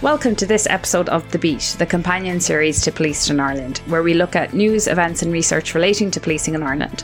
Welcome 0.00 0.36
to 0.36 0.46
this 0.46 0.68
episode 0.70 1.08
of 1.08 1.28
The 1.32 1.40
Beat, 1.40 1.74
the 1.76 1.84
companion 1.84 2.38
series 2.38 2.80
to 2.82 2.92
Policed 2.92 3.30
in 3.30 3.40
Ireland, 3.40 3.78
where 3.88 4.04
we 4.04 4.14
look 4.14 4.36
at 4.36 4.54
news, 4.54 4.86
events, 4.86 5.22
and 5.22 5.32
research 5.32 5.74
relating 5.74 6.12
to 6.12 6.20
policing 6.20 6.54
in 6.54 6.62
Ireland. 6.62 7.02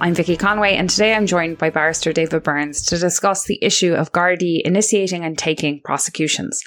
I'm 0.00 0.14
Vicky 0.14 0.36
Conway, 0.36 0.76
and 0.76 0.88
today 0.88 1.14
I'm 1.14 1.26
joined 1.26 1.58
by 1.58 1.70
barrister 1.70 2.12
David 2.12 2.44
Burns 2.44 2.80
to 2.82 2.96
discuss 2.96 3.44
the 3.44 3.58
issue 3.60 3.92
of 3.92 4.12
Gardaí 4.12 4.60
initiating 4.64 5.24
and 5.24 5.36
taking 5.36 5.80
prosecutions. 5.80 6.62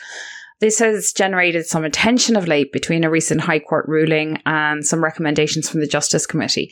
This 0.59 0.77
has 0.79 1.13
generated 1.13 1.65
some 1.65 1.85
attention 1.85 2.35
of 2.35 2.49
late 2.49 2.73
between 2.73 3.05
a 3.05 3.09
recent 3.09 3.39
High 3.39 3.59
Court 3.59 3.85
ruling 3.87 4.41
and 4.45 4.85
some 4.85 5.01
recommendations 5.01 5.69
from 5.69 5.79
the 5.79 5.87
Justice 5.87 6.27
Committee. 6.27 6.69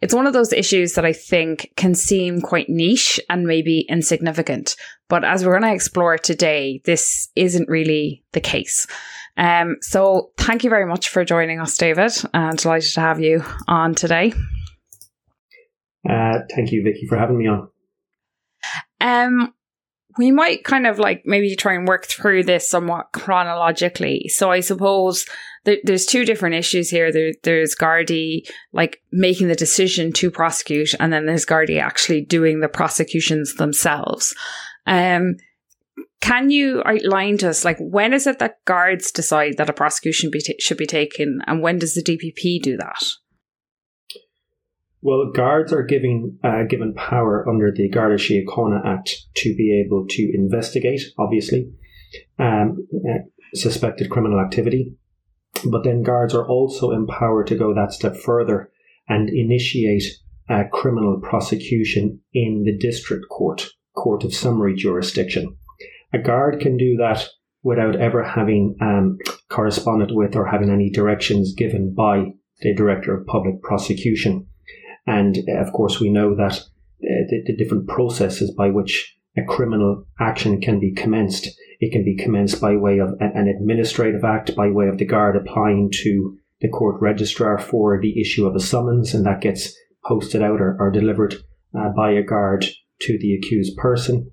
It's 0.00 0.14
one 0.14 0.26
of 0.26 0.32
those 0.32 0.54
issues 0.54 0.94
that 0.94 1.04
I 1.04 1.12
think 1.12 1.70
can 1.76 1.94
seem 1.94 2.40
quite 2.40 2.70
niche 2.70 3.20
and 3.28 3.46
maybe 3.46 3.84
insignificant. 3.90 4.74
But 5.08 5.24
as 5.24 5.44
we're 5.44 5.58
going 5.58 5.70
to 5.70 5.74
explore 5.74 6.18
today, 6.18 6.82
this 6.84 7.28
isn't 7.34 7.68
really 7.68 8.24
the 8.32 8.40
case. 8.40 8.86
Um, 9.36 9.76
so 9.80 10.32
thank 10.36 10.64
you 10.64 10.70
very 10.70 10.86
much 10.86 11.08
for 11.08 11.24
joining 11.24 11.60
us, 11.60 11.76
David. 11.78 12.12
I'm 12.34 12.56
delighted 12.56 12.92
to 12.94 13.00
have 13.00 13.20
you 13.20 13.44
on 13.68 13.94
today. 13.94 14.32
Uh, 16.08 16.40
thank 16.54 16.72
you, 16.72 16.82
Vicky, 16.82 17.06
for 17.06 17.16
having 17.16 17.38
me 17.38 17.46
on. 17.46 17.68
Um, 19.00 19.54
we 20.18 20.32
might 20.32 20.64
kind 20.64 20.86
of 20.86 20.98
like 20.98 21.22
maybe 21.24 21.54
try 21.54 21.74
and 21.74 21.86
work 21.86 22.06
through 22.06 22.42
this 22.42 22.68
somewhat 22.68 23.12
chronologically. 23.12 24.28
So 24.28 24.50
I 24.50 24.60
suppose 24.60 25.24
there, 25.64 25.76
there's 25.84 26.06
two 26.06 26.24
different 26.24 26.56
issues 26.56 26.90
here. 26.90 27.12
There, 27.12 27.32
there's 27.44 27.76
Gardaí 27.76 28.48
like 28.72 29.00
making 29.12 29.46
the 29.46 29.54
decision 29.54 30.12
to 30.14 30.30
prosecute, 30.30 30.94
and 30.98 31.12
then 31.12 31.26
there's 31.26 31.46
Gardaí 31.46 31.80
actually 31.80 32.22
doing 32.22 32.60
the 32.60 32.68
prosecutions 32.68 33.54
themselves. 33.54 34.34
Um, 34.88 35.36
can 36.20 36.50
you 36.50 36.82
outline 36.84 37.38
to 37.38 37.50
us 37.50 37.64
like 37.64 37.76
when 37.78 38.12
is 38.12 38.26
it 38.26 38.40
that 38.40 38.64
guards 38.64 39.12
decide 39.12 39.56
that 39.58 39.70
a 39.70 39.72
prosecution 39.72 40.30
be 40.30 40.40
t- 40.40 40.56
should 40.58 40.78
be 40.78 40.86
taken, 40.86 41.40
and 41.46 41.62
when 41.62 41.78
does 41.78 41.94
the 41.94 42.02
DPP 42.02 42.60
do 42.62 42.76
that? 42.78 43.04
Well, 45.00 45.30
guards 45.32 45.72
are 45.72 45.84
given 45.84 46.38
uh, 46.42 46.64
given 46.68 46.94
power 46.94 47.48
under 47.48 47.70
the 47.70 47.88
Garda 47.88 48.16
Síochána 48.16 48.84
Act 48.84 49.14
to 49.36 49.54
be 49.54 49.80
able 49.84 50.06
to 50.08 50.32
investigate, 50.34 51.02
obviously, 51.18 51.70
um, 52.38 52.88
uh, 53.08 53.18
suspected 53.54 54.10
criminal 54.10 54.40
activity. 54.40 54.96
But 55.64 55.84
then 55.84 56.02
guards 56.02 56.34
are 56.34 56.46
also 56.46 56.90
empowered 56.90 57.46
to 57.48 57.56
go 57.56 57.74
that 57.74 57.92
step 57.92 58.16
further 58.16 58.70
and 59.08 59.28
initiate 59.28 60.04
a 60.48 60.64
criminal 60.72 61.20
prosecution 61.20 62.20
in 62.32 62.64
the 62.64 62.76
district 62.76 63.26
court, 63.28 63.68
court 64.02 64.24
of 64.24 64.34
summary 64.34 64.74
jurisdiction. 64.74 65.56
A 66.12 66.18
guard 66.18 66.60
can 66.60 66.76
do 66.76 66.96
that 66.96 67.26
without 67.62 67.96
ever 67.96 68.22
having 68.22 68.76
um, 68.80 69.18
corresponded 69.50 70.10
with 70.12 70.36
or 70.36 70.46
having 70.46 70.70
any 70.70 70.90
directions 70.90 71.54
given 71.54 71.94
by 71.94 72.32
the 72.60 72.74
director 72.74 73.14
of 73.14 73.26
public 73.26 73.60
prosecution. 73.62 74.46
And 75.06 75.38
uh, 75.48 75.60
of 75.60 75.72
course, 75.72 76.00
we 76.00 76.10
know 76.10 76.34
that 76.36 76.54
uh, 76.54 77.22
the, 77.28 77.42
the 77.46 77.56
different 77.56 77.88
processes 77.88 78.54
by 78.56 78.70
which 78.70 79.16
a 79.36 79.44
criminal 79.44 80.04
action 80.20 80.60
can 80.60 80.80
be 80.80 80.92
commenced. 80.92 81.48
It 81.80 81.92
can 81.92 82.04
be 82.04 82.16
commenced 82.16 82.60
by 82.60 82.76
way 82.76 82.98
of 82.98 83.10
an 83.20 83.46
administrative 83.48 84.24
act, 84.24 84.56
by 84.56 84.68
way 84.70 84.88
of 84.88 84.98
the 84.98 85.04
guard 85.04 85.36
applying 85.36 85.90
to 86.02 86.36
the 86.60 86.68
court 86.68 87.00
registrar 87.00 87.58
for 87.58 88.00
the 88.00 88.20
issue 88.20 88.46
of 88.46 88.56
a 88.56 88.60
summons, 88.60 89.14
and 89.14 89.24
that 89.26 89.40
gets 89.40 89.72
posted 90.04 90.42
out 90.42 90.60
or, 90.60 90.76
or 90.80 90.90
delivered 90.90 91.34
uh, 91.78 91.90
by 91.96 92.10
a 92.12 92.22
guard 92.22 92.66
to 93.00 93.18
the 93.18 93.34
accused 93.34 93.76
person. 93.76 94.30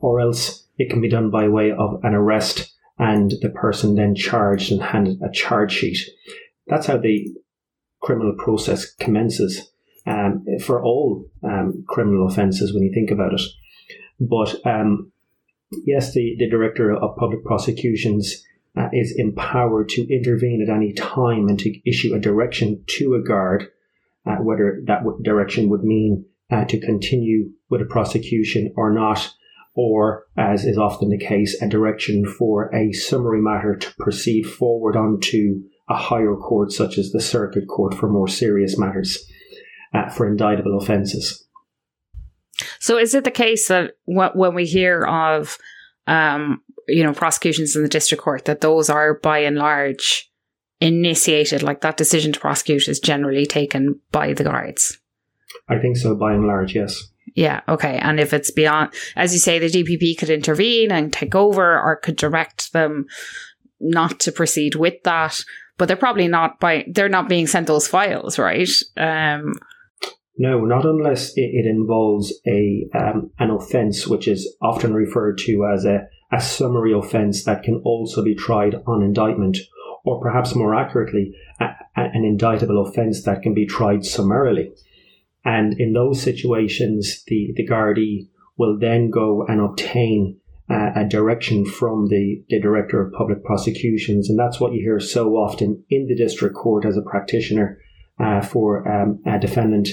Or 0.00 0.20
else 0.20 0.66
it 0.78 0.90
can 0.90 1.00
be 1.00 1.08
done 1.08 1.30
by 1.30 1.48
way 1.48 1.72
of 1.72 2.00
an 2.02 2.14
arrest 2.14 2.72
and 2.98 3.32
the 3.40 3.50
person 3.50 3.94
then 3.94 4.14
charged 4.14 4.70
and 4.70 4.82
handed 4.82 5.20
a 5.22 5.32
charge 5.32 5.72
sheet. 5.72 5.98
That's 6.66 6.86
how 6.86 6.98
the 6.98 7.28
criminal 8.00 8.34
process 8.38 8.92
commences 8.94 9.70
um, 10.06 10.44
for 10.60 10.82
all 10.82 11.26
um, 11.42 11.84
criminal 11.88 12.26
offences 12.26 12.72
when 12.72 12.82
you 12.82 12.92
think 12.92 13.10
about 13.10 13.34
it. 13.34 13.40
But 14.20 14.64
um, 14.66 15.12
yes, 15.84 16.12
the, 16.12 16.36
the 16.38 16.48
director 16.48 16.94
of 16.94 17.16
public 17.16 17.44
prosecutions 17.44 18.44
uh, 18.76 18.88
is 18.92 19.14
empowered 19.16 19.88
to 19.90 20.14
intervene 20.14 20.62
at 20.62 20.74
any 20.74 20.92
time 20.92 21.48
and 21.48 21.58
to 21.58 21.88
issue 21.88 22.14
a 22.14 22.20
direction 22.20 22.82
to 22.86 23.14
a 23.14 23.22
guard, 23.22 23.68
uh, 24.26 24.36
whether 24.36 24.80
that 24.86 25.00
w- 25.00 25.22
direction 25.22 25.68
would 25.68 25.84
mean 25.84 26.24
uh, 26.52 26.64
to 26.66 26.78
continue 26.78 27.50
with 27.70 27.80
a 27.80 27.86
prosecution 27.86 28.72
or 28.76 28.92
not, 28.92 29.32
or, 29.74 30.26
as 30.36 30.64
is 30.66 30.76
often 30.76 31.08
the 31.08 31.18
case, 31.18 31.60
a 31.62 31.68
direction 31.68 32.26
for 32.26 32.72
a 32.74 32.92
summary 32.92 33.40
matter 33.40 33.74
to 33.74 33.94
proceed 33.98 34.42
forward 34.42 34.94
onto 34.94 35.62
a 35.88 35.96
higher 35.96 36.36
court, 36.36 36.70
such 36.70 36.98
as 36.98 37.10
the 37.10 37.20
circuit 37.20 37.66
court, 37.68 37.94
for 37.94 38.08
more 38.08 38.28
serious 38.28 38.78
matters 38.78 39.26
uh, 39.94 40.10
for 40.10 40.28
indictable 40.28 40.76
offences. 40.76 41.46
So, 42.78 42.98
is 42.98 43.14
it 43.14 43.24
the 43.24 43.30
case 43.30 43.68
that 43.68 43.92
when 44.04 44.54
we 44.54 44.66
hear 44.66 45.04
of, 45.04 45.56
um, 46.06 46.60
you 46.86 47.02
know, 47.02 47.14
prosecutions 47.14 47.74
in 47.74 47.82
the 47.82 47.88
district 47.88 48.22
court, 48.22 48.44
that 48.44 48.60
those 48.60 48.90
are 48.90 49.14
by 49.14 49.38
and 49.38 49.56
large 49.56 50.30
initiated, 50.80 51.62
like 51.62 51.80
that 51.80 51.96
decision 51.96 52.32
to 52.32 52.40
prosecute 52.40 52.88
is 52.88 53.00
generally 53.00 53.46
taken 53.46 53.98
by 54.10 54.34
the 54.34 54.44
guards? 54.44 54.98
I 55.68 55.78
think 55.78 55.96
so, 55.96 56.14
by 56.14 56.34
and 56.34 56.46
large, 56.46 56.74
yes. 56.74 57.02
Yeah, 57.34 57.60
okay. 57.68 57.98
And 57.98 58.20
if 58.20 58.32
it's 58.32 58.50
beyond, 58.50 58.92
as 59.16 59.32
you 59.32 59.38
say, 59.38 59.58
the 59.58 59.66
DPP 59.66 60.18
could 60.18 60.30
intervene 60.30 60.92
and 60.92 61.12
take 61.12 61.34
over 61.34 61.80
or 61.80 61.96
could 61.96 62.16
direct 62.16 62.72
them 62.72 63.06
not 63.80 64.20
to 64.20 64.32
proceed 64.32 64.74
with 64.74 65.02
that, 65.04 65.42
but 65.78 65.88
they're 65.88 65.96
probably 65.96 66.28
not 66.28 66.60
by, 66.60 66.84
they're 66.88 67.08
not 67.08 67.28
being 67.28 67.46
sent 67.46 67.66
those 67.66 67.88
files, 67.88 68.38
right? 68.38 68.68
Um, 68.96 69.54
no, 70.38 70.64
not 70.64 70.84
unless 70.84 71.30
it, 71.36 71.50
it 71.52 71.66
involves 71.66 72.32
a 72.46 72.88
um, 72.94 73.30
an 73.38 73.50
offence 73.50 74.06
which 74.06 74.26
is 74.26 74.56
often 74.62 74.94
referred 74.94 75.38
to 75.38 75.66
as 75.72 75.84
a, 75.84 76.06
a 76.32 76.40
summary 76.40 76.92
offence 76.92 77.44
that 77.44 77.62
can 77.62 77.82
also 77.84 78.24
be 78.24 78.34
tried 78.34 78.74
on 78.86 79.02
indictment, 79.02 79.58
or 80.04 80.20
perhaps 80.20 80.54
more 80.54 80.74
accurately, 80.74 81.34
a, 81.60 81.64
a, 81.64 82.00
an 82.14 82.24
indictable 82.24 82.82
offence 82.86 83.24
that 83.24 83.42
can 83.42 83.52
be 83.52 83.66
tried 83.66 84.04
summarily. 84.06 84.72
And 85.44 85.74
in 85.78 85.92
those 85.92 86.22
situations, 86.22 87.22
the, 87.26 87.52
the 87.56 87.66
Gardaí 87.66 88.28
will 88.56 88.78
then 88.78 89.10
go 89.10 89.44
and 89.46 89.60
obtain 89.60 90.38
uh, 90.70 90.90
a 90.94 91.04
direction 91.04 91.64
from 91.64 92.08
the, 92.08 92.42
the 92.48 92.60
Director 92.60 93.04
of 93.04 93.12
Public 93.12 93.44
Prosecutions. 93.44 94.30
And 94.30 94.38
that's 94.38 94.60
what 94.60 94.72
you 94.72 94.80
hear 94.80 95.00
so 95.00 95.32
often 95.32 95.84
in 95.90 96.06
the 96.06 96.16
district 96.16 96.54
court 96.54 96.84
as 96.84 96.96
a 96.96 97.02
practitioner 97.02 97.78
uh, 98.20 98.40
for 98.40 98.86
um, 98.88 99.20
a 99.26 99.38
defendant 99.38 99.88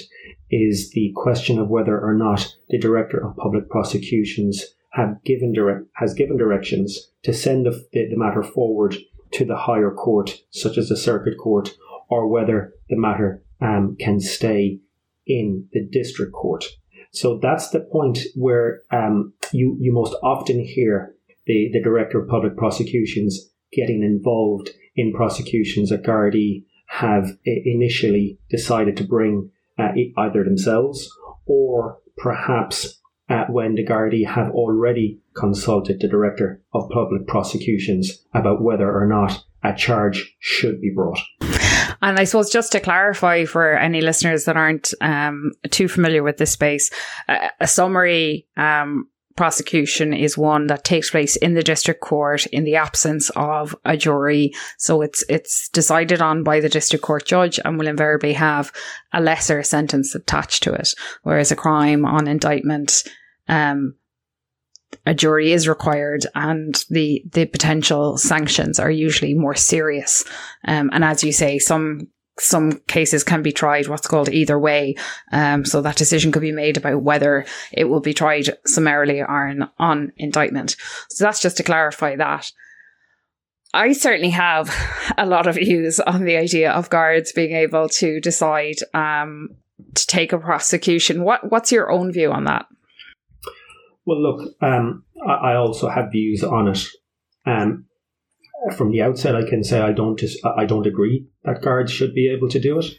is 0.52 0.92
the 0.92 1.12
question 1.16 1.60
of 1.60 1.70
whether 1.70 2.00
or 2.00 2.14
not 2.14 2.56
the 2.70 2.80
director 2.80 3.26
of 3.26 3.38
public 3.38 3.70
prosecutions 3.70 4.66
have 4.92 5.24
given 5.24 5.54
direct, 5.54 5.86
has 5.96 6.14
given 6.14 6.38
directions 6.38 7.12
to 7.24 7.34
send 7.34 7.66
the, 7.66 7.88
the, 7.94 8.16
matter 8.16 8.42
forward 8.42 8.96
to 9.32 9.46
the 9.46 9.56
higher 9.56 9.92
court, 9.92 10.42
such 10.50 10.78
as 10.78 10.90
the 10.90 10.98
circuit 10.98 11.38
court, 11.38 11.76
or 12.10 12.28
whether 12.28 12.74
the 12.90 12.98
matter 12.98 13.44
um, 13.62 13.96
can 14.00 14.20
stay 14.20 14.80
in 15.30 15.68
the 15.72 15.88
district 15.90 16.34
court. 16.34 16.66
So 17.12 17.40
that's 17.42 17.70
the 17.70 17.80
point 17.80 18.20
where 18.36 18.82
um, 18.92 19.34
you 19.54 19.78
you 19.80 19.94
most 19.94 20.16
often 20.22 20.60
hear 20.60 21.16
the, 21.46 21.70
the 21.72 21.82
director 21.82 22.22
of 22.22 22.28
public 22.28 22.58
prosecutions 22.58 23.50
getting 23.72 24.04
involved 24.04 24.72
in 24.96 25.14
prosecutions 25.14 25.90
that 25.90 26.04
Gardaí 26.04 26.66
have 26.88 27.30
initially 27.46 28.40
decided 28.50 28.98
to 28.98 29.04
bring 29.04 29.52
uh, 29.78 29.90
either 30.18 30.44
themselves 30.44 31.10
or 31.46 32.00
perhaps 32.18 33.00
uh, 33.30 33.46
when 33.50 33.76
the 33.76 33.86
Gardaí 33.86 34.28
have 34.28 34.50
already 34.50 35.20
consulted 35.36 36.00
the 36.00 36.08
Director 36.08 36.62
of 36.74 36.90
Public 36.90 37.28
Prosecutions 37.28 38.26
about 38.34 38.62
whether 38.62 38.92
or 38.92 39.08
not 39.08 39.44
a 39.64 39.74
charge 39.76 40.36
should 40.40 40.82
be 40.82 40.92
brought. 40.94 41.20
And 42.02 42.18
I 42.18 42.24
suppose 42.24 42.50
just 42.50 42.72
to 42.72 42.80
clarify 42.80 43.46
for 43.46 43.74
any 43.74 44.02
listeners 44.02 44.46
that 44.46 44.58
aren't 44.58 44.94
um, 45.02 45.52
too 45.70 45.88
familiar 45.88 46.24
with 46.24 46.38
this 46.38 46.52
space, 46.52 46.92
a, 47.28 47.50
a 47.62 47.68
summary 47.68 48.48
um, 48.58 49.08
prosecution 49.40 50.12
is 50.12 50.38
one 50.38 50.68
that 50.68 50.84
takes 50.84 51.12
place 51.12 51.38
in 51.38 51.54
the 51.54 51.64
district 51.64 52.02
court 52.02 52.46
in 52.48 52.66
the 52.66 52.76
absence 52.76 53.30
of 53.38 53.74
a 53.86 53.96
jury. 53.96 54.52
So 54.78 55.02
it's 55.02 55.24
it's 55.30 55.70
decided 55.70 56.22
on 56.22 56.44
by 56.44 56.60
the 56.60 56.68
district 56.68 57.06
court 57.06 57.26
judge 57.26 57.58
and 57.64 57.80
will 57.80 57.88
invariably 57.88 58.34
have 58.34 58.74
a 59.14 59.22
lesser 59.22 59.64
sentence 59.64 60.14
attached 60.14 60.64
to 60.64 60.74
it. 60.74 60.90
Whereas 61.24 61.54
a 61.54 61.56
crime 61.56 62.04
on 62.04 62.28
indictment, 62.28 63.06
um, 63.48 63.96
a 65.06 65.14
jury 65.14 65.52
is 65.52 65.68
required 65.68 66.26
and 66.36 66.86
the 66.90 67.24
the 67.32 67.46
potential 67.46 68.18
sanctions 68.18 68.80
are 68.80 68.92
usually 68.92 69.34
more 69.34 69.56
serious. 69.56 70.24
Um, 70.66 70.90
and 70.94 71.04
as 71.04 71.24
you 71.24 71.32
say, 71.32 71.60
some 71.60 72.08
some 72.40 72.80
cases 72.88 73.24
can 73.24 73.42
be 73.42 73.52
tried 73.52 73.88
what's 73.88 74.08
called 74.08 74.30
either 74.30 74.58
way. 74.58 74.96
Um, 75.32 75.66
so 75.66 75.82
that 75.82 75.98
decision 75.98 76.32
could 76.32 76.42
be 76.42 76.52
made 76.52 76.78
about 76.78 77.04
whether 77.04 77.46
it 77.72 77.86
will 77.86 78.00
be 78.00 78.14
tried 78.14 78.50
summarily 78.66 79.22
or 79.22 79.48
in, 79.48 79.68
on 79.78 80.14
indictment. 80.18 80.76
So 81.10 81.26
that's 81.26 81.42
just 81.42 81.58
to 81.58 81.64
clarify 81.64 82.16
that. 82.16 82.52
I 83.74 83.94
certainly 83.94 84.32
have 84.32 84.74
a 85.18 85.26
lot 85.26 85.48
of 85.48 85.56
views 85.56 86.00
on 86.00 86.24
the 86.24 86.38
idea 86.38 86.72
of 86.72 86.90
guards 86.90 87.32
being 87.34 87.54
able 87.54 87.90
to 87.90 88.20
decide 88.20 88.78
um, 88.94 89.50
to 89.94 90.08
take 90.08 90.34
a 90.34 90.40
prosecution. 90.40 91.24
What 91.24 91.52
What's 91.52 91.72
your 91.72 91.92
own 91.92 92.12
view 92.12 92.32
on 92.32 92.46
that? 92.46 92.66
Well, 94.06 94.22
look, 94.22 94.56
um, 94.62 95.04
I, 95.26 95.56
also 95.56 95.90
have 95.90 96.12
views 96.12 96.44
on 96.44 96.68
it. 96.68 96.84
Um, 97.46 97.86
from 98.76 98.92
the 98.92 99.02
outset, 99.02 99.36
I 99.36 99.48
can 99.48 99.64
say 99.64 99.80
I 99.80 99.92
don't 99.92 100.22
I 100.58 100.66
don't 100.66 100.88
agree 100.88 101.28
that 101.44 101.62
guards 101.62 101.92
should 101.92 102.14
be 102.14 102.30
able 102.30 102.50
to 102.50 102.60
do 102.60 102.80
it. 102.80 102.98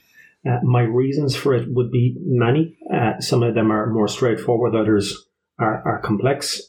Uh, 0.48 0.58
my 0.62 0.82
reasons 0.82 1.36
for 1.36 1.54
it 1.54 1.68
would 1.70 1.90
be 1.90 2.16
many. 2.20 2.76
Uh, 2.92 3.20
some 3.20 3.42
of 3.42 3.54
them 3.54 3.70
are 3.70 3.90
more 3.90 4.08
straightforward, 4.08 4.74
others 4.74 5.26
are, 5.58 5.82
are 5.84 6.00
complex. 6.00 6.62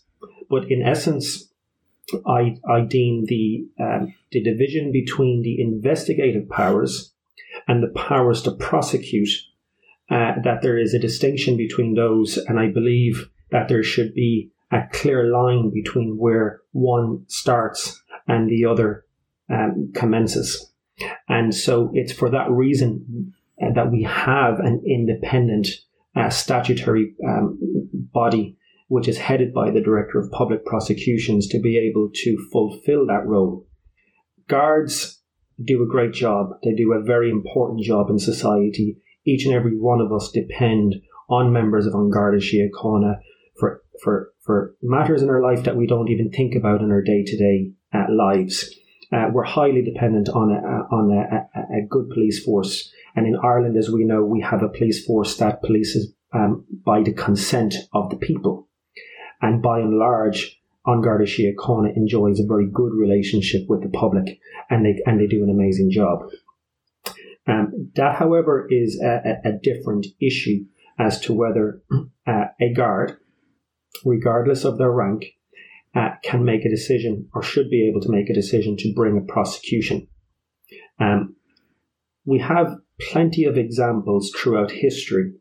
But 0.50 0.69
in 0.69 0.81
essence, 0.81 1.48
I, 2.27 2.57
I 2.69 2.81
deem 2.81 3.25
the, 3.27 3.66
um, 3.80 4.13
the 4.31 4.44
division 4.44 4.92
between 4.92 5.42
the 5.42 5.62
investigative 5.62 6.50
powers 6.50 7.13
and 7.68 7.81
the 7.81 7.88
powers 7.88 8.42
to 8.44 8.51
prosecute 8.51 9.30
uh, 10.10 10.34
that 10.44 10.62
there 10.62 10.77
is 10.77 10.94
a 10.94 11.00
distinction 11.00 11.56
between 11.56 11.94
those, 11.94 12.38
and 12.38 12.60
I 12.60 12.68
believe 12.68 13.30
that 13.51 13.68
there 13.68 13.83
should 13.83 14.13
be 14.13 14.51
a 14.71 14.81
clear 14.94 15.25
line 15.25 15.71
between 15.74 16.18
where 16.18 16.62
one 16.71 17.25
starts 17.27 18.01
and 18.27 18.50
the 18.50 18.65
other 18.65 19.06
um, 19.50 19.92
commences. 19.94 20.71
And 21.27 21.53
so 21.53 21.92
it's 21.94 22.13
for 22.13 22.30
that 22.30 22.50
reason 22.50 23.33
uh, 23.62 23.74
that 23.74 23.92
we 23.92 24.03
have 24.03 24.59
an 24.59 24.81
independent 24.88 25.68
uh, 26.15 26.30
statutory 26.30 27.13
um, 27.27 27.57
body 28.13 28.57
which 28.92 29.07
is 29.07 29.18
headed 29.18 29.53
by 29.53 29.71
the 29.71 29.80
Director 29.80 30.19
of 30.19 30.30
Public 30.31 30.65
Prosecutions 30.65 31.48
to 31.48 31.62
be 31.62 31.77
able 31.77 32.09
to 32.13 32.38
fulfill 32.51 33.07
that 33.07 33.25
role. 33.25 33.65
Guards 34.50 35.21
do 35.63 35.81
a 35.81 35.88
great 35.88 36.12
job. 36.12 36.50
They 36.62 36.74
do 36.74 36.92
a 36.92 37.01
very 37.01 37.30
important 37.30 37.86
job 37.86 38.09
in 38.09 38.19
society. 38.19 38.98
Each 39.25 39.45
and 39.45 39.56
every 39.56 39.77
one 39.80 40.01
of 40.01 40.12
us 40.12 40.30
depend 40.33 40.95
on 41.30 41.53
members 41.53 41.86
of 41.86 41.94
An 41.94 42.09
Garda 42.09 42.39
Síochána 42.39 43.21
for, 44.01 44.33
for, 44.42 44.75
matters 44.81 45.21
in 45.21 45.30
our 45.30 45.42
life 45.42 45.63
that 45.63 45.75
we 45.75 45.88
don't 45.88 46.09
even 46.09 46.31
think 46.31 46.56
about 46.56 46.81
in 46.81 46.92
our 46.92 47.01
day 47.01 47.24
to 47.24 47.38
day 47.38 47.71
lives. 48.09 48.74
Uh, 49.12 49.27
we're 49.31 49.44
highly 49.44 49.81
dependent 49.81 50.30
on 50.30 50.51
a, 50.51 50.95
on 50.95 51.12
a, 51.12 51.59
a, 51.59 51.80
a, 51.80 51.88
good 51.88 52.09
police 52.09 52.44
force. 52.44 52.89
And 53.15 53.27
in 53.27 53.36
Ireland, 53.36 53.75
as 53.75 53.89
we 53.89 54.06
know, 54.06 54.24
we 54.24 54.39
have 54.42 54.63
a 54.63 54.69
police 54.69 55.06
force 55.06 55.36
that 55.38 55.62
polices 55.62 56.06
um, 56.33 56.65
by 56.86 57.03
the 57.03 57.12
consent 57.12 57.75
of 57.94 58.09
the 58.09 58.15
people. 58.15 58.69
And 59.42 59.62
by 59.62 59.80
and 59.80 59.98
large, 59.98 60.57
An 60.86 61.01
Garda 61.01 61.25
Síochána 61.25 61.95
enjoys 61.98 62.39
a 62.39 62.48
very 62.48 62.68
good 62.71 62.94
relationship 62.94 63.63
with 63.68 63.83
the 63.83 63.89
public 63.89 64.39
and 64.69 64.86
they, 64.86 65.01
and 65.06 65.19
they 65.19 65.27
do 65.27 65.44
an 65.44 65.50
amazing 65.50 65.92
job. 65.92 66.30
Um, 67.48 67.92
that, 67.95 68.15
however, 68.15 68.68
is 68.69 69.01
a, 69.03 69.42
a, 69.44 69.51
different 69.51 70.06
issue 70.21 70.65
as 71.00 71.19
to 71.21 71.33
whether 71.33 71.81
uh, 72.27 72.45
a 72.62 72.71
guard, 72.74 73.18
regardless 74.05 74.63
of 74.63 74.77
their 74.77 74.91
rank, 74.91 75.25
uh, 75.95 76.11
can 76.23 76.45
make 76.45 76.63
a 76.65 76.69
decision 76.69 77.27
or 77.33 77.43
should 77.43 77.69
be 77.69 77.88
able 77.88 78.01
to 78.01 78.11
make 78.11 78.29
a 78.29 78.33
decision 78.33 78.77
to 78.77 78.93
bring 78.93 79.17
a 79.17 79.31
prosecution. 79.31 80.07
Um, 80.99 81.35
we 82.25 82.39
have 82.39 82.77
plenty 82.99 83.45
of 83.45 83.57
examples 83.57 84.31
throughout 84.35 84.71
history, 84.71 85.33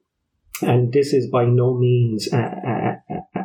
and 0.63 0.93
this 0.93 1.13
is 1.13 1.31
by 1.31 1.45
no 1.45 1.79
means 1.79 2.33
a, 2.33 2.97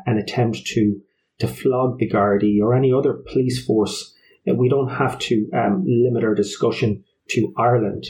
an 0.05 0.17
attempt 0.17 0.65
to 0.67 1.01
to 1.37 1.47
flog 1.47 1.99
the 1.99 2.09
Gardaí 2.09 2.61
or 2.61 2.73
any 2.73 2.93
other 2.93 3.13
police 3.13 3.63
force. 3.65 4.13
We 4.45 4.69
don't 4.69 4.89
have 4.89 5.19
to 5.19 5.49
um, 5.53 5.83
limit 5.85 6.23
our 6.23 6.33
discussion 6.33 7.03
to 7.31 7.53
Ireland, 7.57 8.05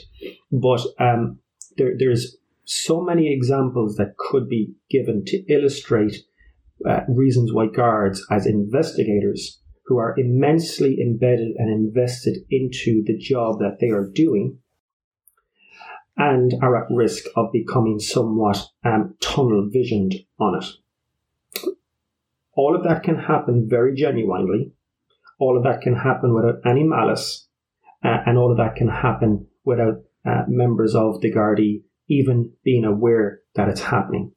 but 0.51 0.81
um, 0.99 1.39
there, 1.77 1.93
there's 1.97 2.37
so 2.65 3.01
many 3.01 3.33
examples 3.33 3.95
that 3.95 4.17
could 4.17 4.47
be 4.47 4.73
given 4.89 5.23
to 5.25 5.37
illustrate 5.51 6.17
uh, 6.87 7.01
reasons 7.07 7.53
why 7.53 7.67
guards, 7.67 8.25
as 8.29 8.45
investigators, 8.45 9.59
who 9.85 9.97
are 9.97 10.15
immensely 10.17 10.99
embedded 10.99 11.55
and 11.57 11.69
invested 11.71 12.37
into 12.49 13.03
the 13.05 13.17
job 13.17 13.59
that 13.59 13.77
they 13.79 13.89
are 13.89 14.09
doing, 14.09 14.57
and 16.17 16.53
are 16.61 16.83
at 16.83 16.91
risk 16.91 17.25
of 17.35 17.51
becoming 17.51 17.99
somewhat 17.99 18.69
um, 18.83 19.15
tunnel 19.21 19.69
visioned 19.71 20.15
on 20.39 20.61
it. 20.61 20.65
All 22.53 22.75
of 22.75 22.83
that 22.83 23.03
can 23.03 23.17
happen 23.17 23.67
very 23.69 23.93
genuinely. 23.93 24.71
All 25.39 25.57
of 25.57 25.63
that 25.63 25.81
can 25.81 25.95
happen 25.95 26.33
without 26.33 26.61
any 26.65 26.83
malice. 26.83 27.47
Uh, 28.03 28.17
and 28.25 28.37
all 28.37 28.51
of 28.51 28.57
that 28.57 28.75
can 28.75 28.87
happen 28.87 29.47
without 29.65 30.03
uh, 30.25 30.43
members 30.47 30.95
of 30.95 31.21
the 31.21 31.31
Gardaí 31.31 31.81
even 32.07 32.51
being 32.63 32.85
aware 32.85 33.41
that 33.55 33.67
it's 33.67 33.81
happening. 33.81 34.31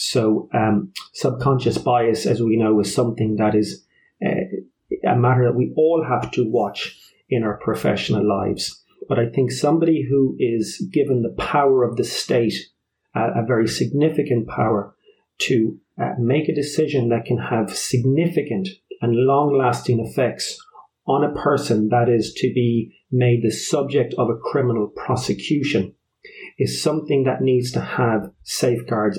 So, 0.00 0.48
um, 0.54 0.92
subconscious 1.12 1.76
bias, 1.76 2.24
as 2.24 2.40
we 2.40 2.56
know, 2.56 2.78
is 2.78 2.94
something 2.94 3.34
that 3.36 3.56
is 3.56 3.84
uh, 4.24 4.46
a 5.04 5.16
matter 5.16 5.46
that 5.46 5.56
we 5.56 5.72
all 5.76 6.04
have 6.08 6.30
to 6.32 6.48
watch 6.48 6.96
in 7.28 7.42
our 7.42 7.58
professional 7.58 8.24
lives. 8.24 8.80
But 9.08 9.18
I 9.18 9.28
think 9.28 9.50
somebody 9.50 10.06
who 10.08 10.36
is 10.38 10.88
given 10.92 11.22
the 11.22 11.34
power 11.42 11.82
of 11.82 11.96
the 11.96 12.04
state, 12.04 12.54
uh, 13.16 13.30
a 13.34 13.44
very 13.44 13.66
significant 13.66 14.46
power, 14.46 14.94
to 15.38 15.80
uh, 16.00 16.12
make 16.16 16.48
a 16.48 16.54
decision 16.54 17.08
that 17.08 17.24
can 17.24 17.38
have 17.38 17.76
significant 17.76 18.68
and 19.00 19.16
long 19.16 19.58
lasting 19.58 19.98
effects 19.98 20.56
on 21.08 21.24
a 21.24 21.34
person 21.34 21.88
that 21.88 22.08
is 22.08 22.32
to 22.34 22.52
be 22.54 22.94
made 23.10 23.42
the 23.42 23.50
subject 23.50 24.14
of 24.16 24.30
a 24.30 24.36
criminal 24.36 24.86
prosecution 24.86 25.92
is 26.56 26.80
something 26.80 27.24
that 27.24 27.42
needs 27.42 27.72
to 27.72 27.80
have 27.80 28.30
safeguards 28.44 29.18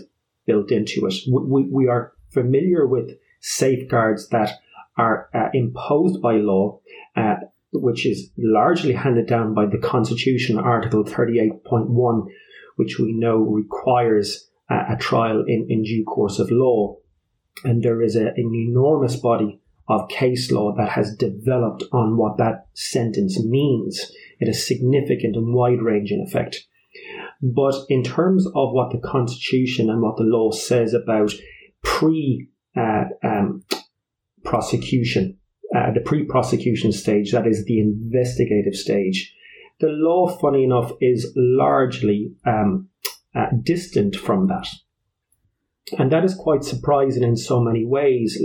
built 0.50 0.72
into 0.72 1.06
it. 1.06 1.14
We, 1.30 1.70
we 1.72 1.88
are 1.88 2.14
familiar 2.32 2.88
with 2.88 3.12
safeguards 3.40 4.30
that 4.30 4.54
are 4.98 5.30
uh, 5.34 5.50
imposed 5.54 6.22
by 6.24 6.34
law, 6.38 6.80
uh, 7.16 7.36
which 7.72 8.06
is 8.06 8.32
largely 8.36 8.94
handed 8.94 9.28
down 9.28 9.54
by 9.54 9.68
the 9.68 9.78
Constitution, 9.78 10.58
Article 10.58 11.04
38.1, 11.04 12.26
which 12.78 12.98
we 12.98 13.14
know 13.14 13.38
requires 13.38 14.50
a, 14.70 14.96
trial 15.00 15.44
in, 15.48 15.68
in 15.70 15.84
due 15.84 16.04
course 16.04 16.40
of 16.40 16.50
law. 16.50 16.98
And 17.64 17.84
there 17.84 18.02
is 18.02 18.16
a, 18.16 18.28
an 18.28 18.52
enormous 18.56 19.16
body 19.18 19.60
of 19.88 20.10
case 20.10 20.52
law 20.52 20.76
that 20.78 20.90
has 20.90 21.16
developed 21.16 21.84
on 21.92 22.18
what 22.18 22.38
that 22.38 22.68
sentence 22.74 23.40
means. 23.44 24.12
It 24.40 24.48
has 24.48 24.66
significant 24.66 25.36
and 25.36 25.54
wide 25.54 25.82
ranging 25.82 26.26
effect. 26.28 26.66
But 27.42 27.76
in 27.88 28.04
terms 28.04 28.46
of 28.48 28.74
what 28.74 28.92
the 28.92 29.00
Constitution 29.00 29.90
and 29.90 30.02
what 30.02 30.18
the 30.18 30.24
law 30.24 30.52
says 30.52 30.94
about 30.94 31.34
pre 31.84 32.50
uh, 32.76 33.06
um, 33.24 33.64
prosecution, 34.44 35.38
uh, 35.76 35.92
the 35.94 36.02
pre 36.02 36.26
prosecution 36.26 36.92
stage, 36.92 37.32
that 37.32 37.48
is 37.48 37.66
the 37.66 37.80
investigative 37.80 38.76
stage, 38.76 39.34
the 39.80 39.88
law, 39.88 40.28
funny 40.28 40.64
enough, 40.66 40.92
is 41.00 41.32
largely 41.38 42.34
um, 42.46 42.90
uh, 43.34 43.48
distant 43.64 44.16
from 44.16 44.48
that. 44.48 44.68
And 45.98 46.12
that 46.12 46.26
is 46.26 46.36
quite 46.36 46.64
surprising 46.64 47.24
in 47.24 47.38
so 47.38 47.62
many 47.62 47.86
ways. 47.86 48.38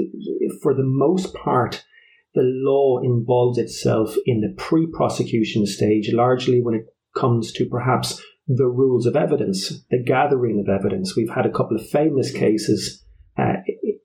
For 0.62 0.72
the 0.72 0.84
most 0.84 1.34
part, 1.34 1.84
the 2.34 2.42
law 2.42 3.00
involves 3.02 3.58
itself 3.58 4.14
in 4.24 4.40
the 4.40 4.54
pre 4.56 4.86
prosecution 4.86 5.66
stage, 5.66 6.12
largely 6.12 6.62
when 6.62 6.74
it 6.74 6.86
comes 7.14 7.52
to 7.52 7.66
perhaps 7.66 8.22
the 8.46 8.66
rules 8.66 9.06
of 9.06 9.16
evidence, 9.16 9.82
the 9.90 10.02
gathering 10.02 10.60
of 10.60 10.68
evidence. 10.68 11.16
We've 11.16 11.30
had 11.30 11.46
a 11.46 11.52
couple 11.52 11.76
of 11.76 11.88
famous 11.88 12.30
cases 12.30 13.02
uh, 13.38 13.54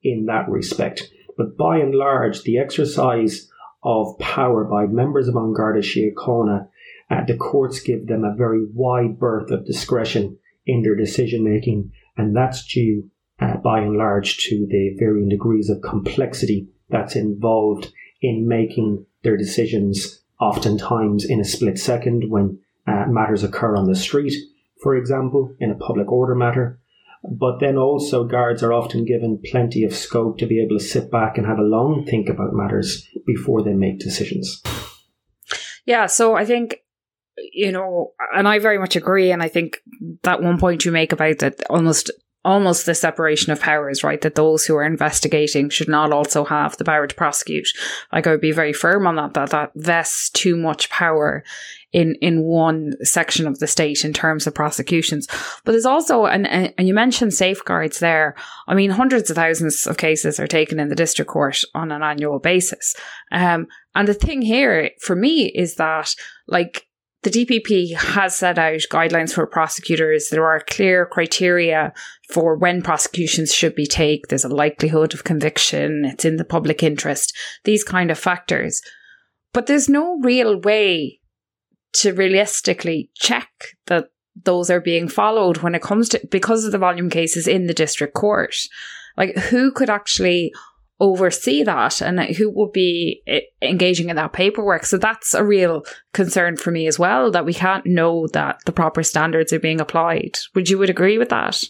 in 0.02 0.26
that 0.26 0.48
respect. 0.48 1.10
But 1.36 1.56
by 1.56 1.78
and 1.78 1.94
large, 1.94 2.42
the 2.42 2.58
exercise 2.58 3.48
of 3.82 4.18
power 4.18 4.64
by 4.64 4.86
members 4.86 5.28
of 5.28 5.36
An 5.36 5.52
Garda 5.54 5.80
Síochána, 5.80 6.68
uh, 7.10 7.24
the 7.26 7.36
courts 7.36 7.80
give 7.80 8.06
them 8.06 8.24
a 8.24 8.36
very 8.36 8.66
wide 8.72 9.18
berth 9.18 9.50
of 9.50 9.66
discretion 9.66 10.38
in 10.66 10.82
their 10.82 10.94
decision 10.94 11.42
making, 11.42 11.92
and 12.16 12.36
that's 12.36 12.66
due 12.66 13.10
uh, 13.40 13.56
by 13.56 13.80
and 13.80 13.96
large 13.96 14.38
to 14.38 14.66
the 14.70 14.94
varying 14.98 15.28
degrees 15.28 15.70
of 15.70 15.82
complexity 15.82 16.68
that's 16.88 17.16
involved 17.16 17.92
in 18.20 18.46
making 18.46 19.04
their 19.22 19.36
decisions, 19.36 20.22
oftentimes 20.40 21.24
in 21.24 21.40
a 21.40 21.44
split 21.44 21.78
second 21.78 22.24
when 22.28 22.58
uh, 22.90 23.06
matters 23.08 23.44
occur 23.44 23.76
on 23.76 23.86
the 23.86 23.96
street, 23.96 24.32
for 24.82 24.96
example, 24.96 25.54
in 25.60 25.70
a 25.70 25.76
public 25.76 26.10
order 26.10 26.34
matter. 26.34 26.80
But 27.22 27.60
then 27.60 27.76
also, 27.76 28.24
guards 28.24 28.62
are 28.62 28.72
often 28.72 29.04
given 29.04 29.42
plenty 29.44 29.84
of 29.84 29.94
scope 29.94 30.38
to 30.38 30.46
be 30.46 30.60
able 30.60 30.78
to 30.78 30.84
sit 30.84 31.10
back 31.10 31.36
and 31.36 31.46
have 31.46 31.58
a 31.58 31.62
long 31.62 32.06
think 32.06 32.28
about 32.28 32.54
matters 32.54 33.06
before 33.26 33.62
they 33.62 33.74
make 33.74 33.98
decisions. 33.98 34.62
Yeah, 35.84 36.06
so 36.06 36.34
I 36.34 36.46
think 36.46 36.78
you 37.52 37.72
know, 37.72 38.12
and 38.34 38.46
I 38.46 38.58
very 38.58 38.78
much 38.78 38.96
agree. 38.96 39.30
And 39.30 39.42
I 39.42 39.48
think 39.48 39.78
that 40.22 40.42
one 40.42 40.58
point 40.58 40.84
you 40.84 40.92
make 40.92 41.12
about 41.12 41.38
that 41.38 41.62
almost 41.70 42.10
almost 42.42 42.86
the 42.86 42.94
separation 42.94 43.52
of 43.52 43.60
powers, 43.60 44.02
right? 44.02 44.20
That 44.22 44.34
those 44.34 44.64
who 44.64 44.74
are 44.76 44.84
investigating 44.84 45.68
should 45.68 45.88
not 45.88 46.10
also 46.10 46.44
have 46.44 46.76
the 46.76 46.84
power 46.84 47.06
to 47.06 47.14
prosecute. 47.14 47.68
Like 48.12 48.26
I 48.26 48.30
would 48.30 48.40
be 48.40 48.52
very 48.52 48.72
firm 48.72 49.06
on 49.06 49.16
that, 49.16 49.34
that 49.34 49.50
that 49.50 49.72
vests 49.74 50.30
too 50.30 50.56
much 50.56 50.88
power 50.88 51.44
in, 51.92 52.14
in 52.20 52.42
one 52.42 52.92
section 53.02 53.46
of 53.46 53.58
the 53.58 53.66
state 53.66 54.04
in 54.04 54.12
terms 54.12 54.46
of 54.46 54.54
prosecutions. 54.54 55.26
But 55.64 55.72
there's 55.72 55.86
also, 55.86 56.26
and, 56.26 56.46
and 56.46 56.86
you 56.86 56.94
mentioned 56.94 57.34
safeguards 57.34 57.98
there. 57.98 58.36
I 58.68 58.74
mean, 58.74 58.90
hundreds 58.90 59.30
of 59.30 59.36
thousands 59.36 59.86
of 59.86 59.96
cases 59.96 60.38
are 60.38 60.46
taken 60.46 60.78
in 60.78 60.88
the 60.88 60.94
district 60.94 61.30
court 61.30 61.62
on 61.74 61.90
an 61.90 62.02
annual 62.02 62.38
basis. 62.38 62.94
Um, 63.32 63.66
and 63.94 64.06
the 64.06 64.14
thing 64.14 64.42
here 64.42 64.90
for 65.00 65.16
me 65.16 65.46
is 65.46 65.76
that 65.76 66.14
like, 66.46 66.86
the 67.22 67.30
DPP 67.30 67.94
has 67.96 68.34
set 68.34 68.58
out 68.58 68.80
guidelines 68.90 69.34
for 69.34 69.46
prosecutors. 69.46 70.30
There 70.30 70.46
are 70.46 70.60
clear 70.60 71.04
criteria 71.04 71.92
for 72.32 72.56
when 72.56 72.80
prosecutions 72.80 73.52
should 73.52 73.74
be 73.74 73.84
taken. 73.84 74.24
There's 74.30 74.44
a 74.46 74.48
likelihood 74.48 75.12
of 75.12 75.24
conviction. 75.24 76.06
It's 76.06 76.24
in 76.24 76.36
the 76.36 76.46
public 76.46 76.82
interest. 76.82 77.36
These 77.64 77.84
kind 77.84 78.10
of 78.10 78.18
factors. 78.18 78.80
But 79.52 79.66
there's 79.66 79.88
no 79.88 80.18
real 80.22 80.58
way 80.60 81.19
to 81.92 82.12
realistically 82.12 83.10
check 83.14 83.48
that 83.86 84.10
those 84.44 84.70
are 84.70 84.80
being 84.80 85.08
followed 85.08 85.58
when 85.58 85.74
it 85.74 85.82
comes 85.82 86.08
to, 86.10 86.20
because 86.30 86.64
of 86.64 86.72
the 86.72 86.78
volume 86.78 87.10
cases 87.10 87.46
in 87.46 87.66
the 87.66 87.74
district 87.74 88.14
court. 88.14 88.54
Like 89.16 89.36
who 89.36 89.72
could 89.72 89.90
actually 89.90 90.52
oversee 91.00 91.62
that 91.62 92.02
and 92.02 92.20
who 92.36 92.50
would 92.50 92.72
be 92.72 93.22
engaging 93.62 94.10
in 94.10 94.16
that 94.16 94.32
paperwork. 94.32 94.84
So 94.84 94.98
that's 94.98 95.34
a 95.34 95.44
real 95.44 95.82
concern 96.12 96.56
for 96.56 96.70
me 96.70 96.86
as 96.86 96.98
well 96.98 97.30
that 97.30 97.46
we 97.46 97.54
can't 97.54 97.86
know 97.86 98.28
that 98.34 98.60
the 98.66 98.72
proper 98.72 99.02
standards 99.02 99.52
are 99.52 99.58
being 99.58 99.80
applied. 99.80 100.38
Would 100.54 100.68
you 100.68 100.78
would 100.78 100.90
agree 100.90 101.16
with 101.16 101.30
that? 101.30 101.64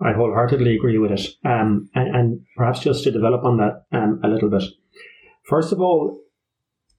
I 0.00 0.12
wholeheartedly 0.12 0.74
agree 0.74 0.98
with 0.98 1.12
it. 1.12 1.26
Um, 1.44 1.88
and, 1.94 2.14
and, 2.14 2.40
perhaps 2.56 2.80
just 2.80 3.04
to 3.04 3.10
develop 3.10 3.44
on 3.44 3.58
that 3.58 3.84
um, 3.92 4.20
a 4.22 4.28
little 4.28 4.50
bit. 4.50 4.64
First 5.48 5.72
of 5.72 5.80
all, 5.80 6.20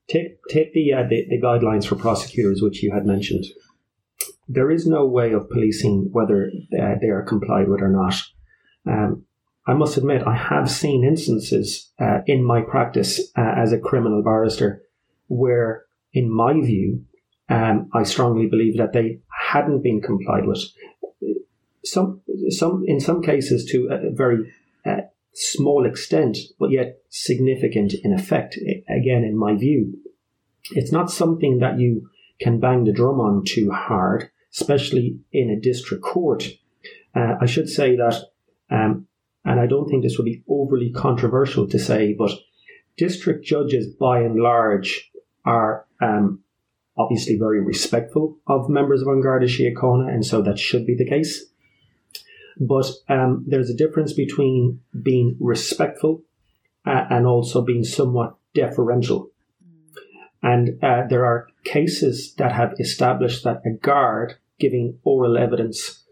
take 0.08 0.40
take 0.50 0.74
the, 0.74 0.94
uh, 0.94 1.04
the, 1.10 1.26
the 1.30 1.42
guidelines 1.42 1.86
for 1.86 1.96
prosecutors, 1.96 2.62
which 2.62 2.82
you 2.84 2.94
had 2.94 3.06
mentioned. 3.06 3.46
There 4.48 4.72
is 4.72 4.88
no 4.88 5.06
way 5.06 5.34
of 5.34 5.50
policing 5.50 6.10
whether 6.12 6.50
uh, 6.80 6.96
they 7.02 7.08
are 7.08 7.24
complied 7.24 7.68
with 7.68 7.82
or 7.82 7.90
not. 7.90 8.16
Um, 8.90 9.26
I 9.68 9.74
must 9.74 9.98
admit, 9.98 10.24
I 10.26 10.36
have 10.36 10.72
seen 10.72 11.04
instances 11.04 11.92
uh, 12.00 12.20
in 12.26 12.44
my 12.44 12.62
practice 12.62 13.20
uh, 13.38 13.54
as 13.58 13.74
a 13.74 13.80
criminal 13.80 14.24
barrister 14.24 14.82
where, 15.28 15.84
in 16.14 16.34
my 16.34 16.54
view, 16.54 17.04
um, 17.50 17.90
I 17.94 18.04
strongly 18.04 18.48
believe 18.48 18.78
that 18.78 18.94
they 18.94 19.20
hadn't 19.50 19.84
been 19.84 20.02
complied 20.02 20.46
with. 20.46 20.64
Some, 21.84 22.22
some, 22.50 22.84
in 22.88 23.02
some 23.02 23.22
cases, 23.22 23.66
to 23.72 23.90
a 23.92 24.12
very 24.12 24.54
uh, 24.86 25.02
small 25.38 25.86
extent, 25.86 26.38
but 26.60 26.72
yet 26.72 27.00
significant 27.10 27.94
in 28.04 28.14
effect. 28.14 28.58
Again, 28.90 29.24
in 29.24 29.38
my 29.38 29.56
view, 29.56 29.94
it's 30.72 30.92
not 30.92 31.12
something 31.12 31.60
that 31.60 31.80
you 31.80 32.10
can 32.40 32.60
bang 32.60 32.84
the 32.84 32.92
drum 32.92 33.20
on 33.20 33.44
too 33.46 33.72
hard, 33.72 34.30
especially 34.52 35.20
in 35.32 35.50
a 35.50 35.60
district 35.60 36.04
court. 36.04 36.50
Uh, 37.16 37.36
I 37.42 37.46
should 37.46 37.70
say 37.70 37.96
that 37.96 38.24
um, 38.70 39.08
and 39.48 39.62
I 39.62 39.66
don't 39.66 39.88
think 39.88 40.04
this 40.04 40.18
would 40.18 40.26
be 40.26 40.44
overly 40.50 40.92
controversial 40.92 41.68
to 41.70 41.80
say, 41.80 42.14
but 42.14 42.32
district 42.98 43.46
judges 43.46 43.88
by 43.88 44.20
and 44.20 44.36
large 44.36 45.10
are 45.46 45.86
um, 46.02 46.44
obviously 46.98 47.38
very 47.38 47.62
respectful 47.62 48.38
of 48.48 48.70
members 48.70 49.02
of 49.02 49.08
An 49.08 49.22
Garda 49.22 49.46
Síochána, 49.46 50.10
and 50.10 50.26
so 50.26 50.42
that 50.42 50.60
should 50.60 50.86
be 50.86 50.96
the 50.96 51.08
case. 51.08 51.46
But 52.60 52.90
um, 53.10 53.46
there's 53.48 53.70
a 53.70 53.76
difference 53.76 54.14
between 54.14 54.82
being 55.02 55.38
respectful 55.40 56.24
uh, 56.86 57.06
and 57.10 57.26
also 57.26 57.62
being 57.62 57.84
somewhat 57.84 58.36
deferential. 58.54 59.32
And 60.42 60.84
uh, 60.84 61.04
there 61.10 61.26
are 61.26 61.48
cases 61.64 62.34
that 62.36 62.52
have 62.52 62.74
established 62.80 63.44
that 63.44 63.62
a 63.66 63.72
guard 63.72 64.36
giving 64.60 65.00
oral 65.04 65.38
evidence 65.38 66.04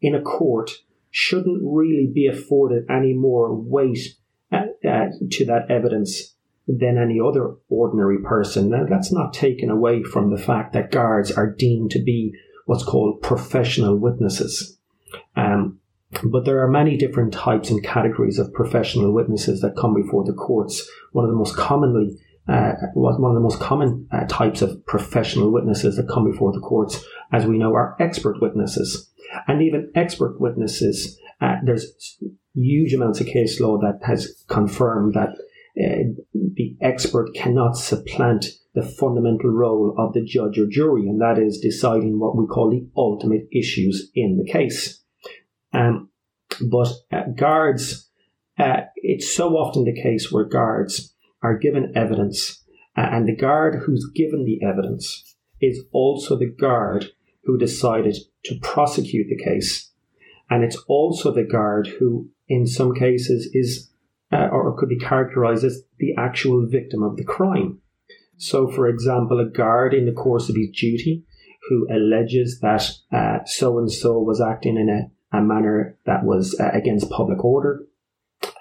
in 0.00 0.14
a 0.14 0.22
court 0.22 0.70
shouldn't 1.10 1.62
really 1.62 2.10
be 2.12 2.26
afforded 2.26 2.84
any 2.90 3.14
more 3.14 3.54
weight 3.54 4.16
uh, 4.52 4.64
uh, 4.86 5.06
to 5.30 5.46
that 5.46 5.70
evidence 5.70 6.34
than 6.68 6.98
any 6.98 7.20
other 7.20 7.54
ordinary 7.68 8.18
person. 8.18 8.70
Now, 8.70 8.84
that's 8.88 9.12
not 9.12 9.32
taken 9.32 9.70
away 9.70 10.02
from 10.02 10.30
the 10.30 10.42
fact 10.42 10.72
that 10.72 10.90
guards 10.90 11.30
are 11.30 11.50
deemed 11.50 11.90
to 11.92 12.02
be 12.02 12.34
what's 12.66 12.84
called 12.84 13.22
professional 13.22 13.96
witnesses. 13.96 14.78
Um, 15.36 15.78
but 16.24 16.44
there 16.44 16.62
are 16.62 16.68
many 16.68 16.96
different 16.96 17.32
types 17.32 17.70
and 17.70 17.82
categories 17.82 18.38
of 18.38 18.52
professional 18.52 19.12
witnesses 19.12 19.60
that 19.60 19.76
come 19.76 19.94
before 19.94 20.24
the 20.24 20.32
courts. 20.32 20.88
One 21.12 21.24
of 21.24 21.30
the 21.30 21.36
most 21.36 21.56
commonly 21.56 22.18
uh, 22.48 22.74
one 22.94 23.30
of 23.30 23.34
the 23.34 23.40
most 23.40 23.58
common 23.58 24.06
uh, 24.12 24.24
types 24.28 24.62
of 24.62 24.84
professional 24.86 25.50
witnesses 25.50 25.96
that 25.96 26.08
come 26.08 26.30
before 26.30 26.52
the 26.52 26.60
courts, 26.60 27.04
as 27.32 27.44
we 27.44 27.58
know, 27.58 27.74
are 27.74 27.96
expert 27.98 28.40
witnesses 28.40 29.10
and 29.48 29.62
even 29.62 29.90
expert 29.96 30.40
witnesses. 30.40 31.18
Uh, 31.40 31.56
there's 31.64 32.18
huge 32.54 32.94
amounts 32.94 33.20
of 33.20 33.26
case 33.26 33.60
law 33.60 33.78
that 33.78 33.98
has 34.06 34.44
confirmed 34.48 35.14
that 35.14 35.30
uh, 35.78 36.04
the 36.54 36.76
expert 36.80 37.34
cannot 37.34 37.76
supplant 37.76 38.46
the 38.74 38.82
fundamental 38.82 39.50
role 39.50 39.94
of 39.98 40.12
the 40.12 40.24
judge 40.24 40.58
or 40.58 40.66
jury, 40.66 41.08
and 41.08 41.20
that 41.20 41.38
is 41.38 41.58
deciding 41.58 42.20
what 42.20 42.36
we 42.36 42.46
call 42.46 42.70
the 42.70 42.86
ultimate 42.96 43.48
issues 43.52 44.10
in 44.14 44.38
the 44.38 44.50
case. 44.50 45.02
Um, 45.76 46.10
but 46.70 46.88
uh, 47.12 47.24
guards, 47.36 48.08
uh, 48.58 48.82
it's 48.96 49.34
so 49.34 49.56
often 49.56 49.84
the 49.84 50.02
case 50.02 50.32
where 50.32 50.44
guards 50.44 51.14
are 51.42 51.58
given 51.58 51.92
evidence, 51.94 52.64
uh, 52.96 53.02
and 53.12 53.28
the 53.28 53.36
guard 53.36 53.82
who's 53.84 54.10
given 54.14 54.44
the 54.44 54.60
evidence 54.66 55.36
is 55.60 55.80
also 55.92 56.36
the 56.36 56.46
guard 56.58 57.10
who 57.44 57.58
decided 57.58 58.16
to 58.44 58.58
prosecute 58.62 59.26
the 59.28 59.44
case. 59.44 59.92
And 60.48 60.64
it's 60.64 60.76
also 60.88 61.32
the 61.32 61.44
guard 61.44 61.88
who, 61.98 62.30
in 62.48 62.66
some 62.66 62.94
cases, 62.94 63.50
is 63.52 63.90
uh, 64.32 64.48
or 64.50 64.76
could 64.76 64.88
be 64.88 64.98
characterized 64.98 65.64
as 65.64 65.82
the 65.98 66.14
actual 66.16 66.66
victim 66.66 67.02
of 67.02 67.16
the 67.16 67.24
crime. 67.24 67.80
So, 68.38 68.68
for 68.68 68.88
example, 68.88 69.40
a 69.40 69.48
guard 69.48 69.94
in 69.94 70.06
the 70.06 70.12
course 70.12 70.48
of 70.48 70.56
his 70.56 70.70
duty 70.70 71.24
who 71.68 71.86
alleges 71.90 72.60
that 72.60 72.82
so 73.46 73.78
and 73.78 73.90
so 73.90 74.18
was 74.18 74.40
acting 74.40 74.76
in 74.76 74.88
a, 74.88 75.10
a 75.36 75.42
manner 75.42 75.98
that 76.06 76.24
was 76.24 76.58
uh, 76.58 76.70
against 76.72 77.10
public 77.10 77.44
order 77.44 77.86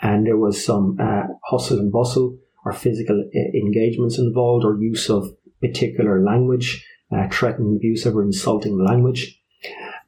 and 0.01 0.25
there 0.25 0.37
was 0.37 0.63
some 0.63 0.97
uh, 0.99 1.23
hustle 1.43 1.79
and 1.79 1.91
bustle 1.91 2.37
or 2.63 2.73
physical 2.73 3.23
uh, 3.35 3.57
engagements 3.57 4.17
involved 4.17 4.65
or 4.65 4.77
use 4.79 5.09
of 5.09 5.27
particular 5.61 6.23
language 6.23 6.85
uh, 7.11 7.27
threatening, 7.31 7.75
abusive, 7.77 8.15
or 8.15 8.23
insulting 8.23 8.83
language. 8.83 9.39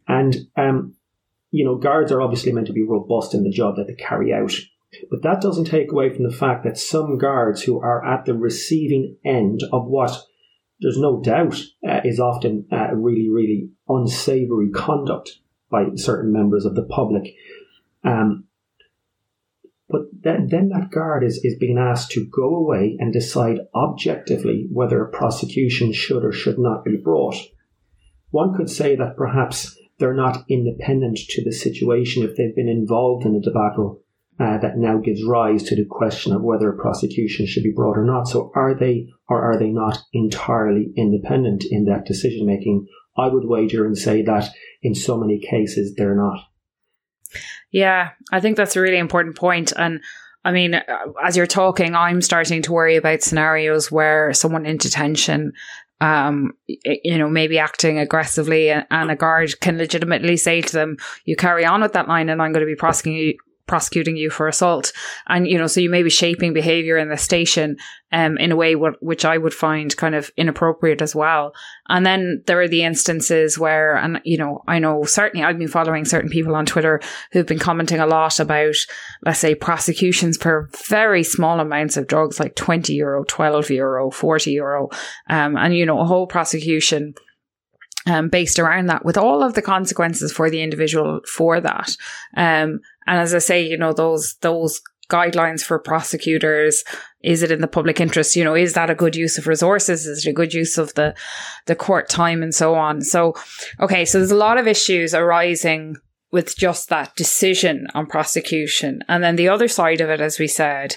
And, 0.08 0.36
um, 0.56 0.96
you 1.52 1.66
know, 1.66 1.76
guards 1.76 2.12
are 2.12 2.22
obviously 2.22 2.52
meant 2.52 2.68
to 2.68 2.74
be 2.74 2.84
robust 2.84 3.34
in 3.34 3.44
the 3.44 3.52
job 3.52 3.76
that 3.76 3.88
they 3.88 3.96
carry 3.96 4.34
out. 4.34 4.54
But 5.10 5.22
that 5.24 5.42
doesn't 5.42 5.66
take 5.66 5.92
away 5.92 6.14
from 6.14 6.24
the 6.24 6.36
fact 6.36 6.64
that 6.64 6.78
some 6.78 7.18
guards 7.18 7.62
who 7.62 7.80
are 7.80 8.06
at 8.06 8.26
the 8.26 8.34
receiving 8.34 9.18
end 9.26 9.62
of 9.72 9.86
what 9.86 10.24
there's 10.80 10.98
no 10.98 11.22
doubt 11.22 11.60
uh, 11.88 12.02
is 12.04 12.20
often 12.20 12.68
uh, 12.72 12.94
really, 12.94 13.30
really 13.30 13.70
unsavory 13.88 14.70
conduct 14.70 15.40
by 15.70 15.86
certain 15.96 16.32
members 16.32 16.66
of 16.66 16.76
the 16.76 16.84
public. 16.84 17.36
Um, 18.04 18.46
but 19.90 20.02
then, 20.12 20.48
then 20.50 20.70
that 20.70 20.92
guard 20.92 21.24
is, 21.24 21.40
is 21.44 21.58
being 21.58 21.78
asked 21.78 22.12
to 22.12 22.26
go 22.26 22.56
away 22.56 22.98
and 23.00 23.14
decide 23.14 23.60
objectively 23.74 24.68
whether 24.72 25.02
a 25.02 25.10
prosecution 25.10 25.94
should 25.94 26.26
or 26.26 26.34
should 26.34 26.60
not 26.60 26.84
be 26.84 26.98
brought. 26.98 27.38
One 28.32 28.54
could 28.56 28.70
say 28.70 28.96
that 28.98 29.16
perhaps 29.16 29.78
they're 29.98 30.14
not 30.14 30.44
independent 30.50 31.18
to 31.30 31.44
the 31.44 31.54
situation 31.54 32.24
if 32.24 32.36
they've 32.36 32.56
been 32.56 32.68
involved 32.68 33.26
in 33.26 33.36
a 33.36 33.42
debacle 33.42 34.02
uh, 34.40 34.58
that 34.60 34.78
now 34.78 34.98
gives 34.98 35.24
rise 35.24 35.64
to 35.64 35.76
the 35.76 35.86
question 35.86 36.34
of 36.34 36.44
whether 36.44 36.70
a 36.70 36.78
prosecution 36.78 37.48
should 37.48 37.64
be 37.64 37.72
brought 37.72 37.98
or 37.98 38.06
not. 38.06 38.28
So 38.28 38.52
are 38.56 38.76
they 38.76 39.08
or 39.28 39.42
are 39.42 39.58
they 39.58 39.70
not 39.70 40.00
entirely 40.14 40.94
independent 40.96 41.64
in 41.70 41.86
that 41.86 42.06
decision 42.06 42.46
making? 42.46 42.88
I 43.18 43.28
would 43.28 43.46
wager 43.46 43.86
and 43.86 43.98
say 43.98 44.22
that 44.24 44.50
in 44.82 44.96
so 44.96 45.18
many 45.18 45.40
cases 45.40 45.96
they're 45.96 46.16
not. 46.16 46.40
Yeah, 47.72 48.12
I 48.32 48.40
think 48.40 48.58
that's 48.58 48.76
a 48.76 48.82
really 48.82 48.98
important 48.98 49.36
point. 49.36 49.74
And 49.76 50.02
I 50.46 50.52
mean, 50.52 50.80
as 51.24 51.36
you're 51.36 51.48
talking, 51.48 51.96
I'm 51.96 52.22
starting 52.22 52.62
to 52.64 52.72
worry 52.72 52.96
about 52.96 53.22
scenarios 53.22 53.92
where 53.92 54.34
someone 54.34 54.66
in 54.66 54.78
detention, 54.78 55.52
um, 56.00 56.54
you 56.68 57.18
know, 57.18 57.28
maybe 57.28 57.60
acting 57.60 58.00
aggressively, 58.00 58.70
and 58.70 59.12
a 59.12 59.16
guard 59.16 59.60
can 59.60 59.78
legitimately 59.78 60.38
say 60.38 60.62
to 60.62 60.72
them, 60.72 60.98
"You 61.26 61.36
carry 61.36 61.66
on 61.66 61.82
with 61.82 61.94
that 61.94 62.08
line, 62.08 62.30
and 62.30 62.42
I'm 62.42 62.54
going 62.54 62.66
to 62.66 62.72
be 62.72 62.76
prosecuting 62.76 63.20
you." 63.20 63.38
Prosecuting 63.68 64.18
you 64.18 64.30
for 64.30 64.48
assault. 64.48 64.94
And, 65.28 65.48
you 65.48 65.58
know, 65.58 65.68
so 65.68 65.80
you 65.80 65.90
may 65.90 66.04
be 66.04 66.10
shaping 66.10 66.54
behavior 66.54 66.98
in 66.98 67.10
the 67.10 67.18
station 67.18 67.78
um, 68.12 68.38
in 68.38 68.52
a 68.52 68.56
way 68.56 68.74
which 68.74 69.26
I 69.26 69.38
would 69.38 69.54
find 69.54 69.96
kind 69.96 70.16
of 70.16 70.32
inappropriate 70.38 71.02
as 71.02 71.14
well. 71.14 71.54
And 71.90 72.06
then 72.06 72.44
there 72.46 72.62
are 72.62 72.68
the 72.68 72.84
instances 72.84 73.60
where, 73.60 73.98
and, 73.98 74.22
you 74.24 74.38
know, 74.38 74.64
I 74.68 74.80
know 74.80 75.04
certainly 75.04 75.46
I've 75.46 75.58
been 75.58 75.68
following 75.68 76.06
certain 76.06 76.30
people 76.30 76.56
on 76.56 76.66
Twitter 76.66 77.02
who've 77.32 77.46
been 77.46 77.60
commenting 77.60 78.00
a 78.00 78.08
lot 78.08 78.40
about, 78.40 78.76
let's 79.26 79.40
say, 79.40 79.56
prosecutions 79.56 80.38
for 80.38 80.70
very 80.88 81.24
small 81.24 81.60
amounts 81.60 81.98
of 81.98 82.08
drugs, 82.08 82.40
like 82.40 82.56
20 82.56 82.94
euro, 82.94 83.26
12 83.26 83.70
euro, 83.72 84.10
40 84.10 84.52
euro. 84.52 84.90
Um, 85.30 85.58
and, 85.58 85.76
you 85.76 85.86
know, 85.86 86.00
a 86.00 86.06
whole 86.06 86.28
prosecution 86.28 87.14
um, 88.08 88.30
based 88.30 88.58
around 88.58 88.88
that 88.88 89.06
with 89.06 89.18
all 89.18 89.44
of 89.44 89.54
the 89.54 89.62
consequences 89.62 90.32
for 90.32 90.50
the 90.50 90.62
individual 90.62 91.20
for 91.32 91.60
that. 91.60 91.90
Um, 92.36 92.80
and 93.06 93.20
as 93.20 93.36
I 93.36 93.40
say, 93.40 93.68
you 93.68 93.78
know, 93.78 93.94
those, 93.94 94.36
those 94.42 94.82
guidelines 95.10 95.62
for 95.62 95.78
prosecutors, 95.78 96.84
is 97.22 97.44
it 97.44 97.52
in 97.52 97.62
the 97.62 97.68
public 97.68 98.00
interest? 98.00 98.36
You 98.36 98.44
know, 98.44 98.56
is 98.56 98.74
that 98.74 98.90
a 98.90 98.96
good 98.96 99.16
use 99.16 99.38
of 99.38 99.48
resources? 99.48 100.06
Is 100.06 100.26
it 100.26 100.30
a 100.30 100.34
good 100.34 100.54
use 100.54 100.78
of 100.78 100.94
the, 100.96 101.16
the 101.66 101.76
court 101.76 102.10
time 102.10 102.42
and 102.42 102.56
so 102.56 102.76
on? 102.76 103.02
So, 103.02 103.36
okay. 103.80 104.06
So 104.06 104.18
there's 104.18 104.32
a 104.32 104.36
lot 104.36 104.58
of 104.58 104.68
issues 104.68 105.14
arising 105.14 105.98
with 106.32 106.58
just 106.58 106.90
that 106.90 107.16
decision 107.16 107.88
on 107.94 108.06
prosecution. 108.06 109.02
And 109.08 109.24
then 109.24 109.36
the 109.36 109.50
other 109.50 109.68
side 109.68 110.02
of 110.02 110.10
it, 110.10 110.22
as 110.22 110.40
we 110.40 110.48
said, 110.48 110.96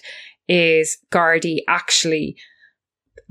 is 0.49 0.99
Gardaí 1.13 1.59
actually 1.69 2.37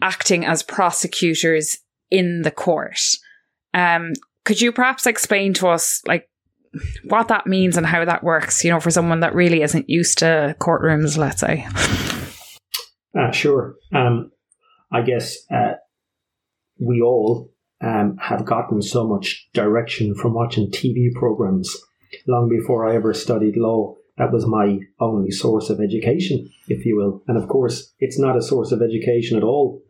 acting 0.02 0.46
as 0.46 0.64
prosecutors 0.64 1.78
in 2.10 2.44
the 2.44 2.52
court. 2.52 3.00
Um, 3.74 4.14
could 4.46 4.62
you 4.62 4.72
perhaps 4.72 5.06
explain 5.06 5.54
to 5.56 5.68
us, 5.68 6.02
like, 6.08 6.30
what 7.06 7.28
that 7.30 7.48
means 7.48 7.78
and 7.78 7.86
how 7.86 8.06
that 8.06 8.24
works, 8.24 8.64
you 8.64 8.72
know, 8.72 8.80
for 8.80 8.92
someone 8.92 9.22
that 9.22 9.34
really 9.34 9.62
isn't 9.62 9.90
used 9.90 10.20
to 10.20 10.56
courtrooms, 10.60 11.18
let's 11.18 11.42
say? 11.42 11.68
Uh, 13.18 13.32
sure. 13.32 13.76
Um, 13.94 14.32
I 14.92 15.02
guess 15.02 15.38
uh, 15.52 15.74
we 16.80 17.02
all 17.02 17.52
um, 17.82 18.18
have 18.22 18.46
gotten 18.46 18.82
so 18.82 19.08
much 19.08 19.48
direction 19.54 20.16
from 20.16 20.34
watching 20.34 20.72
TV 20.72 21.12
programs 21.14 21.76
long 22.28 22.50
before 22.50 22.88
I 22.88 22.96
ever 22.96 23.14
studied 23.14 23.58
law. 23.58 23.96
That 24.18 24.34
was 24.34 24.46
my 24.46 24.80
only 25.00 25.32
source 25.32 25.70
of 25.70 25.80
education, 25.80 26.50
if 26.68 26.86
you 26.86 26.98
will. 26.98 27.24
And 27.28 27.38
of 27.38 27.48
course, 27.48 27.94
it's 28.00 28.20
not 28.20 28.38
a 28.38 28.42
source 28.42 28.72
of 28.72 28.82
education 28.82 29.38
at 29.38 29.44
all 29.44 29.82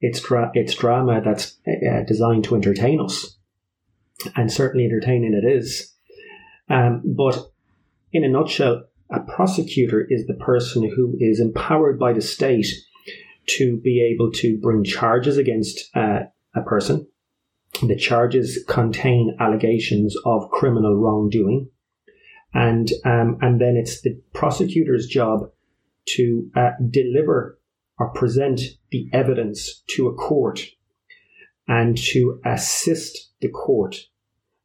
it's 0.00 0.20
dra- 0.20 0.52
it's 0.54 0.74
drama 0.74 1.20
that's 1.24 1.56
uh, 1.66 2.02
designed 2.06 2.44
to 2.44 2.54
entertain 2.54 3.00
us, 3.00 3.36
and 4.34 4.52
certainly 4.52 4.84
entertaining 4.84 5.34
it 5.34 5.46
is. 5.46 5.92
Um, 6.68 7.02
but 7.04 7.50
in 8.12 8.24
a 8.24 8.28
nutshell, 8.28 8.84
a 9.10 9.20
prosecutor 9.20 10.06
is 10.08 10.26
the 10.26 10.34
person 10.34 10.90
who 10.94 11.16
is 11.18 11.40
empowered 11.40 11.98
by 11.98 12.12
the 12.12 12.20
state 12.20 12.66
to 13.46 13.76
be 13.78 14.00
able 14.02 14.32
to 14.32 14.58
bring 14.58 14.82
charges 14.82 15.38
against 15.38 15.94
uh, 15.94 16.20
a 16.54 16.62
person. 16.62 17.06
The 17.82 17.96
charges 17.96 18.64
contain 18.68 19.36
allegations 19.38 20.16
of 20.24 20.50
criminal 20.50 20.96
wrongdoing, 20.96 21.68
and 22.54 22.90
um, 23.04 23.38
and 23.40 23.60
then 23.60 23.76
it's 23.76 24.00
the 24.00 24.20
prosecutor's 24.32 25.06
job 25.06 25.50
to 26.16 26.50
uh, 26.56 26.70
deliver 26.90 27.55
or 27.98 28.12
present 28.12 28.60
the 28.90 29.08
evidence 29.12 29.82
to 29.88 30.08
a 30.08 30.14
court 30.14 30.66
and 31.68 31.96
to 31.96 32.40
assist 32.44 33.32
the 33.40 33.48
court 33.48 33.96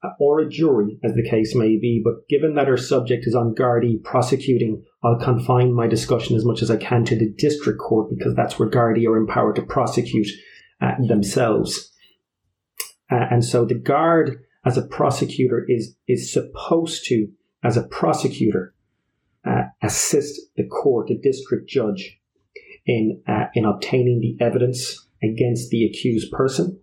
uh, 0.03 0.09
or 0.19 0.39
a 0.39 0.49
jury, 0.49 0.99
as 1.03 1.13
the 1.13 1.27
case 1.27 1.55
may 1.55 1.77
be. 1.77 2.01
But 2.03 2.27
given 2.27 2.55
that 2.55 2.67
our 2.67 2.77
subject 2.77 3.25
is 3.27 3.35
on 3.35 3.55
Gardaí 3.55 4.03
prosecuting, 4.03 4.83
I'll 5.03 5.19
confine 5.19 5.73
my 5.73 5.87
discussion 5.87 6.35
as 6.35 6.45
much 6.45 6.61
as 6.61 6.71
I 6.71 6.77
can 6.77 7.05
to 7.05 7.15
the 7.15 7.33
district 7.37 7.79
court 7.79 8.09
because 8.09 8.35
that's 8.35 8.59
where 8.59 8.69
Gardaí 8.69 9.07
are 9.07 9.17
empowered 9.17 9.55
to 9.55 9.61
prosecute 9.61 10.27
uh, 10.81 10.93
themselves. 11.07 11.91
Uh, 13.11 13.25
and 13.29 13.43
so 13.43 13.65
the 13.65 13.75
guard, 13.75 14.43
as 14.65 14.77
a 14.77 14.83
prosecutor, 14.83 15.65
is 15.67 15.95
is 16.07 16.31
supposed 16.31 17.05
to, 17.05 17.27
as 17.63 17.77
a 17.77 17.83
prosecutor, 17.83 18.73
uh, 19.45 19.63
assist 19.81 20.39
the 20.55 20.65
court, 20.65 21.07
the 21.07 21.17
district 21.17 21.69
judge, 21.69 22.20
in 22.85 23.21
uh, 23.27 23.45
in 23.53 23.65
obtaining 23.65 24.19
the 24.19 24.43
evidence 24.43 25.07
against 25.23 25.69
the 25.69 25.85
accused 25.85 26.31
person, 26.31 26.79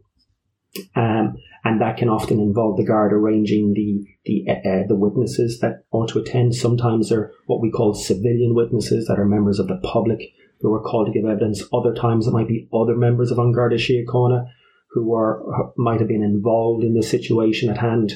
um, 0.94 1.36
and 1.64 1.80
that 1.80 1.96
can 1.96 2.08
often 2.08 2.38
involve 2.40 2.76
the 2.76 2.84
guard 2.84 3.12
arranging 3.12 3.74
the 3.74 4.04
the 4.24 4.44
uh, 4.48 4.68
uh, 4.68 4.86
the 4.86 4.96
witnesses 4.96 5.58
that 5.60 5.84
ought 5.90 6.08
to 6.10 6.18
attend. 6.18 6.54
Sometimes 6.54 7.08
they're 7.08 7.32
what 7.46 7.60
we 7.60 7.70
call 7.70 7.94
civilian 7.94 8.54
witnesses 8.54 9.06
that 9.06 9.18
are 9.18 9.24
members 9.26 9.58
of 9.58 9.68
the 9.68 9.80
public 9.82 10.20
who 10.60 10.72
are 10.74 10.82
called 10.82 11.06
to 11.06 11.12
give 11.12 11.28
evidence. 11.28 11.62
Other 11.72 11.94
times 11.94 12.26
it 12.26 12.32
might 12.32 12.48
be 12.48 12.68
other 12.72 12.96
members 12.96 13.30
of 13.30 13.38
An 13.38 13.52
Garda 13.52 13.76
Síochána 13.76 14.46
who 14.90 15.14
are 15.14 15.72
might 15.76 16.00
have 16.00 16.08
been 16.08 16.22
involved 16.22 16.84
in 16.84 16.94
the 16.94 17.02
situation 17.02 17.70
at 17.70 17.78
hand. 17.78 18.14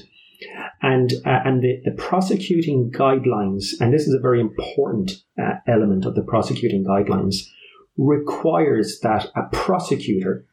And 0.80 1.12
uh, 1.24 1.38
and 1.44 1.62
the, 1.62 1.80
the 1.84 1.92
prosecuting 1.92 2.90
guidelines, 2.90 3.66
and 3.80 3.94
this 3.94 4.08
is 4.08 4.14
a 4.14 4.20
very 4.20 4.40
important 4.40 5.12
uh, 5.40 5.54
element 5.68 6.04
of 6.04 6.16
the 6.16 6.22
prosecuting 6.22 6.84
guidelines, 6.84 7.36
requires 7.96 9.00
that 9.00 9.30
a 9.36 9.42
prosecutor 9.52 10.46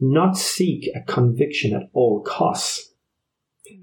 not 0.00 0.36
seek 0.36 0.90
a 0.94 1.00
conviction 1.00 1.74
at 1.74 1.88
all 1.92 2.22
costs. 2.22 2.90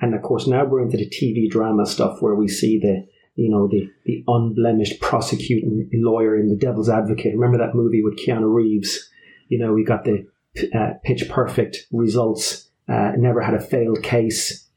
And 0.02 0.14
of 0.14 0.22
course, 0.22 0.48
now 0.48 0.66
we're 0.66 0.82
into 0.82 0.98
the 0.98 1.10
TV 1.10 1.50
drama 1.50 1.86
stuff 1.86 2.22
where 2.22 2.36
we 2.36 2.48
see 2.48 2.78
the, 2.78 3.08
you 3.36 3.50
know, 3.50 3.68
the, 3.68 3.90
the 4.06 4.24
unblemished 4.28 5.00
prosecuting 5.00 5.90
lawyer 5.94 6.38
in 6.38 6.50
The 6.50 6.58
Devil's 6.58 6.90
Advocate. 6.90 7.36
Remember 7.36 7.58
that 7.58 7.74
movie 7.74 8.04
with 8.04 8.20
Keanu 8.20 8.54
Reeves? 8.54 9.10
You 9.48 9.60
know, 9.60 9.74
we 9.74 9.86
got 9.86 10.04
the 10.04 10.28
uh, 10.76 10.94
pitch 11.04 11.28
perfect 11.30 11.88
results, 11.92 12.70
uh, 12.88 13.14
never 13.18 13.42
had 13.42 13.54
a 13.54 13.62
failed 13.62 14.04
case. 14.04 14.68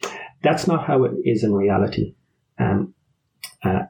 That's 0.43 0.67
not 0.67 0.87
how 0.87 1.05
it 1.05 1.13
is 1.25 1.43
in 1.43 1.53
reality. 1.53 2.15
Um, 2.59 2.95
uh, 3.65 3.83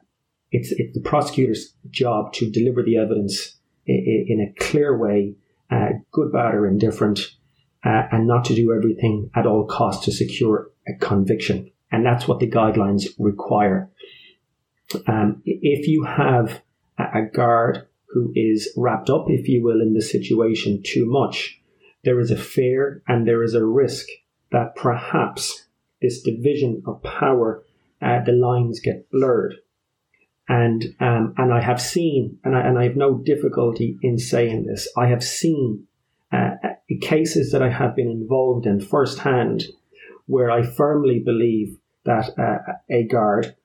it's, 0.51 0.71
it's 0.71 0.93
the 0.93 1.01
prosecutor's 1.01 1.73
job 1.89 2.33
to 2.33 2.49
deliver 2.49 2.83
the 2.83 2.97
evidence 2.97 3.57
in 3.85 4.39
a 4.41 4.63
clear 4.63 4.97
way, 4.97 5.35
uh, 5.69 5.89
good, 6.11 6.31
bad, 6.31 6.55
or 6.55 6.67
indifferent, 6.67 7.19
uh, 7.85 8.03
and 8.11 8.27
not 8.27 8.45
to 8.45 8.55
do 8.55 8.73
everything 8.73 9.29
at 9.35 9.45
all 9.45 9.65
costs 9.65 10.05
to 10.05 10.11
secure 10.11 10.69
a 10.87 10.93
conviction. 10.93 11.69
And 11.91 12.05
that's 12.05 12.27
what 12.27 12.39
the 12.39 12.49
guidelines 12.49 13.07
require. 13.19 13.89
Um, 15.07 15.41
if 15.45 15.87
you 15.87 16.03
have 16.03 16.61
a 16.97 17.23
guard 17.23 17.87
who 18.07 18.31
is 18.35 18.71
wrapped 18.77 19.09
up, 19.09 19.25
if 19.27 19.47
you 19.47 19.63
will, 19.63 19.81
in 19.81 19.93
the 19.93 20.01
situation 20.01 20.81
too 20.83 21.05
much, 21.05 21.59
there 22.03 22.19
is 22.19 22.31
a 22.31 22.37
fear 22.37 23.01
and 23.07 23.27
there 23.27 23.43
is 23.43 23.53
a 23.53 23.65
risk 23.65 24.07
that 24.51 24.75
perhaps 24.75 25.67
this 26.01 26.21
division 26.21 26.83
of 26.85 27.01
power, 27.01 27.63
uh, 28.01 28.23
the 28.23 28.33
lines 28.33 28.79
get 28.79 29.09
blurred 29.09 29.55
and 30.47 30.83
um, 30.99 31.33
and 31.37 31.53
I 31.53 31.61
have 31.61 31.81
seen, 31.81 32.39
and 32.43 32.55
I, 32.55 32.61
and 32.61 32.77
I 32.77 32.83
have 32.83 32.97
no 32.97 33.17
difficulty 33.17 33.97
in 34.01 34.17
saying 34.17 34.65
this. 34.65 34.87
I 34.97 35.07
have 35.07 35.23
seen 35.23 35.87
uh, 36.31 36.51
cases 37.01 37.51
that 37.51 37.61
I 37.61 37.69
have 37.69 37.95
been 37.95 38.09
involved 38.09 38.65
in 38.65 38.81
firsthand, 38.81 39.63
where 40.25 40.51
I 40.51 40.63
firmly 40.63 41.19
believe 41.19 41.77
that 42.05 42.37
uh, 42.37 42.73
a 42.89 43.03
guard, 43.03 43.55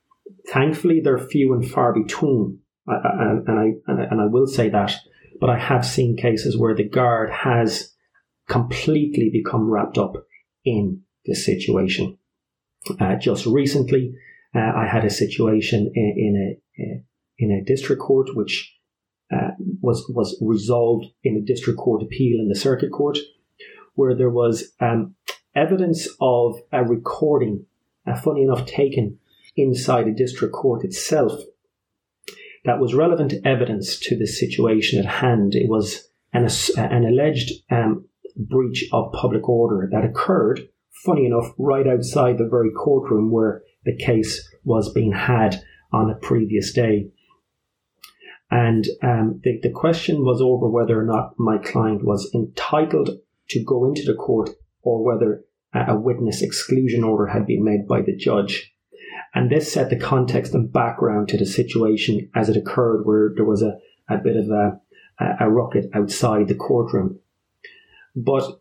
thankfully 0.49 1.01
they're 1.01 1.19
few 1.19 1.53
and 1.53 1.69
far 1.69 1.93
between, 1.93 2.61
and, 2.87 3.49
and 3.49 3.59
I 3.59 4.03
and 4.11 4.21
I, 4.21 4.27
will 4.27 4.47
say 4.47 4.69
that, 4.69 4.95
but 5.41 5.51
I 5.51 5.59
have 5.59 5.85
seen 5.85 6.17
cases 6.17 6.57
where 6.57 6.75
the 6.75 6.89
guard 6.89 7.31
has 7.31 7.93
completely 8.49 9.31
become 9.31 9.69
wrapped 9.69 9.99
up 9.99 10.15
in 10.65 11.03
this 11.27 11.45
situation. 11.45 12.19
Uh, 13.01 13.17
just 13.17 13.47
recently, 13.47 14.15
uh, 14.55 14.59
I 14.61 14.87
had 14.87 15.05
a 15.05 15.11
situation 15.11 15.93
in, 15.95 16.15
in, 16.17 16.37
a 16.37 16.68
in 16.79 17.53
a 17.53 17.65
district 17.65 18.03
court 18.03 18.31
which 18.35 18.75
uh, 19.33 19.51
was 19.81 20.11
was 20.15 20.39
resolved 20.41 21.07
in 21.23 21.37
a 21.37 21.41
district 21.41 21.79
court 21.79 22.03
appeal 22.03 22.41
in 22.41 22.49
the 22.49 22.59
circuit 22.59 22.91
court, 22.91 23.19
where 23.95 24.15
there 24.15 24.31
was 24.31 24.73
um, 24.81 25.15
evidence 25.55 26.09
of 26.21 26.61
a 26.73 26.85
recording, 26.85 27.67
uh, 28.07 28.17
funny 28.17 28.43
enough, 28.43 28.65
taken 28.65 29.19
inside 29.57 30.09
a 30.09 30.15
district 30.15 30.55
court 30.55 30.85
itself. 30.85 31.33
That 32.65 32.81
was 32.81 32.95
relevant 32.95 33.35
evidence 33.45 33.99
to 34.01 34.17
the 34.17 34.27
situation 34.27 34.99
at 34.99 35.07
hand. 35.07 35.55
It 35.55 35.69
was 35.69 36.09
an, 36.33 36.49
an 36.77 37.05
alleged 37.05 37.63
um, 37.71 38.07
breach 38.37 38.89
of 38.93 39.13
public 39.13 39.49
order 39.49 39.89
that 39.93 40.05
occurred, 40.05 40.69
funny 41.05 41.27
enough, 41.27 41.53
right 41.59 41.87
outside 41.87 42.39
the 42.39 42.49
very 42.49 42.71
courtroom 42.71 43.31
where 43.31 43.63
the 43.85 43.97
case 43.97 44.49
was 44.65 44.93
being 44.93 45.13
had 45.13 45.63
on 45.93 46.11
a 46.11 46.15
previous 46.15 46.73
day. 46.73 47.09
And 48.51 48.87
um, 49.03 49.41
the, 49.45 49.59
the 49.63 49.71
question 49.71 50.25
was 50.25 50.41
over 50.41 50.69
whether 50.69 50.99
or 50.99 51.05
not 51.05 51.35
my 51.39 51.59
client 51.59 52.05
was 52.05 52.31
entitled 52.35 53.11
to 53.51 53.65
go 53.65 53.85
into 53.85 54.03
the 54.05 54.15
court 54.15 54.51
or 54.83 55.05
whether 55.05 55.45
a 55.75 55.97
witness 55.97 56.41
exclusion 56.41 57.05
order 57.05 57.27
had 57.27 57.47
been 57.47 57.63
made 57.63 57.87
by 57.87 58.01
the 58.01 58.17
judge. 58.17 58.75
And 59.35 59.51
this 59.51 59.71
set 59.71 59.91
the 59.91 59.99
context 59.99 60.55
and 60.55 60.73
background 60.73 61.29
to 61.29 61.37
the 61.37 61.45
situation 61.45 62.31
as 62.35 62.49
it 62.49 62.57
occurred, 62.57 63.05
where 63.05 63.33
there 63.35 63.45
was 63.45 63.63
a, 63.63 63.79
a 64.09 64.17
bit 64.17 64.37
of 64.37 64.49
a, 64.49 64.81
a 65.41 65.51
rocket 65.51 65.91
outside 65.93 66.49
the 66.49 66.55
courtroom. 66.55 67.21
But 68.17 68.61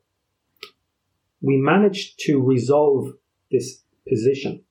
we 1.41 1.57
managed 1.57 2.19
to 2.25 2.41
resolve 2.41 3.13
this 3.49 3.81
position 4.07 4.63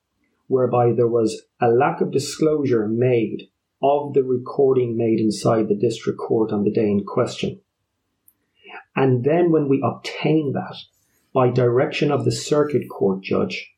whereby 0.47 0.93
there 0.93 1.07
was 1.07 1.43
a 1.61 1.67
lack 1.67 2.01
of 2.01 2.11
disclosure 2.11 2.87
made 2.87 3.49
of 3.81 4.13
the 4.13 4.23
recording 4.23 4.97
made 4.97 5.19
inside 5.19 5.67
the 5.67 5.75
district 5.75 6.19
court 6.19 6.51
on 6.51 6.63
the 6.63 6.71
day 6.71 6.89
in 6.89 7.03
question. 7.05 7.59
And 8.95 9.23
then 9.23 9.51
when 9.51 9.69
we 9.69 9.83
obtained 9.83 10.55
that, 10.55 10.75
by 11.33 11.51
direction 11.51 12.11
of 12.11 12.25
the 12.25 12.31
circuit 12.31 12.89
court 12.89 13.21
judge, 13.21 13.71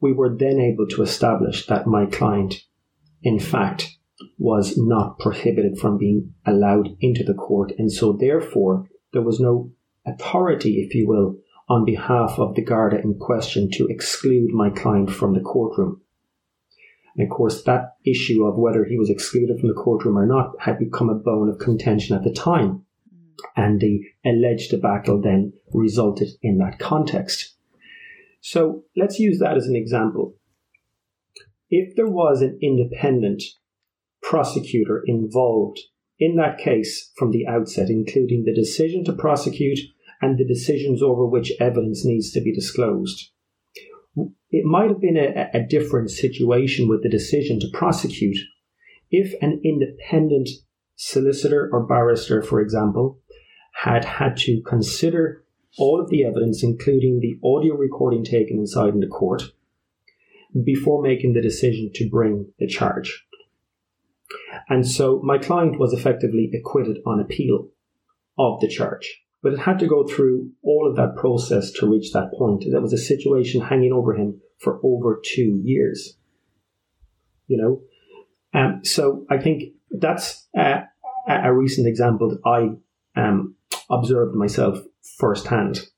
we 0.00 0.12
were 0.12 0.36
then 0.36 0.60
able 0.60 0.86
to 0.88 1.02
establish 1.02 1.66
that 1.66 1.86
my 1.86 2.04
client, 2.04 2.62
in 3.22 3.38
fact, 3.38 3.96
was 4.38 4.76
not 4.76 5.18
prohibited 5.18 5.78
from 5.78 5.96
being 5.96 6.34
allowed 6.44 6.94
into 7.00 7.24
the 7.24 7.32
court. 7.32 7.72
And 7.78 7.90
so, 7.90 8.12
therefore, 8.12 8.86
there 9.14 9.22
was 9.22 9.40
no 9.40 9.72
authority, 10.06 10.82
if 10.82 10.94
you 10.94 11.08
will, 11.08 11.36
on 11.68 11.84
behalf 11.84 12.38
of 12.38 12.54
the 12.54 12.62
Garda 12.62 13.00
in 13.00 13.18
question 13.18 13.70
to 13.72 13.86
exclude 13.86 14.50
my 14.52 14.70
client 14.70 15.10
from 15.10 15.34
the 15.34 15.40
courtroom. 15.40 16.00
And 17.16 17.30
of 17.30 17.34
course, 17.34 17.62
that 17.62 17.96
issue 18.04 18.44
of 18.44 18.58
whether 18.58 18.84
he 18.84 18.98
was 18.98 19.08
excluded 19.08 19.58
from 19.58 19.68
the 19.68 19.74
courtroom 19.74 20.18
or 20.18 20.26
not 20.26 20.52
had 20.60 20.78
become 20.78 21.08
a 21.08 21.14
bone 21.14 21.48
of 21.48 21.58
contention 21.58 22.16
at 22.16 22.24
the 22.24 22.32
time. 22.32 22.84
And 23.56 23.80
the 23.80 24.00
alleged 24.24 24.70
debacle 24.70 25.20
then 25.20 25.52
resulted 25.72 26.28
in 26.42 26.58
that 26.58 26.78
context. 26.78 27.54
So 28.40 28.84
let's 28.96 29.18
use 29.18 29.38
that 29.38 29.56
as 29.56 29.66
an 29.66 29.76
example. 29.76 30.36
If 31.70 31.96
there 31.96 32.08
was 32.08 32.42
an 32.42 32.58
independent 32.60 33.42
prosecutor 34.22 35.02
involved 35.06 35.80
in 36.18 36.36
that 36.36 36.58
case 36.58 37.10
from 37.16 37.30
the 37.30 37.46
outset, 37.46 37.90
including 37.90 38.44
the 38.44 38.54
decision 38.54 39.04
to 39.04 39.12
prosecute 39.12 39.78
and 40.20 40.38
the 40.38 40.46
decisions 40.46 41.02
over 41.02 41.26
which 41.26 41.52
evidence 41.60 42.04
needs 42.04 42.30
to 42.32 42.40
be 42.40 42.52
disclosed, 42.52 43.30
it 44.50 44.64
might 44.64 44.88
have 44.88 45.00
been 45.00 45.16
a, 45.16 45.50
a 45.52 45.66
different 45.66 46.10
situation 46.10 46.88
with 46.88 47.02
the 47.02 47.08
decision 47.08 47.58
to 47.60 47.70
prosecute 47.72 48.36
if 49.10 49.34
an 49.42 49.60
independent 49.64 50.48
solicitor 50.96 51.68
or 51.72 51.86
barrister, 51.86 52.42
for 52.42 52.60
example, 52.60 53.20
had 53.82 54.04
had 54.04 54.36
to 54.36 54.62
consider 54.62 55.44
all 55.76 56.00
of 56.00 56.08
the 56.08 56.24
evidence, 56.24 56.62
including 56.62 57.20
the 57.20 57.36
audio 57.46 57.74
recording 57.74 58.24
taken 58.24 58.58
inside 58.58 58.94
in 58.94 59.00
the 59.00 59.06
court, 59.06 59.42
before 60.64 61.02
making 61.02 61.32
the 61.32 61.42
decision 61.42 61.90
to 61.94 62.08
bring 62.08 62.52
the 62.58 62.66
charge. 62.66 63.26
And 64.68 64.86
so 64.86 65.20
my 65.24 65.38
client 65.38 65.78
was 65.78 65.92
effectively 65.92 66.50
acquitted 66.54 66.98
on 67.04 67.20
appeal 67.20 67.68
of 68.38 68.60
the 68.60 68.68
charge. 68.68 69.23
But 69.44 69.52
it 69.52 69.58
had 69.60 69.78
to 69.80 69.86
go 69.86 70.04
through 70.04 70.50
all 70.64 70.88
of 70.88 70.96
that 70.96 71.16
process 71.16 71.70
to 71.72 71.88
reach 71.88 72.12
that 72.12 72.32
point. 72.32 72.64
That 72.72 72.80
was 72.80 72.94
a 72.94 72.98
situation 72.98 73.60
hanging 73.60 73.92
over 73.92 74.14
him 74.14 74.40
for 74.58 74.80
over 74.82 75.20
two 75.22 75.60
years. 75.62 76.16
You 77.46 77.58
know? 77.58 78.58
Um, 78.58 78.80
so 78.84 79.26
I 79.28 79.36
think 79.36 79.74
that's 79.90 80.48
a, 80.56 80.84
a 81.28 81.52
recent 81.52 81.86
example 81.86 82.30
that 82.30 82.40
I 82.44 83.20
um, 83.20 83.56
observed 83.90 84.34
myself 84.34 84.78
firsthand. 85.18 85.88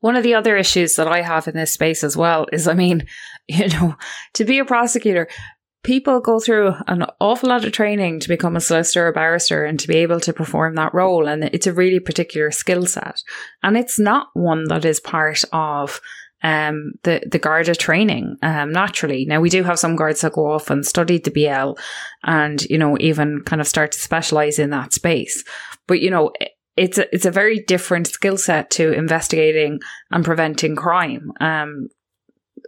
One 0.00 0.14
of 0.14 0.22
the 0.22 0.34
other 0.34 0.56
issues 0.56 0.94
that 0.96 1.08
I 1.08 1.22
have 1.22 1.48
in 1.48 1.56
this 1.56 1.72
space 1.72 2.04
as 2.04 2.16
well 2.16 2.46
is, 2.52 2.68
I 2.68 2.74
mean, 2.74 3.06
you 3.48 3.68
know, 3.68 3.96
to 4.34 4.44
be 4.44 4.60
a 4.60 4.64
prosecutor, 4.64 5.26
people 5.86 6.18
go 6.18 6.40
through 6.40 6.74
an 6.88 7.06
awful 7.20 7.48
lot 7.48 7.64
of 7.64 7.70
training 7.70 8.18
to 8.18 8.28
become 8.28 8.56
a 8.56 8.60
solicitor 8.60 9.06
or 9.06 9.12
barrister 9.12 9.64
and 9.64 9.78
to 9.78 9.86
be 9.86 9.96
able 9.98 10.18
to 10.18 10.32
perform 10.32 10.74
that 10.74 10.92
role. 10.92 11.28
And 11.28 11.44
it's 11.44 11.68
a 11.68 11.72
really 11.72 12.00
particular 12.00 12.50
skill 12.50 12.86
set. 12.86 13.22
And 13.62 13.76
it's 13.76 13.96
not 13.96 14.26
one 14.34 14.64
that 14.64 14.84
is 14.84 14.98
part 14.98 15.44
of 15.52 16.00
um, 16.42 16.94
the, 17.04 17.22
the 17.30 17.38
Garda 17.38 17.76
training, 17.76 18.36
um, 18.42 18.72
naturally. 18.72 19.26
Now 19.26 19.40
we 19.40 19.48
do 19.48 19.62
have 19.62 19.78
some 19.78 19.94
guards 19.94 20.22
that 20.22 20.32
go 20.32 20.50
off 20.50 20.70
and 20.70 20.84
study 20.84 21.18
the 21.18 21.30
BL 21.30 21.80
and, 22.24 22.62
you 22.64 22.78
know, 22.78 22.96
even 22.98 23.42
kind 23.42 23.60
of 23.62 23.68
start 23.68 23.92
to 23.92 24.00
specialize 24.00 24.58
in 24.58 24.70
that 24.70 24.92
space. 24.92 25.44
But, 25.86 26.00
you 26.00 26.10
know, 26.10 26.32
it's 26.76 26.98
a, 26.98 27.14
it's 27.14 27.26
a 27.26 27.30
very 27.30 27.60
different 27.60 28.08
skill 28.08 28.38
set 28.38 28.70
to 28.72 28.92
investigating 28.92 29.78
and 30.10 30.24
preventing 30.24 30.74
crime, 30.74 31.30
um, 31.38 31.90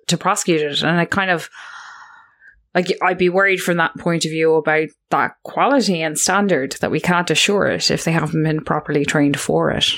to 0.06 0.16
prosecute 0.16 0.60
it. 0.60 0.82
And 0.82 1.00
it 1.00 1.10
kind 1.10 1.32
of, 1.32 1.50
like 2.78 2.96
I'd 3.02 3.18
be 3.18 3.28
worried 3.28 3.60
from 3.60 3.78
that 3.78 3.98
point 3.98 4.24
of 4.24 4.30
view 4.30 4.54
about 4.54 4.88
that 5.10 5.32
quality 5.42 6.00
and 6.00 6.16
standard 6.16 6.76
that 6.80 6.92
we 6.92 7.00
can't 7.00 7.28
assure 7.28 7.66
it 7.66 7.90
if 7.90 8.04
they 8.04 8.12
haven't 8.12 8.44
been 8.44 8.62
properly 8.62 9.04
trained 9.04 9.38
for 9.38 9.72
it. 9.72 9.92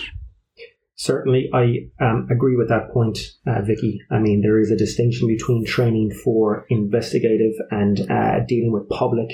Certainly, 0.94 1.50
I 1.52 1.88
um, 2.02 2.26
agree 2.30 2.56
with 2.56 2.70
that 2.70 2.90
point, 2.92 3.18
uh, 3.46 3.60
Vicky. 3.62 4.00
I 4.10 4.18
mean, 4.18 4.40
there 4.40 4.58
is 4.58 4.70
a 4.70 4.78
distinction 4.78 5.28
between 5.28 5.66
training 5.66 6.12
for 6.24 6.64
investigative 6.70 7.52
and 7.70 8.00
uh, 8.10 8.40
dealing 8.48 8.72
with 8.72 8.88
public 8.88 9.28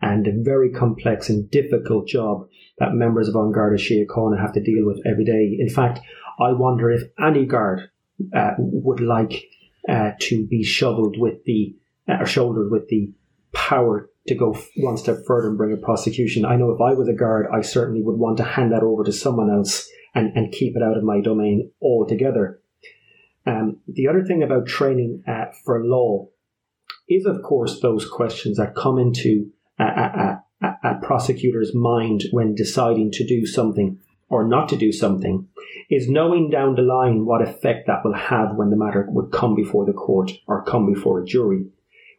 and 0.00 0.26
a 0.26 0.32
very 0.42 0.70
complex 0.70 1.28
and 1.28 1.48
difficult 1.50 2.08
job 2.08 2.48
that 2.78 2.94
members 2.94 3.28
of 3.28 3.36
On 3.36 3.46
An 3.46 3.52
Garda 3.52 3.76
Síochána 3.76 4.40
have 4.40 4.54
to 4.54 4.62
deal 4.62 4.86
with 4.86 5.00
every 5.06 5.24
day. 5.24 5.56
In 5.60 5.68
fact, 5.68 6.00
I 6.40 6.50
wonder 6.52 6.90
if 6.90 7.02
any 7.24 7.46
guard 7.46 7.90
uh, 8.36 8.52
would 8.58 9.00
like 9.00 9.44
uh, 9.88 10.12
to 10.20 10.46
be 10.46 10.64
shoveled 10.64 11.16
with 11.16 11.44
the 11.44 11.77
or 12.08 12.26
shouldered 12.26 12.70
with 12.70 12.88
the 12.88 13.12
power 13.52 14.08
to 14.26 14.34
go 14.34 14.56
one 14.76 14.96
step 14.96 15.18
further 15.26 15.48
and 15.48 15.58
bring 15.58 15.72
a 15.72 15.76
prosecution. 15.76 16.44
I 16.44 16.56
know 16.56 16.70
if 16.70 16.80
I 16.80 16.94
was 16.94 17.08
a 17.08 17.14
guard, 17.14 17.46
I 17.52 17.62
certainly 17.62 18.02
would 18.02 18.18
want 18.18 18.36
to 18.38 18.44
hand 18.44 18.72
that 18.72 18.82
over 18.82 19.04
to 19.04 19.12
someone 19.12 19.50
else 19.50 19.88
and, 20.14 20.36
and 20.36 20.52
keep 20.52 20.76
it 20.76 20.82
out 20.82 20.96
of 20.96 21.02
my 21.04 21.20
domain 21.20 21.70
altogether. 21.82 22.60
Um, 23.46 23.78
the 23.86 24.08
other 24.08 24.24
thing 24.24 24.42
about 24.42 24.66
training 24.66 25.22
uh, 25.26 25.46
for 25.64 25.84
law 25.84 26.28
is, 27.08 27.24
of 27.24 27.42
course, 27.42 27.80
those 27.80 28.06
questions 28.08 28.58
that 28.58 28.74
come 28.74 28.98
into 28.98 29.50
a, 29.78 29.84
a, 29.84 30.42
a, 30.62 30.66
a 30.84 30.94
prosecutor's 31.02 31.74
mind 31.74 32.24
when 32.30 32.54
deciding 32.54 33.10
to 33.12 33.26
do 33.26 33.46
something 33.46 33.98
or 34.28 34.46
not 34.46 34.68
to 34.68 34.76
do 34.76 34.92
something 34.92 35.48
is 35.88 36.10
knowing 36.10 36.50
down 36.50 36.74
the 36.74 36.82
line 36.82 37.24
what 37.24 37.40
effect 37.40 37.86
that 37.86 38.04
will 38.04 38.14
have 38.14 38.54
when 38.56 38.68
the 38.68 38.76
matter 38.76 39.06
would 39.08 39.32
come 39.32 39.54
before 39.54 39.86
the 39.86 39.92
court 39.92 40.32
or 40.46 40.64
come 40.64 40.92
before 40.92 41.22
a 41.22 41.24
jury 41.24 41.64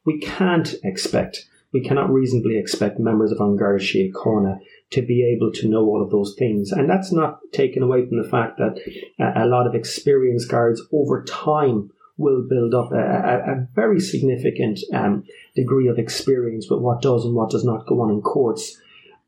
we 0.06 0.20
can't 0.20 0.76
expect, 0.84 1.46
we 1.72 1.84
cannot 1.84 2.10
reasonably 2.10 2.58
expect 2.58 3.00
members 3.00 3.32
of 3.32 3.40
An 3.40 3.56
Garda 3.56 3.84
Síochána 3.84 4.60
to 4.92 5.02
be 5.02 5.24
able 5.24 5.52
to 5.54 5.68
know 5.68 5.86
all 5.86 6.02
of 6.02 6.10
those 6.10 6.36
things. 6.38 6.72
And 6.72 6.90
that's 6.90 7.12
not 7.12 7.40
taken 7.52 7.84
away 7.84 8.08
from 8.08 8.22
the 8.22 8.28
fact 8.28 8.58
that 8.58 8.80
a 9.20 9.46
lot 9.46 9.68
of 9.68 9.76
experienced 9.76 10.50
guards 10.50 10.82
over 10.92 11.24
time 11.24 11.92
will 12.18 12.46
build 12.50 12.74
up 12.74 12.92
a, 12.92 12.98
a, 12.98 13.54
a 13.54 13.68
very 13.74 14.00
significant 14.00 14.80
um, 14.94 15.24
degree 15.56 15.88
of 15.88 15.98
experience 15.98 16.70
with 16.70 16.82
what 16.82 17.02
does 17.02 17.24
and 17.24 17.34
what 17.34 17.50
does 17.50 17.64
not 17.64 17.88
go 17.88 18.02
on 18.02 18.12
in 18.12 18.22
courts. 18.22 18.78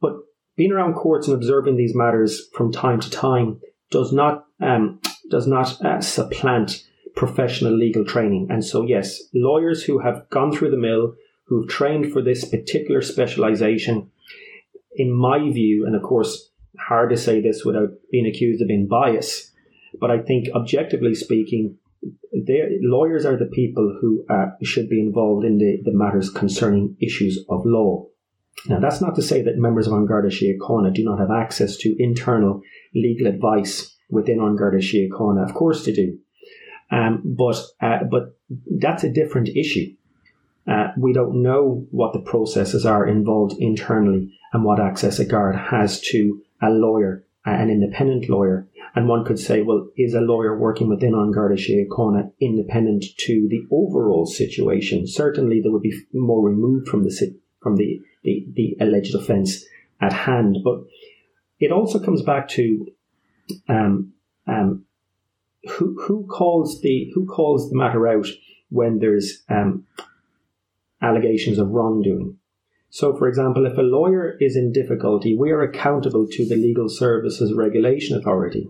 But 0.01 0.15
being 0.57 0.73
around 0.73 0.95
courts 0.95 1.27
and 1.27 1.36
observing 1.36 1.77
these 1.77 1.95
matters 1.95 2.49
from 2.53 2.71
time 2.71 2.99
to 2.99 3.10
time 3.10 3.62
does 3.91 4.12
not 4.12 4.45
um, 4.60 4.99
does 5.29 5.47
not 5.47 5.84
uh, 5.84 6.01
supplant 6.01 6.84
professional 7.15 7.76
legal 7.76 8.06
training. 8.06 8.47
And 8.50 8.63
so, 8.63 8.84
yes, 8.84 9.21
lawyers 9.34 9.84
who 9.84 10.00
have 10.00 10.30
gone 10.30 10.52
through 10.52 10.71
the 10.71 10.78
mill, 10.78 11.15
who've 11.45 11.67
trained 11.67 12.12
for 12.12 12.21
this 12.21 12.45
particular 12.45 13.02
specialization, 13.02 14.10
in 14.95 15.12
my 15.12 15.39
view, 15.52 15.86
and 15.86 15.95
of 15.95 16.04
course, 16.04 16.50
hard 16.80 17.10
to 17.10 17.17
say 17.17 17.41
this 17.41 17.63
without 17.65 17.89
being 18.12 18.26
accused 18.26 18.62
of 18.62 18.67
being 18.67 18.88
biased, 18.88 19.52
but 20.00 20.12
I 20.12 20.19
think 20.19 20.47
objectively 20.56 21.15
speaking, 21.15 21.78
lawyers 22.82 23.26
are 23.26 23.38
the 23.38 23.45
people 23.45 23.97
who 24.00 24.26
uh, 24.30 24.52
should 24.63 24.89
be 24.89 25.00
involved 25.00 25.45
in 25.45 25.58
the, 25.58 25.82
the 25.84 25.93
matters 25.93 26.30
concerning 26.30 26.95
issues 27.02 27.43
of 27.50 27.65
law. 27.65 28.08
Now, 28.67 28.80
that's 28.80 29.02
not 29.02 29.15
to 29.15 29.21
say 29.21 29.41
that 29.41 29.58
members 29.58 29.88
of 29.88 29.93
An 29.93 30.06
Garda 30.06 30.30
Síochána 30.30 30.93
do 30.93 31.04
not 31.04 31.19
have 31.19 31.32
access 31.32 31.78
to 31.78 31.95
internal 32.00 32.62
legal 32.93 33.28
advice 33.28 33.95
within 34.10 34.39
An 34.39 34.56
Garda 34.56 34.78
Síochána. 34.78 35.43
Of 35.47 35.54
course 35.54 35.86
they 35.86 35.93
do. 35.93 36.19
Um, 36.91 37.21
but 37.23 37.58
uh, 37.82 38.04
but 38.10 38.38
that's 38.80 39.04
a 39.04 39.10
different 39.10 39.49
issue. 39.49 39.95
Uh, 40.67 40.89
we 40.97 41.13
don't 41.13 41.41
know 41.41 41.88
what 41.91 42.13
the 42.13 42.19
processes 42.19 42.86
are 42.86 43.08
involved 43.08 43.56
internally 43.60 44.38
and 44.54 44.63
what 44.63 44.80
access 44.80 45.17
a 45.19 45.25
guard 45.25 45.56
has 45.56 45.99
to 46.01 46.41
a 46.62 46.69
lawyer, 46.69 47.25
uh, 47.47 47.51
an 47.51 47.69
independent 47.69 48.30
lawyer. 48.30 48.67
And 48.93 49.08
one 49.08 49.23
could 49.25 49.39
say, 49.39 49.62
well, 49.62 49.88
is 49.97 50.13
a 50.13 50.21
lawyer 50.21 50.58
working 50.58 50.89
within 50.89 51.15
An 51.15 51.32
Garda 51.32 51.56
Síochána 51.56 52.32
independent 52.41 53.06
to 53.19 53.47
the 53.49 53.65
overall 53.71 54.25
situation? 54.25 55.08
Certainly, 55.08 55.62
they 55.62 55.69
would 55.69 55.82
be 55.82 55.97
more 56.13 56.45
removed 56.45 56.89
from 56.89 57.04
the 57.04 57.36
from 57.62 57.77
the, 57.77 58.01
the, 58.23 58.45
the 58.54 58.77
alleged 58.82 59.15
offence 59.15 59.63
at 60.01 60.12
hand. 60.12 60.58
But 60.63 60.84
it 61.60 61.71
also 61.71 61.99
comes 61.99 62.21
back 62.21 62.49
to 62.49 62.88
um, 63.69 64.13
um, 64.47 64.86
who 65.69 66.02
who 66.02 66.26
calls 66.28 66.82
the 66.82 67.12
who 67.13 67.26
calls 67.26 67.69
the 67.69 67.78
matter 67.78 68.08
out 68.08 68.28
when 68.69 69.00
there's 69.00 69.43
um, 69.50 69.86
allegations 71.02 71.58
of 71.58 71.69
wrongdoing. 71.69 72.38
So, 72.89 73.15
for 73.15 73.28
example, 73.28 73.65
if 73.65 73.78
a 73.78 73.82
lawyer 73.82 74.38
is 74.41 74.58
in 74.58 74.74
difficulty, 74.74 75.36
we 75.36 75.52
are 75.52 75.62
accountable 75.62 76.28
to 76.30 76.45
the 76.45 76.56
Legal 76.56 76.89
Services 76.89 77.54
Regulation 77.54 78.17
Authority. 78.17 78.67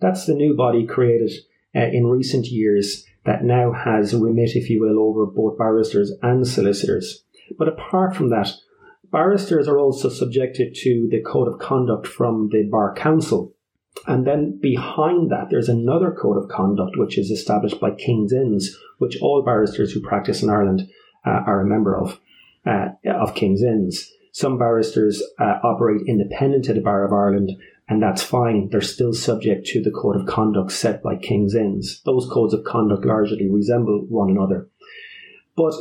That's 0.00 0.26
the 0.26 0.34
new 0.34 0.56
body 0.56 0.84
created 0.84 1.30
uh, 1.74 1.80
in 1.80 2.08
recent 2.08 2.46
years 2.46 3.06
that 3.24 3.44
now 3.44 3.72
has 3.72 4.14
remit, 4.14 4.56
if 4.56 4.68
you 4.68 4.80
will, 4.80 4.98
over 4.98 5.26
both 5.26 5.58
barristers 5.58 6.12
and 6.22 6.46
solicitors. 6.46 7.22
But 7.56 7.68
apart 7.68 8.16
from 8.16 8.30
that, 8.30 8.52
barristers 9.12 9.68
are 9.68 9.78
also 9.78 10.08
subjected 10.08 10.74
to 10.82 11.08
the 11.08 11.22
code 11.22 11.46
of 11.46 11.60
conduct 11.60 12.08
from 12.08 12.48
the 12.50 12.64
Bar 12.64 12.94
Council. 12.96 13.54
And 14.06 14.26
then 14.26 14.58
behind 14.60 15.30
that, 15.30 15.48
there's 15.50 15.68
another 15.68 16.10
code 16.10 16.36
of 16.36 16.48
conduct 16.48 16.96
which 16.96 17.18
is 17.18 17.30
established 17.30 17.80
by 17.80 17.92
King's 17.92 18.32
Inns, 18.32 18.76
which 18.98 19.20
all 19.20 19.42
barristers 19.42 19.92
who 19.92 20.00
practice 20.00 20.42
in 20.42 20.50
Ireland 20.50 20.88
uh, 21.24 21.42
are 21.46 21.60
a 21.60 21.66
member 21.66 21.96
of, 21.96 22.18
uh, 22.66 22.88
of 23.04 23.34
King's 23.34 23.62
Inns. 23.62 24.10
Some 24.32 24.58
barristers 24.58 25.22
uh, 25.38 25.58
operate 25.62 26.02
independent 26.08 26.68
of 26.68 26.74
the 26.74 26.80
Bar 26.80 27.04
of 27.04 27.12
Ireland, 27.12 27.52
and 27.88 28.02
that's 28.02 28.22
fine. 28.22 28.70
They're 28.70 28.80
still 28.80 29.12
subject 29.12 29.66
to 29.68 29.82
the 29.82 29.90
code 29.90 30.16
of 30.16 30.26
conduct 30.26 30.72
set 30.72 31.02
by 31.02 31.16
King's 31.16 31.54
Inns. 31.54 32.00
Those 32.04 32.28
codes 32.32 32.54
of 32.54 32.64
conduct 32.64 33.04
largely 33.04 33.48
resemble 33.48 34.06
one 34.08 34.30
another. 34.30 34.68
But 35.54 35.74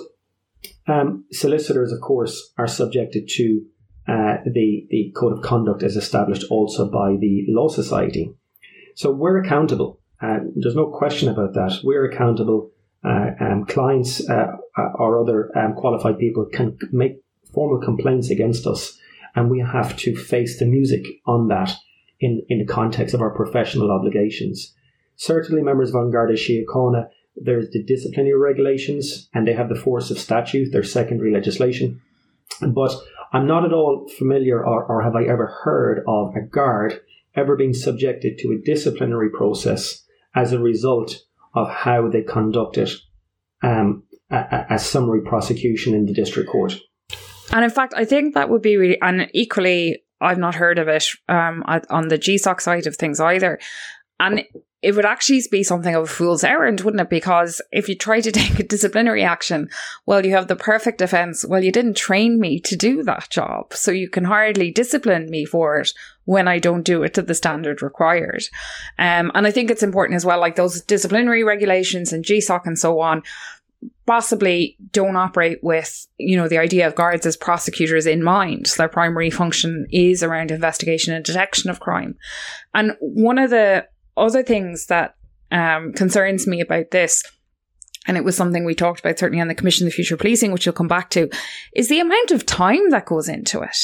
um, 0.85 1.25
solicitors, 1.31 1.93
of 1.93 2.01
course, 2.01 2.51
are 2.57 2.67
subjected 2.67 3.29
to 3.35 3.65
uh, 4.11 4.37
the, 4.45 4.85
the 4.89 5.13
code 5.15 5.31
of 5.31 5.41
conduct 5.41 5.83
as 5.83 5.95
established 5.95 6.43
also 6.49 6.89
by 6.89 7.15
the 7.19 7.45
Law 7.47 7.69
Society. 7.69 8.33
So 8.95 9.11
we're 9.11 9.37
accountable. 9.37 9.99
Uh, 10.21 10.39
there's 10.55 10.75
no 10.75 10.87
question 10.87 11.29
about 11.29 11.53
that. 11.53 11.79
We're 11.83 12.05
accountable. 12.05 12.71
Uh, 13.03 13.31
um, 13.39 13.65
clients 13.65 14.29
uh, 14.29 14.47
or 14.95 15.21
other 15.21 15.49
um, 15.57 15.73
qualified 15.73 16.19
people 16.19 16.45
can 16.53 16.77
make 16.91 17.13
formal 17.53 17.79
complaints 17.79 18.29
against 18.29 18.67
us, 18.67 18.97
and 19.35 19.49
we 19.49 19.59
have 19.59 19.97
to 19.97 20.15
face 20.15 20.59
the 20.59 20.65
music 20.65 21.03
on 21.25 21.47
that 21.47 21.73
in, 22.19 22.43
in 22.49 22.59
the 22.59 22.65
context 22.65 23.15
of 23.15 23.21
our 23.21 23.33
professional 23.33 23.91
obligations. 23.91 24.75
Certainly, 25.15 25.63
members 25.63 25.89
of 25.89 25.95
An 25.95 26.11
Garda 26.11 26.33
Síochána 26.33 27.07
there's 27.35 27.69
the 27.71 27.83
disciplinary 27.83 28.37
regulations, 28.37 29.29
and 29.33 29.47
they 29.47 29.53
have 29.53 29.69
the 29.69 29.75
force 29.75 30.11
of 30.11 30.19
statute, 30.19 30.71
their 30.71 30.83
secondary 30.83 31.33
legislation. 31.33 32.01
But 32.61 32.93
I'm 33.31 33.47
not 33.47 33.65
at 33.65 33.73
all 33.73 34.09
familiar, 34.17 34.65
or, 34.65 34.83
or 34.85 35.01
have 35.03 35.15
I 35.15 35.23
ever 35.23 35.47
heard 35.63 36.03
of 36.07 36.35
a 36.35 36.41
guard 36.41 36.99
ever 37.35 37.55
being 37.55 37.73
subjected 37.73 38.37
to 38.39 38.51
a 38.51 38.61
disciplinary 38.65 39.29
process 39.29 40.03
as 40.35 40.51
a 40.51 40.59
result 40.59 41.15
of 41.53 41.69
how 41.69 42.09
they 42.09 42.21
conducted 42.21 42.89
um, 43.63 44.03
a, 44.29 44.65
a, 44.71 44.79
summary 44.79 45.21
prosecution 45.21 45.93
in 45.93 46.05
the 46.05 46.13
district 46.13 46.49
court. 46.49 46.77
And 47.51 47.63
in 47.63 47.69
fact, 47.69 47.93
I 47.95 48.05
think 48.05 48.33
that 48.33 48.49
would 48.49 48.61
be 48.61 48.77
really, 48.77 48.99
and 49.01 49.29
equally, 49.33 50.03
I've 50.19 50.37
not 50.37 50.55
heard 50.55 50.79
of 50.79 50.87
it 50.87 51.05
um, 51.27 51.63
on 51.67 52.07
the 52.07 52.17
GSOC 52.17 52.61
side 52.61 52.87
of 52.87 52.95
things 52.95 53.19
either. 53.19 53.59
And 54.19 54.43
it 54.81 54.95
would 54.95 55.05
actually 55.05 55.41
be 55.51 55.63
something 55.63 55.93
of 55.93 56.03
a 56.03 56.07
fool's 56.07 56.43
errand, 56.43 56.81
wouldn't 56.81 57.01
it? 57.01 57.09
Because 57.09 57.61
if 57.71 57.87
you 57.87 57.95
try 57.95 58.19
to 58.19 58.31
take 58.31 58.59
a 58.59 58.63
disciplinary 58.63 59.23
action, 59.23 59.69
well, 60.05 60.25
you 60.25 60.31
have 60.31 60.47
the 60.47 60.55
perfect 60.55 60.97
defense. 60.97 61.45
Well, 61.45 61.63
you 61.63 61.71
didn't 61.71 61.97
train 61.97 62.39
me 62.39 62.59
to 62.61 62.75
do 62.75 63.03
that 63.03 63.29
job. 63.29 63.73
So 63.73 63.91
you 63.91 64.09
can 64.09 64.23
hardly 64.23 64.71
discipline 64.71 65.29
me 65.29 65.45
for 65.45 65.79
it 65.79 65.93
when 66.25 66.47
I 66.47 66.59
don't 66.59 66.83
do 66.83 67.03
it 67.03 67.13
to 67.15 67.21
the 67.21 67.35
standard 67.35 67.81
required. 67.81 68.43
Um, 68.97 69.31
and 69.35 69.45
I 69.45 69.51
think 69.51 69.69
it's 69.69 69.83
important 69.83 70.15
as 70.15 70.25
well, 70.25 70.39
like 70.39 70.55
those 70.55 70.81
disciplinary 70.81 71.43
regulations 71.43 72.11
and 72.11 72.25
GSOC 72.25 72.65
and 72.65 72.77
so 72.77 72.99
on, 72.99 73.23
possibly 74.05 74.77
don't 74.91 75.15
operate 75.15 75.63
with, 75.63 76.07
you 76.17 76.37
know, 76.37 76.47
the 76.47 76.57
idea 76.57 76.85
of 76.85 76.95
guards 76.95 77.25
as 77.25 77.37
prosecutors 77.37 78.05
in 78.05 78.23
mind. 78.23 78.67
Their 78.77 78.89
primary 78.89 79.29
function 79.29 79.87
is 79.91 80.21
around 80.21 80.51
investigation 80.51 81.13
and 81.13 81.23
detection 81.23 81.69
of 81.69 81.79
crime. 81.79 82.15
And 82.73 82.95
one 82.99 83.37
of 83.37 83.49
the 83.49 83.87
other 84.17 84.43
things 84.43 84.87
that 84.87 85.15
um, 85.51 85.93
concerns 85.93 86.47
me 86.47 86.61
about 86.61 86.91
this, 86.91 87.23
and 88.07 88.17
it 88.17 88.23
was 88.23 88.35
something 88.35 88.65
we 88.65 88.75
talked 88.75 88.99
about 88.99 89.19
certainly 89.19 89.41
on 89.41 89.47
the 89.47 89.55
Commission 89.55 89.87
of 89.87 89.93
Future 89.93 90.17
Policing, 90.17 90.51
which 90.51 90.65
we'll 90.65 90.73
come 90.73 90.87
back 90.87 91.09
to, 91.11 91.29
is 91.75 91.87
the 91.87 91.99
amount 91.99 92.31
of 92.31 92.45
time 92.45 92.89
that 92.89 93.05
goes 93.05 93.29
into 93.29 93.61
it. 93.61 93.77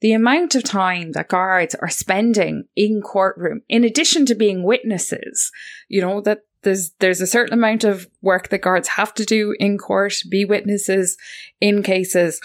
The 0.00 0.12
amount 0.12 0.56
of 0.56 0.64
time 0.64 1.12
that 1.12 1.28
guards 1.28 1.76
are 1.76 1.88
spending 1.88 2.64
in 2.74 3.00
courtroom, 3.00 3.62
in 3.68 3.84
addition 3.84 4.26
to 4.26 4.34
being 4.34 4.64
witnesses, 4.64 5.52
you 5.88 6.00
know, 6.00 6.20
that 6.22 6.40
there's 6.62 6.90
there's 6.98 7.20
a 7.20 7.26
certain 7.26 7.54
amount 7.54 7.84
of 7.84 8.08
work 8.20 8.48
that 8.48 8.62
guards 8.62 8.88
have 8.88 9.14
to 9.14 9.24
do 9.24 9.54
in 9.58 9.78
court, 9.78 10.14
be 10.28 10.44
witnesses 10.44 11.16
in 11.60 11.82
cases. 11.82 12.40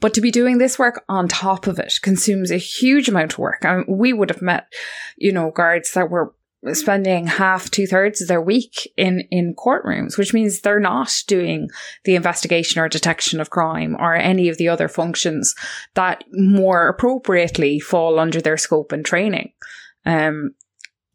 But 0.00 0.12
to 0.14 0.20
be 0.20 0.30
doing 0.30 0.58
this 0.58 0.78
work 0.78 1.02
on 1.08 1.28
top 1.28 1.66
of 1.66 1.78
it 1.78 1.94
consumes 2.02 2.50
a 2.50 2.58
huge 2.58 3.08
amount 3.08 3.32
of 3.32 3.38
work. 3.38 3.64
I 3.64 3.76
mean, 3.76 3.84
we 3.88 4.12
would 4.12 4.30
have 4.30 4.42
met, 4.42 4.72
you 5.16 5.32
know, 5.32 5.50
guards 5.50 5.92
that 5.92 6.10
were 6.10 6.34
spending 6.72 7.26
half, 7.26 7.70
two 7.70 7.86
thirds 7.86 8.20
of 8.20 8.28
their 8.28 8.40
week 8.40 8.90
in, 8.96 9.22
in 9.30 9.54
courtrooms, 9.54 10.18
which 10.18 10.34
means 10.34 10.60
they're 10.60 10.80
not 10.80 11.22
doing 11.26 11.68
the 12.04 12.14
investigation 12.14 12.80
or 12.80 12.88
detection 12.88 13.40
of 13.40 13.50
crime 13.50 13.96
or 13.98 14.14
any 14.14 14.48
of 14.48 14.58
the 14.58 14.68
other 14.68 14.88
functions 14.88 15.54
that 15.94 16.24
more 16.32 16.88
appropriately 16.88 17.78
fall 17.78 18.18
under 18.18 18.40
their 18.40 18.56
scope 18.56 18.92
and 18.92 19.04
training. 19.04 19.52
Um, 20.04 20.54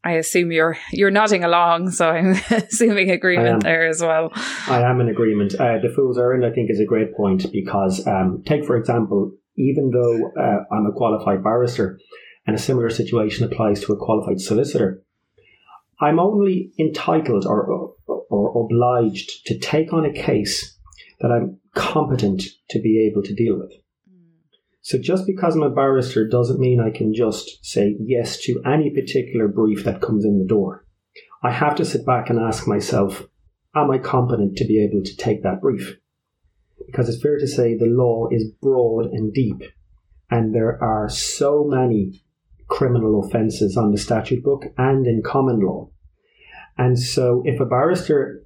I 0.05 0.13
assume 0.13 0.51
you're 0.51 0.77
you're 0.91 1.11
nodding 1.11 1.45
along, 1.45 1.91
so 1.91 2.09
I'm 2.09 2.31
assuming 2.49 3.09
agreement 3.09 3.63
there 3.63 3.87
as 3.87 4.01
well. 4.01 4.31
I 4.67 4.81
am 4.81 4.99
in 4.99 5.07
agreement. 5.07 5.55
Uh, 5.55 5.79
the 5.81 5.93
fool's 5.95 6.17
errand, 6.17 6.45
I 6.45 6.51
think, 6.51 6.69
is 6.69 6.79
a 6.79 6.85
great 6.85 7.15
point 7.15 7.45
because, 7.51 8.05
um, 8.05 8.43
take 8.45 8.65
for 8.65 8.75
example, 8.75 9.31
even 9.55 9.91
though 9.91 10.31
uh, 10.37 10.75
I'm 10.75 10.85
a 10.85 10.91
qualified 10.91 11.41
barrister, 11.41 11.99
and 12.45 12.55
a 12.55 12.59
similar 12.59 12.89
situation 12.89 13.45
applies 13.45 13.79
to 13.81 13.93
a 13.93 13.97
qualified 13.97 14.41
solicitor, 14.41 15.01
I'm 16.03 16.19
only 16.19 16.71
entitled 16.77 17.45
or, 17.45 17.95
or, 18.07 18.25
or 18.29 18.65
obliged 18.65 19.45
to 19.45 19.57
take 19.57 19.93
on 19.93 20.05
a 20.05 20.13
case 20.13 20.77
that 21.21 21.31
I'm 21.31 21.59
competent 21.73 22.43
to 22.71 22.79
be 22.79 23.09
able 23.09 23.23
to 23.23 23.33
deal 23.33 23.57
with. 23.57 23.71
So 24.81 24.97
just 24.97 25.25
because 25.25 25.55
I'm 25.55 25.63
a 25.63 25.69
barrister 25.69 26.27
doesn't 26.27 26.59
mean 26.59 26.81
I 26.81 26.89
can 26.89 27.13
just 27.13 27.65
say 27.65 27.95
yes 27.99 28.37
to 28.41 28.61
any 28.65 28.89
particular 28.89 29.47
brief 29.47 29.85
that 29.85 30.01
comes 30.01 30.25
in 30.25 30.39
the 30.39 30.45
door. 30.45 30.85
I 31.41 31.51
have 31.51 31.75
to 31.75 31.85
sit 31.85 32.05
back 32.05 32.29
and 32.29 32.37
ask 32.37 32.67
myself, 32.67 33.23
am 33.73 33.89
I 33.89 33.97
competent 33.97 34.57
to 34.57 34.65
be 34.65 34.83
able 34.83 35.03
to 35.03 35.15
take 35.15 35.43
that 35.43 35.61
brief? 35.61 35.97
Because 36.85 37.07
it's 37.07 37.21
fair 37.21 37.37
to 37.37 37.47
say 37.47 37.77
the 37.77 37.85
law 37.85 38.27
is 38.29 38.51
broad 38.61 39.05
and 39.05 39.33
deep, 39.33 39.63
and 40.29 40.53
there 40.53 40.77
are 40.83 41.07
so 41.07 41.63
many 41.63 42.21
criminal 42.67 43.23
offences 43.23 43.77
on 43.77 43.91
the 43.91 43.97
statute 43.97 44.43
book 44.43 44.65
and 44.77 45.07
in 45.07 45.21
common 45.23 45.61
law. 45.61 45.89
And 46.77 46.97
so, 46.97 47.43
if 47.45 47.59
a 47.59 47.65
barrister 47.65 48.43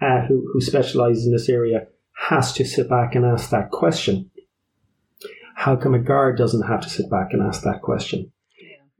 uh, 0.00 0.22
who, 0.26 0.48
who 0.52 0.60
specialises 0.60 1.26
in 1.26 1.32
this 1.32 1.48
area 1.48 1.86
has 2.28 2.52
to 2.54 2.64
sit 2.64 2.88
back 2.88 3.14
and 3.14 3.24
ask 3.24 3.50
that 3.50 3.70
question, 3.70 4.30
how 5.54 5.76
come 5.76 5.94
a 5.94 5.98
guard 5.98 6.36
doesn't 6.36 6.66
have 6.66 6.80
to 6.82 6.90
sit 6.90 7.10
back 7.10 7.28
and 7.32 7.42
ask 7.42 7.62
that 7.62 7.82
question? 7.82 8.32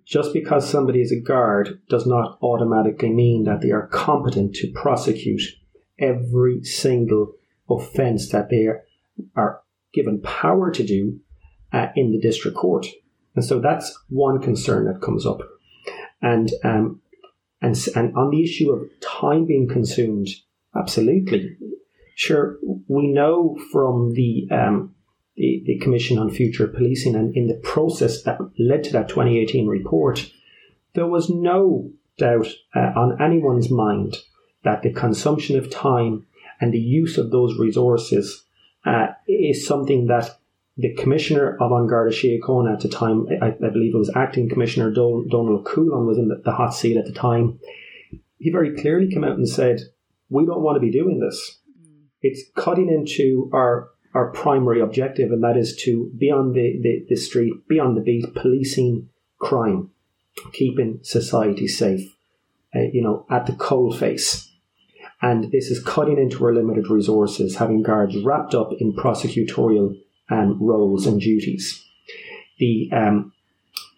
Just 0.05 0.33
because 0.33 0.69
somebody 0.69 1.01
is 1.01 1.11
a 1.11 1.21
guard 1.21 1.81
does 1.89 2.07
not 2.07 2.39
automatically 2.41 3.11
mean 3.11 3.45
that 3.45 3.61
they 3.61 3.73
are 3.73 3.89
competent 3.89 4.55
to 4.57 4.71
prosecute 4.73 5.43
every 5.99 6.63
single 6.63 7.35
offence 7.69 8.29
that 8.31 8.49
they 8.49 8.67
are, 8.67 8.85
are 9.35 9.63
given 9.93 10.21
power 10.23 10.71
to 10.71 10.85
do 10.85 11.19
uh, 11.73 11.89
in 11.97 12.13
the 12.13 12.21
district 12.21 12.57
court. 12.57 12.87
And 13.35 13.45
so 13.45 13.61
that's 13.61 13.99
one 14.09 14.41
concern 14.41 14.87
that 14.87 15.03
comes 15.03 15.27
up. 15.27 15.41
And, 16.23 16.51
um, 16.65 17.01
and, 17.61 17.77
and 17.95 18.17
on 18.17 18.31
the 18.31 18.43
issue 18.43 18.71
of 18.71 18.89
time 19.01 19.47
being 19.47 19.69
consumed, 19.69 20.29
absolutely. 20.77 21.57
Sure, 22.15 22.59
we 22.89 23.09
know 23.09 23.59
from 23.73 24.13
the, 24.15 24.49
um, 24.51 24.95
the, 25.37 25.63
the 25.67 25.79
Commission 25.79 26.19
on 26.19 26.31
Future 26.31 26.67
Policing 26.67 27.15
and 27.15 27.37
in 27.37 27.47
the 27.47 27.61
process 27.63 28.23
that 28.23 28.39
led 28.59 28.85
to 28.85 28.93
that 28.93 29.09
2018 29.09 29.67
report, 29.67 30.31
there 30.95 31.07
was 31.07 31.29
no 31.29 31.91
doubt 32.19 32.47
uh, 32.75 32.93
on 32.97 33.21
anyone's 33.21 33.71
mind 33.71 34.17
that 34.65 34.83
the 34.83 34.93
consumption 34.93 35.59
of 35.59 35.71
time 35.71 36.27
and 36.61 36.73
the 36.73 36.79
use 36.79 37.19
of 37.19 37.31
those 37.31 37.59
resources 37.59 38.45
uh, 38.85 39.09
is 39.29 39.67
something 39.67 40.07
that 40.07 40.39
the 40.77 40.95
commissioner 40.95 41.57
of 41.61 41.73
An 41.73 41.87
Garda 41.87 42.15
Síochána 42.15 42.75
at 42.75 42.81
the 42.81 42.89
time, 42.89 43.27
I, 43.41 43.47
I, 43.47 43.71
believe 43.71 43.95
it 43.95 43.99
was 43.99 44.13
acting 44.15 44.49
commissioner 44.49 44.93
Dónall 44.93 45.31
Ó 45.31 45.65
Cualáin 45.65 46.07
was 46.07 46.19
in 46.19 46.29
the, 46.29 46.43
the 46.45 46.53
hot 46.53 46.75
seat 46.75 46.97
at 46.97 47.07
the 47.07 47.13
time. 47.13 47.59
He 48.39 48.51
very 48.51 48.77
clearly 48.77 49.11
came 49.11 49.25
out 49.25 49.39
and 49.39 49.49
said, 49.49 49.81
"We 50.29 50.45
don't 50.45 50.63
want 50.63 50.77
to 50.77 50.81
be 50.81 50.91
doing 50.91 51.21
this. 51.21 51.61
It's 52.21 52.43
cutting 52.55 52.91
into 52.91 53.51
our 53.55 53.89
our 54.15 54.31
primary 54.33 54.81
objective, 54.81 55.31
and 55.31 55.43
that 55.45 55.57
is 55.57 55.77
to 55.85 56.11
be 56.17 56.31
on 56.31 56.53
the, 56.53 56.81
the, 56.83 57.07
the 57.11 57.17
street, 57.17 57.53
be 57.69 57.79
on 57.79 57.95
the 57.95 58.01
beat, 58.01 58.35
policing 58.35 59.11
crime, 59.39 59.91
keeping 60.53 61.01
society 61.03 61.69
safe, 61.69 62.17
uh, 62.75 62.81
you 62.93 63.03
know, 63.03 63.27
at 63.29 63.45
the 63.45 63.53
coal 63.53 63.93
face. 63.93 64.51
And 65.21 65.53
this 65.53 65.71
is 65.71 65.85
cutting 65.85 66.19
into 66.19 66.43
our 66.45 66.55
limited 66.55 66.89
resources, 66.89 67.57
having 67.57 67.83
guards 67.83 68.17
wrapped 68.23 68.55
up 68.55 68.71
in 68.79 68.95
prosecutorial 68.95 69.99
um, 70.31 70.59
roles 70.61 71.07
and 71.07 71.21
duties. 71.21 71.85
The, 72.59 72.91
um, 72.93 73.33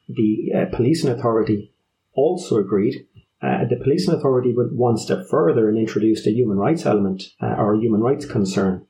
the 0.09 0.53
uh, 0.55 0.77
policing 0.77 1.11
authority 1.11 1.73
also 2.15 2.59
agreed. 2.59 3.07
Uh, 3.41 3.65
the 3.69 3.77
policing 3.77 4.15
authority 4.15 4.53
went 4.55 4.73
one 4.73 4.97
step 4.97 5.27
further 5.31 5.69
and 5.69 5.79
introduced 5.79 6.27
a 6.27 6.33
human 6.33 6.57
rights 6.57 6.85
element 6.85 7.23
uh, 7.41 7.55
or 7.57 7.75
a 7.75 7.81
human 7.81 8.01
rights 8.01 8.27
concern. 8.27 8.85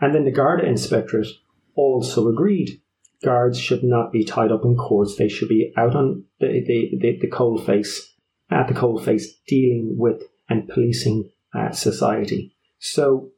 And 0.00 0.14
then 0.14 0.24
the 0.24 0.30
Garda 0.30 0.64
Inspectorate 0.66 1.28
also 1.74 2.28
agreed 2.28 2.80
guards 3.24 3.58
should 3.58 3.82
not 3.82 4.12
be 4.12 4.24
tied 4.24 4.52
up 4.52 4.64
in 4.64 4.76
cords. 4.76 5.16
They 5.16 5.28
should 5.28 5.48
be 5.48 5.72
out 5.76 5.96
on 5.96 6.24
the, 6.40 6.46
the, 6.66 6.98
the, 7.00 7.18
the 7.22 7.28
cold 7.28 7.64
face, 7.64 8.12
at 8.50 8.68
the 8.68 8.74
cold 8.74 9.04
face, 9.04 9.34
dealing 9.46 9.96
with 9.96 10.22
and 10.48 10.68
policing 10.68 11.30
uh, 11.54 11.72
society. 11.72 12.54
So 12.78 13.30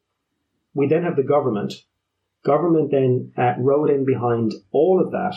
we 0.74 0.88
then 0.88 1.04
have 1.04 1.16
the 1.16 1.22
government. 1.22 1.74
Government 2.46 2.92
then 2.92 3.32
uh, 3.36 3.54
rode 3.58 3.90
in 3.90 4.04
behind 4.04 4.54
all 4.70 5.02
of 5.04 5.10
that 5.10 5.34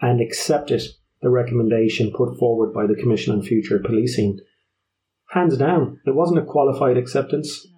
and 0.00 0.20
accepted 0.20 0.82
the 1.22 1.30
recommendation 1.30 2.10
put 2.12 2.36
forward 2.40 2.74
by 2.74 2.88
the 2.88 3.00
Commission 3.00 3.32
on 3.32 3.40
Future 3.40 3.78
Policing. 3.78 4.40
Hands 5.30 5.56
down, 5.56 6.00
it 6.04 6.16
wasn't 6.16 6.40
a 6.40 6.44
qualified 6.44 6.96
acceptance. 6.96 7.68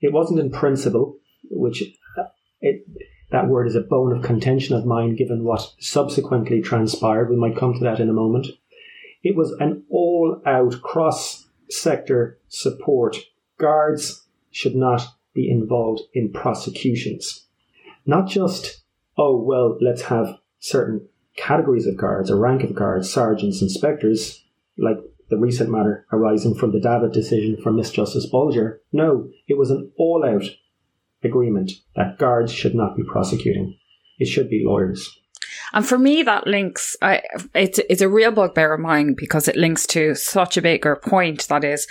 It 0.00 0.12
wasn't 0.12 0.38
in 0.38 0.52
principle, 0.52 1.18
which 1.50 1.82
uh, 2.16 2.26
it, 2.60 2.86
that 3.32 3.48
word 3.48 3.66
is 3.66 3.74
a 3.74 3.80
bone 3.80 4.16
of 4.16 4.22
contention 4.22 4.76
of 4.76 4.86
mine 4.86 5.16
given 5.16 5.42
what 5.42 5.72
subsequently 5.80 6.62
transpired. 6.62 7.28
We 7.28 7.34
might 7.34 7.56
come 7.56 7.74
to 7.74 7.80
that 7.80 7.98
in 7.98 8.08
a 8.08 8.12
moment. 8.12 8.46
It 9.24 9.34
was 9.34 9.50
an 9.58 9.82
all 9.90 10.40
out 10.46 10.80
cross 10.80 11.48
sector 11.68 12.38
support. 12.46 13.16
Guards 13.58 14.28
should 14.52 14.76
not 14.76 15.02
be 15.34 15.50
involved 15.50 16.02
in 16.14 16.32
prosecutions. 16.32 17.47
Not 18.08 18.26
just, 18.26 18.82
oh, 19.18 19.36
well, 19.36 19.76
let's 19.82 20.02
have 20.02 20.38
certain 20.60 21.06
categories 21.36 21.86
of 21.86 21.98
guards, 21.98 22.30
a 22.30 22.36
rank 22.36 22.64
of 22.64 22.74
guards, 22.74 23.12
sergeants, 23.12 23.60
inspectors, 23.60 24.42
like 24.78 24.96
the 25.28 25.36
recent 25.36 25.70
matter 25.70 26.06
arising 26.10 26.54
from 26.54 26.72
the 26.72 26.80
Davitt 26.80 27.12
decision 27.12 27.58
from 27.62 27.76
Miss 27.76 27.90
Justice 27.90 28.26
Bolger. 28.32 28.78
No, 28.92 29.28
it 29.46 29.58
was 29.58 29.70
an 29.70 29.92
all 29.98 30.24
out 30.24 30.46
agreement 31.22 31.70
that 31.96 32.18
guards 32.18 32.50
should 32.50 32.74
not 32.74 32.96
be 32.96 33.02
prosecuting. 33.04 33.78
It 34.18 34.26
should 34.26 34.48
be 34.48 34.64
lawyers. 34.64 35.20
And 35.74 35.86
for 35.86 35.98
me, 35.98 36.22
that 36.22 36.46
links, 36.46 36.96
I, 37.02 37.20
it's, 37.54 37.78
it's 37.90 38.00
a 38.00 38.08
real 38.08 38.30
bugbear 38.30 38.72
of 38.72 38.80
mine 38.80 39.16
because 39.18 39.48
it 39.48 39.56
links 39.56 39.86
to 39.88 40.14
such 40.14 40.56
a 40.56 40.62
bigger 40.62 40.96
point 40.96 41.46
that 41.48 41.62
is 41.62 41.86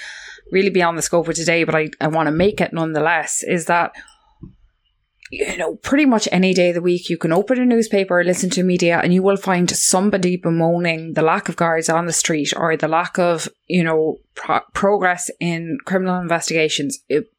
really 0.51 0.71
beyond 0.71 0.97
the 0.97 1.03
scope 1.03 1.27
of 1.27 1.35
today, 1.35 1.63
but 1.63 1.75
I, 1.75 1.89
I 2.01 2.07
want 2.07 2.25
to 2.25 2.31
make 2.31 2.59
it 2.59 2.73
nonetheless, 2.73 3.43
is 3.43 3.65
that, 3.67 3.91
you 5.31 5.57
know, 5.57 5.75
pretty 5.75 6.05
much 6.05 6.27
any 6.31 6.53
day 6.53 6.69
of 6.69 6.75
the 6.75 6.81
week, 6.81 7.09
you 7.09 7.17
can 7.17 7.33
open 7.33 7.59
a 7.59 7.65
newspaper 7.65 8.23
listen 8.23 8.49
to 8.51 8.63
media 8.63 8.99
and 9.03 9.13
you 9.13 9.21
will 9.21 9.37
find 9.37 9.69
somebody 9.69 10.37
bemoaning 10.37 11.13
the 11.13 11.21
lack 11.21 11.49
of 11.49 11.55
guards 11.55 11.89
on 11.89 12.05
the 12.05 12.13
street 12.13 12.53
or 12.55 12.77
the 12.77 12.87
lack 12.87 13.17
of, 13.19 13.49
you 13.67 13.83
know, 13.83 14.17
pro- 14.35 14.61
progress 14.73 15.29
in 15.39 15.77
criminal 15.85 16.19
investigations. 16.19 16.99
It, 17.09 17.31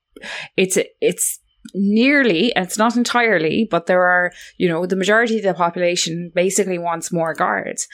it's, 0.56 0.78
it's, 1.00 1.40
nearly, 1.74 2.52
it's 2.56 2.78
not 2.78 2.96
entirely, 2.96 3.68
but 3.70 3.86
there 3.86 4.02
are, 4.02 4.32
you 4.56 4.68
know, 4.68 4.86
the 4.86 4.96
majority 4.96 5.36
of 5.36 5.42
the 5.42 5.54
population 5.54 6.32
basically 6.34 6.78
wants 6.78 7.12
more 7.12 7.34
guards. 7.34 7.86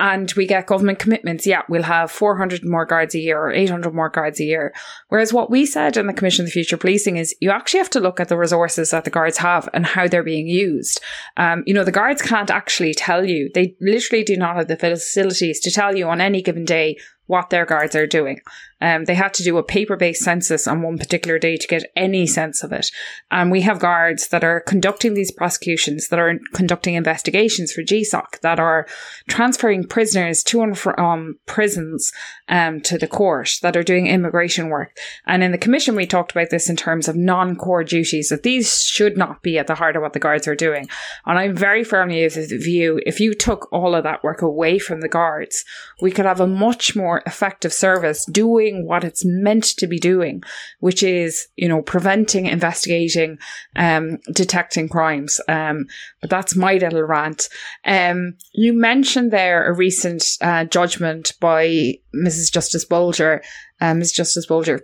And 0.00 0.32
we 0.36 0.46
get 0.46 0.66
government 0.66 0.98
commitments. 0.98 1.46
Yeah, 1.46 1.62
we'll 1.68 1.84
have 1.84 2.10
400 2.10 2.64
more 2.64 2.84
guards 2.84 3.14
a 3.14 3.20
year 3.20 3.38
or 3.38 3.52
800 3.52 3.94
more 3.94 4.08
guards 4.08 4.40
a 4.40 4.44
year. 4.44 4.74
Whereas 5.08 5.32
what 5.32 5.50
we 5.50 5.64
said 5.66 5.96
in 5.96 6.08
the 6.08 6.12
Commission 6.12 6.42
of 6.42 6.46
the 6.46 6.52
Future 6.52 6.76
Policing 6.76 7.16
is 7.16 7.34
you 7.40 7.50
actually 7.50 7.78
have 7.78 7.90
to 7.90 8.00
look 8.00 8.18
at 8.18 8.28
the 8.28 8.36
resources 8.36 8.90
that 8.90 9.04
the 9.04 9.10
guards 9.10 9.38
have 9.38 9.68
and 9.72 9.86
how 9.86 10.08
they're 10.08 10.24
being 10.24 10.48
used. 10.48 11.00
Um, 11.36 11.62
you 11.66 11.74
know, 11.74 11.84
the 11.84 11.92
guards 11.92 12.22
can't 12.22 12.50
actually 12.50 12.94
tell 12.94 13.24
you. 13.24 13.50
They 13.54 13.76
literally 13.80 14.24
do 14.24 14.36
not 14.36 14.56
have 14.56 14.68
the 14.68 14.76
facilities 14.76 15.60
to 15.60 15.70
tell 15.70 15.96
you 15.96 16.08
on 16.08 16.20
any 16.20 16.42
given 16.42 16.64
day 16.64 16.96
what 17.26 17.50
their 17.50 17.64
guards 17.64 17.94
are 17.94 18.06
doing. 18.06 18.40
Um, 18.84 19.06
they 19.06 19.14
had 19.14 19.32
to 19.34 19.42
do 19.42 19.56
a 19.56 19.62
paper 19.62 19.96
based 19.96 20.22
census 20.22 20.68
on 20.68 20.82
one 20.82 20.98
particular 20.98 21.38
day 21.38 21.56
to 21.56 21.66
get 21.66 21.90
any 21.96 22.26
sense 22.26 22.62
of 22.62 22.70
it. 22.70 22.90
And 23.30 23.50
we 23.50 23.62
have 23.62 23.78
guards 23.78 24.28
that 24.28 24.44
are 24.44 24.60
conducting 24.60 25.14
these 25.14 25.32
prosecutions, 25.32 26.08
that 26.08 26.18
are 26.18 26.34
conducting 26.52 26.92
investigations 26.92 27.72
for 27.72 27.80
GSOC, 27.80 28.40
that 28.42 28.60
are 28.60 28.86
transferring 29.26 29.88
prisoners 29.88 30.42
to 30.44 30.60
and 30.60 30.76
from 30.76 31.38
prisons 31.46 32.12
um, 32.48 32.82
to 32.82 32.98
the 32.98 33.06
court, 33.06 33.52
that 33.62 33.74
are 33.74 33.82
doing 33.82 34.06
immigration 34.06 34.68
work. 34.68 34.94
And 35.26 35.42
in 35.42 35.52
the 35.52 35.56
commission, 35.56 35.96
we 35.96 36.06
talked 36.06 36.32
about 36.32 36.50
this 36.50 36.68
in 36.68 36.76
terms 36.76 37.08
of 37.08 37.16
non 37.16 37.56
core 37.56 37.84
duties, 37.84 38.28
that 38.28 38.42
these 38.42 38.84
should 38.84 39.16
not 39.16 39.42
be 39.42 39.56
at 39.56 39.66
the 39.66 39.76
heart 39.76 39.96
of 39.96 40.02
what 40.02 40.12
the 40.12 40.20
guards 40.20 40.46
are 40.46 40.54
doing. 40.54 40.90
And 41.24 41.38
I'm 41.38 41.56
very 41.56 41.84
firmly 41.84 42.22
of 42.24 42.34
the 42.34 42.58
view 42.58 43.00
if 43.06 43.18
you 43.18 43.32
took 43.32 43.66
all 43.72 43.94
of 43.94 44.04
that 44.04 44.22
work 44.22 44.42
away 44.42 44.78
from 44.78 45.00
the 45.00 45.08
guards, 45.08 45.64
we 46.02 46.10
could 46.10 46.26
have 46.26 46.40
a 46.40 46.46
much 46.46 46.94
more 46.94 47.22
effective 47.24 47.72
service 47.72 48.26
doing 48.26 48.73
doing 48.74 48.86
what 48.86 49.04
it's 49.04 49.24
meant 49.24 49.64
to 49.64 49.86
be 49.86 49.98
doing, 49.98 50.42
which 50.80 51.02
is, 51.02 51.46
you 51.56 51.68
know, 51.68 51.82
preventing, 51.82 52.46
investigating, 52.46 53.38
um, 53.76 54.18
detecting 54.32 54.88
crimes. 54.88 55.40
Um, 55.48 55.86
but 56.20 56.30
that's 56.30 56.56
my 56.56 56.74
little 56.74 57.02
rant. 57.02 57.48
Um, 57.84 58.34
you 58.52 58.72
mentioned 58.72 59.32
there 59.32 59.68
a 59.68 59.74
recent 59.74 60.24
uh, 60.40 60.64
judgment 60.64 61.32
by 61.40 61.94
Mrs. 62.14 62.52
Justice 62.52 62.84
Bolger, 62.84 63.42
uh, 63.80 63.92
Mrs. 63.92 64.14
Justice 64.14 64.46
Bolger. 64.46 64.80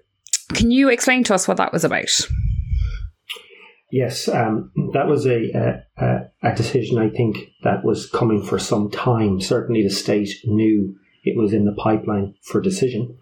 Can 0.54 0.70
you 0.70 0.88
explain 0.88 1.24
to 1.24 1.34
us 1.34 1.46
what 1.46 1.58
that 1.58 1.72
was 1.72 1.84
about? 1.84 2.10
Yes, 3.92 4.28
um, 4.28 4.70
that 4.92 5.08
was 5.08 5.26
a, 5.26 5.82
a, 5.96 6.20
a 6.44 6.54
decision 6.54 6.98
I 6.98 7.08
think 7.08 7.38
that 7.64 7.84
was 7.84 8.08
coming 8.08 8.40
for 8.40 8.56
some 8.58 8.88
time. 8.88 9.40
Certainly, 9.40 9.82
the 9.82 9.90
state 9.90 10.30
knew 10.44 10.94
it 11.24 11.36
was 11.36 11.52
in 11.52 11.64
the 11.64 11.72
pipeline 11.72 12.34
for 12.42 12.60
decision. 12.60 13.18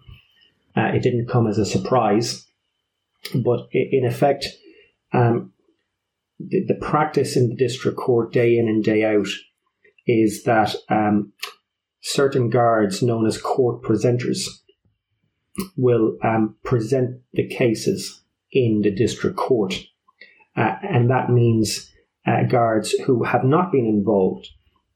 Uh, 0.79 0.95
it 0.95 1.03
didn't 1.03 1.27
come 1.27 1.45
as 1.45 1.57
a 1.57 1.65
surprise, 1.65 2.45
but 3.43 3.67
in 3.73 4.05
effect, 4.05 4.47
um, 5.11 5.51
the, 6.39 6.63
the, 6.67 6.75
practice 6.75 7.35
in 7.35 7.49
the 7.49 7.55
district 7.55 7.97
court 7.97 8.31
day 8.31 8.57
in 8.57 8.69
and 8.69 8.83
day 8.83 9.03
out 9.03 9.27
is 10.07 10.43
that 10.43 10.73
um, 10.87 11.33
certain 12.01 12.49
guards, 12.49 13.03
known 13.03 13.25
as 13.25 13.37
court 13.41 13.81
presenters, 13.81 14.47
will 15.75 16.17
um, 16.23 16.55
present 16.63 17.19
the 17.33 17.47
cases 17.47 18.21
in 18.53 18.81
the 18.81 18.91
district 18.91 19.35
court. 19.35 19.83
Uh, 20.55 20.75
and 20.81 21.09
that 21.09 21.29
means 21.29 21.91
uh, 22.25 22.43
guards 22.43 22.91
who 23.05 23.23
have 23.23 23.43
not 23.43 23.71
been 23.71 23.85
involved 23.85 24.47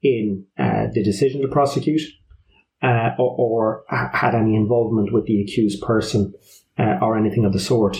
in 0.02 0.46
uh, 0.58 0.86
the 0.94 1.04
decision 1.04 1.42
to 1.42 1.48
prosecute 1.50 2.02
uh, 2.84 3.12
or, 3.18 3.84
or, 3.88 4.10
had 4.14 4.36
any 4.36 4.56
involvement 4.56 5.14
with 5.14 5.26
the 5.26 5.42
accused 5.42 5.82
person 5.82 6.34
uh, 6.78 6.98
or 7.02 7.18
anything 7.18 7.46
of 7.46 7.54
the 7.54 7.60
sort. 7.60 7.98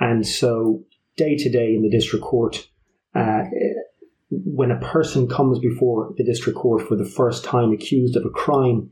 And 0.00 0.26
so, 0.26 0.84
day 1.16 1.36
to 1.36 1.48
day 1.48 1.74
in 1.74 1.82
the 1.82 1.90
district 1.90 2.24
court, 2.24 2.68
uh, 3.14 3.44
when 4.30 4.72
a 4.72 4.80
person 4.80 5.28
comes 5.28 5.60
before 5.60 6.12
the 6.16 6.24
district 6.24 6.58
court 6.58 6.86
for 6.86 6.96
the 6.96 7.04
first 7.04 7.44
time 7.44 7.72
accused 7.72 8.16
of 8.16 8.24
a 8.24 8.30
crime, 8.30 8.90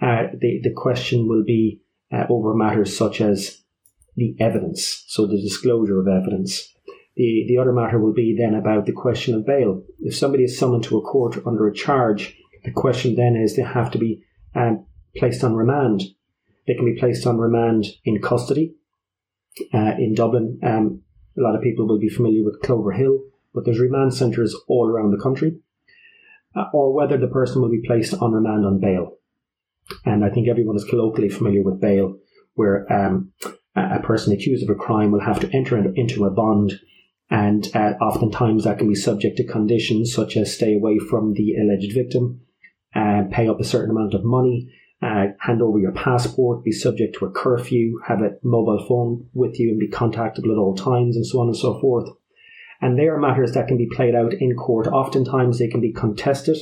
uh, 0.00 0.28
the, 0.32 0.60
the 0.62 0.72
question 0.74 1.28
will 1.28 1.44
be 1.44 1.82
uh, 2.10 2.24
over 2.30 2.54
matters 2.54 2.96
such 2.96 3.20
as 3.20 3.60
the 4.16 4.34
evidence, 4.40 5.04
so 5.06 5.26
the 5.26 5.40
disclosure 5.40 6.00
of 6.00 6.08
evidence. 6.08 6.74
The, 7.16 7.44
the 7.48 7.58
other 7.58 7.72
matter 7.72 7.98
will 7.98 8.14
be 8.14 8.34
then 8.36 8.54
about 8.54 8.86
the 8.86 8.92
question 8.92 9.34
of 9.34 9.44
bail. 9.44 9.82
If 9.98 10.16
somebody 10.16 10.44
is 10.44 10.58
summoned 10.58 10.84
to 10.84 10.96
a 10.96 11.02
court 11.02 11.36
under 11.46 11.68
a 11.68 11.74
charge, 11.74 12.36
the 12.64 12.70
question 12.70 13.14
then 13.16 13.36
is 13.36 13.56
they 13.56 13.62
have 13.62 13.90
to 13.90 13.98
be 13.98 14.24
um, 14.54 14.86
placed 15.16 15.44
on 15.44 15.54
remand. 15.54 16.02
They 16.66 16.74
can 16.74 16.84
be 16.84 16.98
placed 16.98 17.26
on 17.26 17.38
remand 17.38 17.86
in 18.04 18.20
custody. 18.20 18.74
Uh, 19.74 19.92
in 19.98 20.14
Dublin, 20.14 20.58
um, 20.62 21.02
a 21.36 21.42
lot 21.42 21.56
of 21.56 21.62
people 21.62 21.86
will 21.86 21.98
be 21.98 22.08
familiar 22.08 22.44
with 22.44 22.60
Cloverhill, 22.62 23.18
but 23.54 23.64
there's 23.64 23.80
remand 23.80 24.14
centres 24.14 24.56
all 24.68 24.88
around 24.88 25.10
the 25.10 25.22
country. 25.22 25.58
Uh, 26.54 26.64
or 26.72 26.92
whether 26.92 27.16
the 27.16 27.28
person 27.28 27.62
will 27.62 27.70
be 27.70 27.82
placed 27.86 28.14
on 28.14 28.32
remand 28.32 28.66
on 28.66 28.80
bail. 28.80 29.12
And 30.04 30.24
I 30.24 30.30
think 30.30 30.48
everyone 30.48 30.76
is 30.76 30.84
colloquially 30.84 31.28
familiar 31.28 31.62
with 31.62 31.80
bail, 31.80 32.16
where 32.54 32.92
um, 32.92 33.32
a 33.76 34.00
person 34.00 34.32
accused 34.32 34.68
of 34.68 34.70
a 34.70 34.78
crime 34.78 35.12
will 35.12 35.20
have 35.20 35.40
to 35.40 35.50
enter 35.56 35.78
into 35.94 36.24
a 36.24 36.30
bond, 36.30 36.72
and 37.30 37.68
uh, 37.74 37.92
oftentimes 38.00 38.64
that 38.64 38.78
can 38.78 38.88
be 38.88 38.96
subject 38.96 39.36
to 39.36 39.44
conditions 39.44 40.12
such 40.12 40.36
as 40.36 40.52
stay 40.52 40.74
away 40.74 40.98
from 40.98 41.34
the 41.34 41.54
alleged 41.54 41.94
victim, 41.94 42.40
uh, 42.94 43.22
pay 43.30 43.48
up 43.48 43.60
a 43.60 43.64
certain 43.64 43.90
amount 43.90 44.14
of 44.14 44.24
money, 44.24 44.72
uh, 45.02 45.26
hand 45.38 45.62
over 45.62 45.78
your 45.78 45.92
passport, 45.92 46.64
be 46.64 46.72
subject 46.72 47.16
to 47.18 47.24
a 47.24 47.30
curfew, 47.30 47.98
have 48.06 48.20
a 48.20 48.32
mobile 48.42 48.84
phone 48.86 49.28
with 49.32 49.58
you 49.58 49.70
and 49.70 49.80
be 49.80 49.88
contactable 49.88 50.52
at 50.52 50.58
all 50.58 50.74
times, 50.74 51.16
and 51.16 51.26
so 51.26 51.40
on 51.40 51.46
and 51.46 51.56
so 51.56 51.80
forth. 51.80 52.08
And 52.80 52.98
they 52.98 53.08
are 53.08 53.18
matters 53.18 53.52
that 53.52 53.68
can 53.68 53.76
be 53.76 53.88
played 53.94 54.14
out 54.14 54.32
in 54.34 54.56
court. 54.56 54.86
Oftentimes 54.86 55.58
they 55.58 55.68
can 55.68 55.80
be 55.80 55.92
contested, 55.92 56.56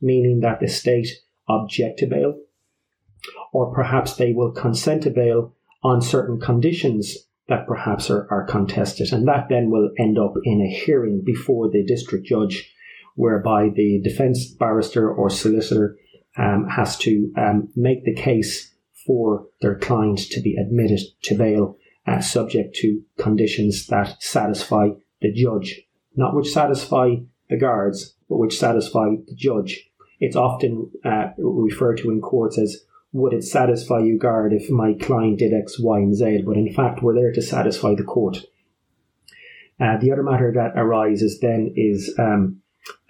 meaning 0.00 0.40
that 0.40 0.60
the 0.60 0.68
state 0.68 1.08
object 1.48 1.98
to 2.00 2.06
bail, 2.06 2.38
or 3.52 3.72
perhaps 3.72 4.14
they 4.16 4.32
will 4.32 4.52
consent 4.52 5.02
to 5.04 5.10
bail 5.10 5.54
on 5.82 6.00
certain 6.00 6.40
conditions 6.40 7.28
that 7.48 7.66
perhaps 7.66 8.10
are, 8.10 8.26
are 8.30 8.44
contested. 8.44 9.12
And 9.12 9.28
that 9.28 9.48
then 9.48 9.70
will 9.70 9.90
end 9.98 10.18
up 10.18 10.34
in 10.44 10.62
a 10.62 10.72
hearing 10.72 11.22
before 11.24 11.70
the 11.70 11.84
district 11.84 12.26
judge, 12.26 12.72
whereby 13.14 13.68
the 13.68 14.00
defense 14.02 14.46
barrister 14.46 15.12
or 15.12 15.30
solicitor 15.30 15.96
um, 16.36 16.66
has 16.68 16.98
to 16.98 17.32
um, 17.36 17.68
make 17.76 18.04
the 18.04 18.14
case 18.14 18.74
for 19.06 19.46
their 19.60 19.78
client 19.78 20.18
to 20.18 20.40
be 20.40 20.56
admitted 20.56 21.00
to 21.22 21.34
bail, 21.36 21.76
uh, 22.06 22.20
subject 22.20 22.74
to 22.76 23.02
conditions 23.18 23.86
that 23.86 24.22
satisfy 24.22 24.88
the 25.20 25.32
judge, 25.32 25.82
not 26.16 26.34
which 26.34 26.52
satisfy 26.52 27.16
the 27.48 27.56
guards, 27.56 28.14
but 28.28 28.38
which 28.38 28.58
satisfy 28.58 29.10
the 29.26 29.34
judge. 29.34 29.88
It's 30.20 30.36
often 30.36 30.90
uh, 31.04 31.28
referred 31.38 31.98
to 31.98 32.10
in 32.10 32.20
courts 32.20 32.58
as 32.58 32.84
would 33.14 33.32
it 33.32 33.44
satisfy 33.44 34.00
you, 34.00 34.18
guard, 34.18 34.52
if 34.52 34.68
my 34.70 34.92
client 34.92 35.38
did 35.38 35.54
X, 35.54 35.78
Y, 35.78 35.98
and 35.98 36.16
Z? 36.16 36.42
But 36.44 36.56
in 36.56 36.72
fact, 36.74 37.00
we're 37.00 37.14
there 37.14 37.30
to 37.32 37.40
satisfy 37.40 37.94
the 37.94 38.02
court. 38.02 38.38
Uh, 39.80 39.98
the 39.98 40.10
other 40.10 40.24
matter 40.24 40.52
that 40.52 40.76
arises 40.76 41.38
then 41.38 41.72
is 41.76 42.12
um, 42.18 42.60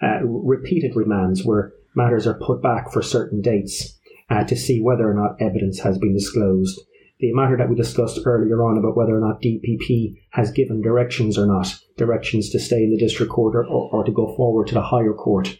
uh, 0.01 0.23
repeated 0.23 0.93
remands, 0.93 1.45
where 1.45 1.73
matters 1.95 2.27
are 2.27 2.39
put 2.39 2.61
back 2.61 2.91
for 2.91 3.01
certain 3.01 3.41
dates 3.41 3.97
uh, 4.29 4.43
to 4.43 4.55
see 4.55 4.81
whether 4.81 5.09
or 5.09 5.13
not 5.13 5.41
evidence 5.41 5.79
has 5.79 5.97
been 5.97 6.13
disclosed. 6.13 6.79
The 7.19 7.33
matter 7.33 7.55
that 7.57 7.69
we 7.69 7.75
discussed 7.75 8.19
earlier 8.25 8.63
on 8.63 8.77
about 8.77 8.97
whether 8.97 9.15
or 9.15 9.21
not 9.21 9.41
DPP 9.41 10.15
has 10.31 10.51
given 10.51 10.81
directions 10.81 11.37
or 11.37 11.45
not, 11.45 11.73
directions 11.97 12.49
to 12.49 12.59
stay 12.59 12.83
in 12.83 12.91
the 12.91 12.97
district 12.97 13.31
court 13.31 13.55
or, 13.55 13.65
or, 13.65 13.89
or 13.91 14.03
to 14.03 14.11
go 14.11 14.35
forward 14.35 14.67
to 14.67 14.73
the 14.73 14.81
higher 14.81 15.13
court. 15.13 15.57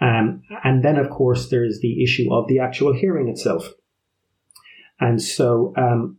Um, 0.00 0.42
and 0.64 0.82
then, 0.82 0.96
of 0.96 1.10
course, 1.10 1.50
there's 1.50 1.80
the 1.80 2.02
issue 2.02 2.32
of 2.32 2.48
the 2.48 2.58
actual 2.58 2.94
hearing 2.94 3.28
itself. 3.28 3.68
And 4.98 5.20
so, 5.22 5.74
um, 5.76 6.18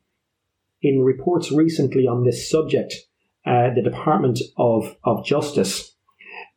in 0.82 1.02
reports 1.02 1.52
recently 1.52 2.08
on 2.08 2.24
this 2.24 2.50
subject, 2.50 2.94
uh, 3.46 3.74
the 3.74 3.82
Department 3.82 4.40
of, 4.58 4.96
of 5.04 5.26
Justice 5.26 5.93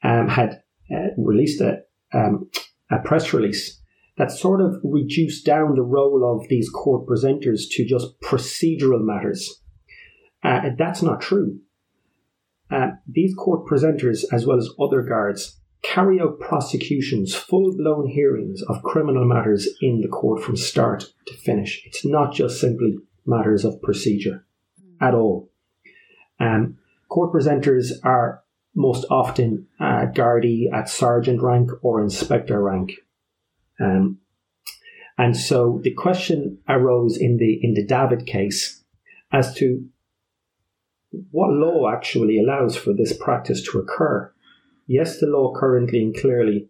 um, 0.07 0.29
had 0.29 0.63
uh, 0.95 1.09
released 1.19 1.61
a, 1.61 1.81
um, 2.15 2.49
a 2.91 2.99
press 3.01 3.33
release 3.33 3.81
that 4.17 4.31
sort 4.31 4.61
of 4.61 4.77
reduced 4.85 5.45
down 5.45 5.75
the 5.75 5.83
role 5.83 6.23
of 6.25 6.49
these 6.49 6.71
court 6.71 7.07
presenters 7.07 7.63
to 7.71 7.85
just 7.85 8.19
procedural 8.21 9.03
matters. 9.03 9.61
Uh, 10.43 10.71
that's 10.79 11.03
not 11.03 11.21
true. 11.21 11.59
Uh, 12.71 12.91
these 13.07 13.35
court 13.35 13.67
presenters, 13.67 14.25
as 14.33 14.47
well 14.47 14.59
as 14.59 14.71
other 14.81 15.03
guards, 15.03 15.61
carry 15.83 16.21
out 16.21 16.41
prosecutions, 16.41 17.35
full 17.35 17.77
blown 17.77 18.09
hearings 18.09 18.63
of 18.63 18.83
criminal 18.83 19.25
matters 19.25 19.69
in 19.81 20.01
the 20.01 20.09
court 20.09 20.43
from 20.43 20.57
start 20.57 21.05
to 21.27 21.35
finish. 21.35 21.83
It's 21.85 22.05
not 22.05 22.33
just 22.33 22.61
simply 22.61 22.97
matters 23.27 23.65
of 23.65 23.83
procedure 23.83 24.47
at 25.01 25.15
all. 25.15 25.51
Um, 26.41 26.79
court 27.09 27.33
presenters 27.33 27.93
are 28.03 28.43
most 28.77 29.05
often 29.11 29.67
uh, 29.81 30.07
Gardaí 30.15 30.73
at 30.73 30.89
sergeant 30.89 31.43
rank 31.43 31.71
or 31.83 32.01
inspector 32.01 32.63
rank. 32.63 32.93
Um, 33.81 34.19
and 35.19 35.37
so 35.37 35.81
the 35.83 35.95
question 35.95 36.59
arose 36.69 37.17
in 37.17 37.39
the 37.39 37.59
in 37.63 37.75
the 37.75 37.85
Davitt 37.85 38.27
case 38.27 38.85
as 39.33 39.55
to 39.55 39.89
what 41.31 41.51
law 41.51 41.91
actually 41.91 42.39
allows 42.39 42.77
for 42.77 42.93
this 42.93 43.17
practice 43.17 43.63
to 43.63 43.79
occur 43.79 44.33
yes, 44.87 45.19
the 45.19 45.27
law 45.27 45.53
currently 45.55 46.03
and 46.03 46.17
clearly, 46.17 46.69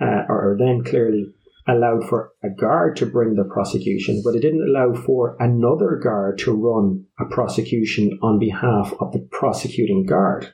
uh, 0.00 0.24
or 0.28 0.56
then 0.58 0.84
clearly, 0.84 1.32
allowed 1.66 2.06
for 2.08 2.32
a 2.42 2.50
guard 2.50 2.96
to 2.96 3.06
bring 3.06 3.34
the 3.34 3.44
prosecution, 3.44 4.20
but 4.24 4.34
it 4.34 4.40
didn't 4.40 4.68
allow 4.68 4.94
for 4.94 5.36
another 5.40 5.96
guard 5.96 6.38
to 6.38 6.52
run 6.52 7.06
a 7.18 7.24
prosecution 7.24 8.18
on 8.22 8.38
behalf 8.38 8.92
of 9.00 9.12
the 9.12 9.26
prosecuting 9.30 10.04
guard. 10.04 10.52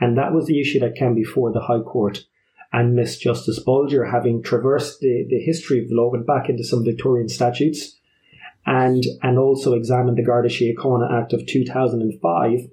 And 0.00 0.16
that 0.18 0.32
was 0.32 0.46
the 0.46 0.60
issue 0.60 0.80
that 0.80 0.96
came 0.96 1.14
before 1.14 1.52
the 1.52 1.60
High 1.60 1.80
Court. 1.80 2.24
And 2.72 2.94
Miss 2.94 3.16
Justice 3.16 3.62
Bolger, 3.64 4.10
having 4.10 4.42
traversed 4.42 5.00
the, 5.00 5.26
the 5.28 5.38
history 5.38 5.80
of 5.80 5.88
the 5.88 5.94
law, 5.94 6.10
went 6.10 6.26
back 6.26 6.48
into 6.48 6.64
some 6.64 6.84
Victorian 6.84 7.28
statutes 7.28 7.98
and, 8.66 9.02
and 9.22 9.38
also 9.38 9.74
examined 9.74 10.18
the 10.18 10.24
Garda 10.24 10.48
Síochána 10.48 11.22
Act 11.22 11.32
of 11.32 11.46
2005 11.46 12.68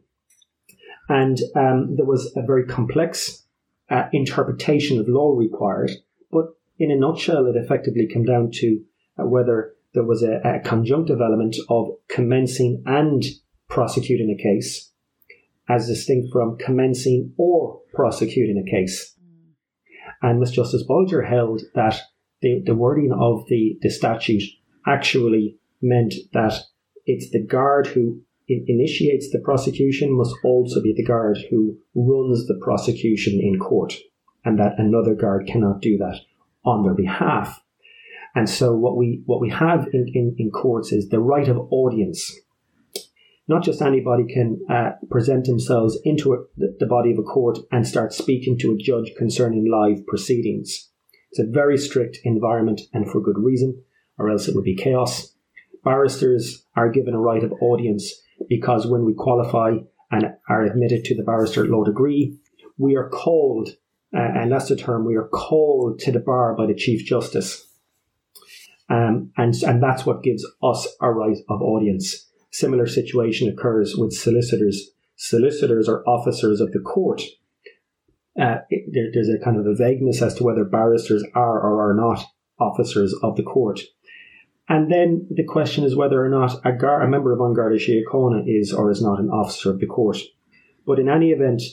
and 1.09 1.39
um, 1.55 1.95
there 1.95 2.05
was 2.05 2.31
a 2.35 2.41
very 2.41 2.65
complex 2.65 3.43
uh, 3.89 4.05
interpretation 4.13 4.99
of 4.99 5.07
law 5.07 5.35
required. 5.37 5.91
But 6.31 6.45
in 6.79 6.91
a 6.91 6.95
nutshell, 6.95 7.45
it 7.47 7.55
effectively 7.55 8.07
came 8.07 8.23
down 8.23 8.51
to 8.55 8.83
uh, 9.19 9.25
whether 9.25 9.73
there 9.93 10.05
was 10.05 10.23
a, 10.23 10.41
a, 10.43 10.59
conjunctive 10.59 11.21
element 11.21 11.55
of 11.69 11.89
commencing 12.07 12.81
and 12.85 13.23
prosecuting 13.69 14.31
a 14.31 14.41
case, 14.41 14.91
as 15.69 15.87
distinct 15.87 16.29
from 16.31 16.57
commencing 16.57 17.33
or 17.37 17.81
prosecuting 17.93 18.57
a 18.57 18.69
case. 18.69 19.15
And 20.21 20.39
Miss 20.39 20.51
Justice 20.51 20.83
Bolger 20.87 21.27
held 21.27 21.61
that 21.75 22.01
the, 22.41 22.61
the 22.65 22.75
wording 22.75 23.11
of 23.11 23.45
the, 23.47 23.77
the 23.81 23.89
statute 23.89 24.43
actually 24.85 25.57
meant 25.81 26.13
that 26.33 26.59
it's 27.05 27.29
the 27.31 27.45
guard 27.45 27.87
who 27.87 28.21
initiates 28.47 29.29
the 29.29 29.39
prosecution 29.39 30.11
must 30.11 30.35
also 30.43 30.81
be 30.81 30.93
the 30.95 31.03
guard 31.03 31.37
who 31.49 31.77
runs 31.95 32.45
the 32.47 32.59
prosecution 32.61 33.39
in 33.41 33.57
court, 33.59 33.93
and 34.43 34.59
that 34.59 34.73
another 34.77 35.15
guard 35.15 35.47
cannot 35.47 35.81
do 35.81 35.97
that 35.97 36.19
on 36.65 36.83
their 36.83 36.93
behalf. 36.93 37.61
And 38.35 38.49
so 38.49 38.73
what 38.73 38.97
we 38.97 39.21
what 39.25 39.39
we 39.41 39.49
have 39.49 39.87
in, 39.93 40.07
in, 40.13 40.35
in 40.37 40.51
courts 40.51 40.91
is 40.91 41.09
the 41.09 41.19
right 41.19 41.47
of 41.47 41.57
audience. 41.71 42.31
Not 43.47 43.63
just 43.63 43.81
anybody 43.81 44.23
can 44.31 44.61
uh, 44.69 44.91
present 45.09 45.45
themselves 45.45 45.99
into 46.05 46.33
a, 46.33 46.37
the 46.55 46.85
body 46.85 47.11
of 47.11 47.19
a 47.19 47.23
court 47.23 47.59
and 47.71 47.85
start 47.85 48.13
speaking 48.13 48.57
to 48.59 48.71
a 48.71 48.77
judge 48.77 49.11
concerning 49.17 49.69
live 49.69 50.05
proceedings. 50.07 50.89
It's 51.31 51.39
a 51.39 51.51
very 51.51 51.77
strict 51.77 52.19
environment, 52.23 52.81
and 52.93 53.09
for 53.09 53.19
good 53.19 53.37
reason, 53.37 53.83
or 54.17 54.29
else 54.29 54.47
it 54.47 54.55
would 54.55 54.63
be 54.63 54.75
chaos. 54.75 55.33
Barristers 55.83 56.65
are 56.75 56.89
given 56.89 57.13
a 57.13 57.19
right 57.19 57.43
of 57.43 57.51
audience 57.61 58.13
because 58.47 58.87
when 58.87 59.03
we 59.03 59.13
qualify 59.13 59.73
and 60.11 60.35
are 60.47 60.63
admitted 60.63 61.03
to 61.05 61.15
the 61.15 61.23
barrister 61.23 61.65
law 61.67 61.83
degree, 61.83 62.37
we 62.77 62.95
are 62.95 63.09
called, 63.09 63.69
uh, 64.15 64.19
and 64.19 64.51
that's 64.51 64.69
the 64.69 64.75
term, 64.75 65.05
we 65.05 65.15
are 65.15 65.27
called 65.27 65.99
to 65.99 66.11
the 66.11 66.19
bar 66.19 66.55
by 66.55 66.65
the 66.65 66.75
Chief 66.75 67.05
Justice. 67.05 67.67
Um, 68.89 69.31
and, 69.35 69.53
and 69.63 69.81
that's 69.81 70.05
what 70.05 70.23
gives 70.23 70.45
us 70.61 70.87
a 71.01 71.11
right 71.11 71.37
of 71.49 71.61
audience. 71.61 72.29
Similar 72.53 72.85
situation 72.85 73.49
occurs 73.49 73.95
with 73.97 74.13
solicitors. 74.13 74.91
Solicitors 75.15 75.89
are 75.89 76.07
officers 76.07 76.61
of 76.61 76.71
the 76.71 76.79
court. 76.79 77.23
Uh, 78.39 78.57
it, 78.69 78.93
there, 78.93 79.09
there's 79.11 79.27
a 79.27 79.43
kind 79.43 79.57
of 79.57 79.65
a 79.65 79.75
vagueness 79.75 80.21
as 80.21 80.35
to 80.35 80.43
whether 80.43 80.63
barristers 80.63 81.23
are 81.33 81.59
or 81.59 81.89
are 81.89 81.95
not 81.95 82.23
officers 82.59 83.15
of 83.23 83.35
the 83.37 83.43
court. 83.43 83.81
And 84.69 84.91
then 84.91 85.27
the 85.31 85.43
question 85.43 85.83
is 85.83 85.95
whether 85.95 86.23
or 86.23 86.29
not 86.29 86.63
a, 86.63 86.71
gar- 86.71 87.01
a 87.01 87.09
member 87.09 87.33
of 87.33 87.41
An 87.41 87.55
Garda 87.55 87.77
Síochána 87.77 88.43
is 88.45 88.71
or 88.71 88.91
is 88.91 89.01
not 89.01 89.19
an 89.19 89.29
officer 89.29 89.71
of 89.71 89.79
the 89.79 89.87
court. 89.87 90.19
But 90.85 90.99
in 90.99 91.09
any 91.09 91.31
event, 91.31 91.63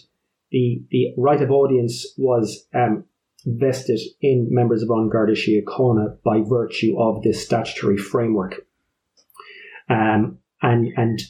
the, 0.51 0.83
the 0.91 1.13
right 1.19 1.43
of 1.43 1.51
audience 1.51 2.07
was 2.17 2.67
um, 2.75 3.05
vested 3.45 4.01
in 4.23 4.49
members 4.51 4.83
of 4.83 4.89
An 4.89 5.11
Garda 5.11 5.35
Síochána 5.35 6.23
by 6.25 6.41
virtue 6.41 6.99
of 6.99 7.23
this 7.23 7.45
statutory 7.45 7.99
framework. 7.99 8.67
Um, 9.91 10.40
and, 10.63 10.93
and 10.97 11.21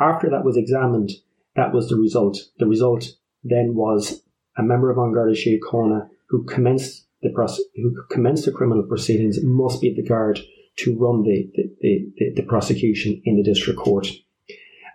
after 0.00 0.30
that 0.30 0.44
was 0.44 0.56
examined, 0.56 1.10
that 1.56 1.72
was 1.72 1.88
the 1.88 1.96
result. 1.96 2.38
The 2.58 2.66
result 2.66 3.04
then 3.44 3.74
was 3.74 4.22
a 4.56 4.62
member 4.62 4.90
of 4.90 4.98
An 4.98 5.12
Garda 5.12 5.34
Síochána 5.34 6.08
who 6.28 6.44
commenced 6.44 7.06
the 7.22 7.30
who 7.76 7.94
commenced 8.10 8.46
the 8.46 8.52
criminal 8.52 8.82
proceedings 8.82 9.38
must 9.42 9.80
be 9.80 9.94
the 9.94 10.02
guard 10.02 10.40
to 10.78 10.96
run 10.98 11.22
the, 11.22 11.50
the, 11.54 12.12
the, 12.16 12.32
the 12.36 12.42
prosecution 12.42 13.20
in 13.24 13.36
the 13.36 13.42
district 13.42 13.78
court. 13.78 14.08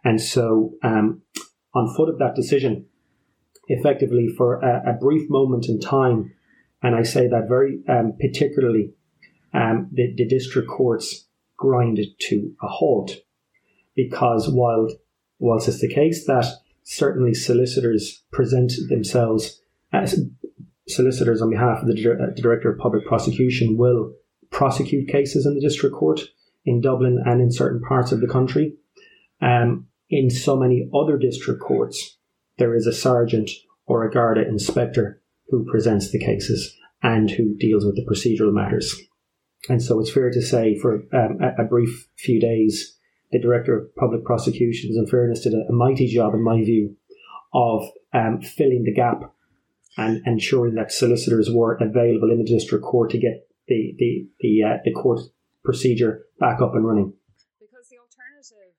And 0.03 0.19
so, 0.19 0.73
um, 0.83 1.21
on 1.73 1.93
foot 1.95 2.09
of 2.09 2.19
that 2.19 2.35
decision, 2.35 2.87
effectively 3.67 4.27
for 4.35 4.59
a, 4.61 4.91
a, 4.91 4.93
brief 4.93 5.29
moment 5.29 5.67
in 5.67 5.79
time, 5.79 6.33
and 6.81 6.95
I 6.95 7.03
say 7.03 7.27
that 7.27 7.47
very 7.47 7.79
um, 7.87 8.13
particularly, 8.19 8.93
um, 9.53 9.89
the, 9.91 10.13
the 10.15 10.27
district 10.27 10.67
courts 10.69 11.27
grinded 11.57 12.07
to 12.29 12.53
a 12.61 12.67
halt 12.67 13.17
because 13.97 14.49
while 14.49 14.87
whilst 15.39 15.67
it's 15.67 15.81
the 15.81 15.93
case 15.93 16.25
that 16.25 16.45
certainly 16.83 17.33
solicitors 17.33 18.23
present 18.31 18.71
themselves 18.87 19.61
as 19.91 20.17
solicitors 20.87 21.41
on 21.41 21.49
behalf 21.49 21.81
of 21.81 21.87
the, 21.87 21.93
the 21.93 22.41
director 22.41 22.71
of 22.71 22.79
public 22.79 23.05
prosecution 23.05 23.77
will 23.77 24.13
prosecute 24.49 25.09
cases 25.09 25.45
in 25.45 25.53
the 25.53 25.61
district 25.61 25.93
court 25.93 26.21
in 26.65 26.79
Dublin 26.79 27.21
and 27.25 27.41
in 27.41 27.51
certain 27.51 27.81
parts 27.81 28.13
of 28.13 28.21
the 28.21 28.27
country. 28.27 28.73
Um, 29.41 29.87
in 30.09 30.29
so 30.29 30.55
many 30.55 30.89
other 30.95 31.17
district 31.17 31.61
courts, 31.61 32.17
there 32.57 32.73
is 32.73 32.87
a 32.87 32.93
sergeant 32.93 33.49
or 33.85 34.05
a 34.05 34.11
Garda 34.11 34.47
inspector 34.47 35.21
who 35.49 35.65
presents 35.69 36.11
the 36.11 36.19
cases 36.19 36.73
and 37.03 37.29
who 37.29 37.55
deals 37.57 37.85
with 37.85 37.95
the 37.95 38.05
procedural 38.05 38.53
matters. 38.53 38.95
And 39.69 39.81
so 39.81 39.99
it's 39.99 40.11
fair 40.11 40.31
to 40.31 40.41
say, 40.41 40.77
for 40.79 41.03
um, 41.13 41.39
a, 41.41 41.63
a, 41.63 41.65
brief 41.65 42.07
few 42.17 42.39
days, 42.39 42.96
the 43.31 43.39
Director 43.39 43.77
of 43.77 43.95
Public 43.95 44.23
Prosecutions, 44.23 44.95
and 44.95 45.09
fairness, 45.09 45.41
did 45.41 45.53
a, 45.53 45.65
a 45.69 45.73
mighty 45.73 46.07
job, 46.07 46.33
in 46.33 46.41
my 46.41 46.63
view, 46.63 46.95
of 47.53 47.83
um, 48.13 48.41
filling 48.41 48.83
the 48.83 48.93
gap 48.93 49.33
and 49.97 50.21
ensuring 50.25 50.75
that 50.75 50.91
solicitors 50.91 51.49
were 51.51 51.75
available 51.75 52.31
in 52.31 52.37
the 52.37 52.45
district 52.45 52.85
court 52.85 53.09
to 53.11 53.17
get 53.17 53.47
the 53.67 53.95
the 53.97 54.27
the, 54.39 54.63
uh, 54.63 54.77
the 54.85 54.93
court 54.93 55.19
procedure 55.63 56.25
back 56.39 56.61
up 56.61 56.75
and 56.75 56.85
running. 56.85 57.13
Because 57.59 57.89
the 57.89 57.97
alternative 57.97 58.73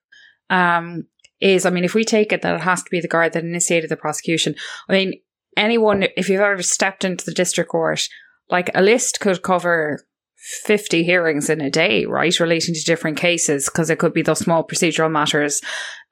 um, 0.49 1.07
is, 1.41 1.67
I 1.67 1.71
mean, 1.71 1.85
if 1.85 1.95
we 1.95 2.05
take 2.05 2.33
it 2.33 2.43
that 2.43 2.55
it 2.55 2.61
has 2.63 2.83
to 2.83 2.91
be 2.91 3.01
the 3.01 3.09
guard 3.09 3.33
that 3.33 3.45
initiated 3.45 3.91
the 3.91 3.97
prosecution, 3.97 4.55
I 4.89 4.93
mean, 4.93 5.21
anyone, 5.57 6.05
if 6.17 6.29
you've 6.29 6.41
ever 6.41 6.63
stepped 6.63 7.05
into 7.05 7.25
the 7.25 7.35
district 7.35 7.71
court, 7.71 8.09
like 8.51 8.71
a 8.75 8.83
list 8.83 9.21
could 9.21 9.43
cover 9.43 10.01
50 10.39 11.03
hearings 11.03 11.51
in 11.51 11.61
a 11.61 11.71
day, 11.71 12.07
right, 12.07 12.39
relating 12.39 12.75
to 12.75 12.81
different 12.85 13.17
cases, 13.17 13.67
because 13.67 13.91
it 13.91 13.99
could 13.99 14.13
be 14.13 14.23
those 14.23 14.39
small 14.39 14.65
procedural 14.67 15.11
matters. 15.11 15.61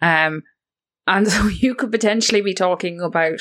Um, 0.02 0.42
and 1.06 1.28
so 1.30 1.46
you 1.46 1.74
could 1.74 1.92
potentially 1.92 2.40
be 2.40 2.54
talking 2.54 3.00
about 3.00 3.40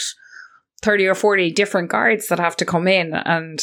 30 0.82 1.08
or 1.08 1.16
40 1.16 1.52
different 1.52 1.90
guards 1.90 2.28
that 2.28 2.40
have 2.40 2.56
to 2.58 2.66
come 2.66 2.88
in 2.88 3.14
and, 3.14 3.60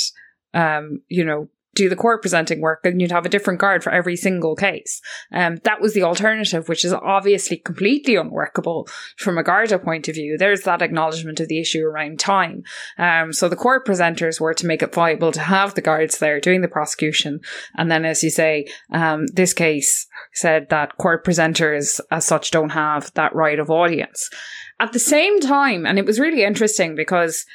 um, 0.54 1.02
you 1.08 1.24
know, 1.24 1.48
do 1.74 1.88
the 1.88 1.96
court 1.96 2.20
presenting 2.20 2.60
work 2.60 2.80
and 2.84 3.00
you'd 3.00 3.12
have 3.12 3.24
a 3.24 3.30
different 3.30 3.60
guard 3.60 3.82
for 3.82 3.90
every 3.90 4.16
single 4.16 4.54
case. 4.54 5.00
Um, 5.32 5.56
that 5.64 5.80
was 5.80 5.94
the 5.94 6.02
alternative, 6.02 6.68
which 6.68 6.84
is 6.84 6.92
obviously 6.92 7.56
completely 7.56 8.16
unworkable 8.16 8.88
from 9.16 9.38
a 9.38 9.42
Garda 9.42 9.78
point 9.78 10.08
of 10.08 10.14
view. 10.14 10.36
There's 10.36 10.62
that 10.62 10.82
acknowledgement 10.82 11.40
of 11.40 11.48
the 11.48 11.60
issue 11.60 11.84
around 11.84 12.18
time. 12.18 12.64
Um, 12.98 13.32
so 13.32 13.48
the 13.48 13.56
court 13.56 13.86
presenters 13.86 14.40
were 14.40 14.54
to 14.54 14.66
make 14.66 14.82
it 14.82 14.94
viable 14.94 15.32
to 15.32 15.40
have 15.40 15.74
the 15.74 15.80
guards 15.80 16.18
there 16.18 16.40
doing 16.40 16.60
the 16.60 16.68
prosecution. 16.68 17.40
And 17.76 17.90
then, 17.90 18.04
as 18.04 18.22
you 18.22 18.30
say, 18.30 18.66
um, 18.92 19.26
this 19.28 19.54
case 19.54 20.06
said 20.34 20.68
that 20.70 20.98
court 20.98 21.24
presenters 21.24 22.00
as 22.10 22.24
such 22.24 22.50
don't 22.50 22.70
have 22.70 23.12
that 23.14 23.34
right 23.34 23.58
of 23.58 23.70
audience. 23.70 24.30
At 24.80 24.92
the 24.92 24.98
same 24.98 25.40
time, 25.40 25.86
and 25.86 25.98
it 25.98 26.06
was 26.06 26.18
really 26.18 26.42
interesting 26.42 26.94
because 26.94 27.46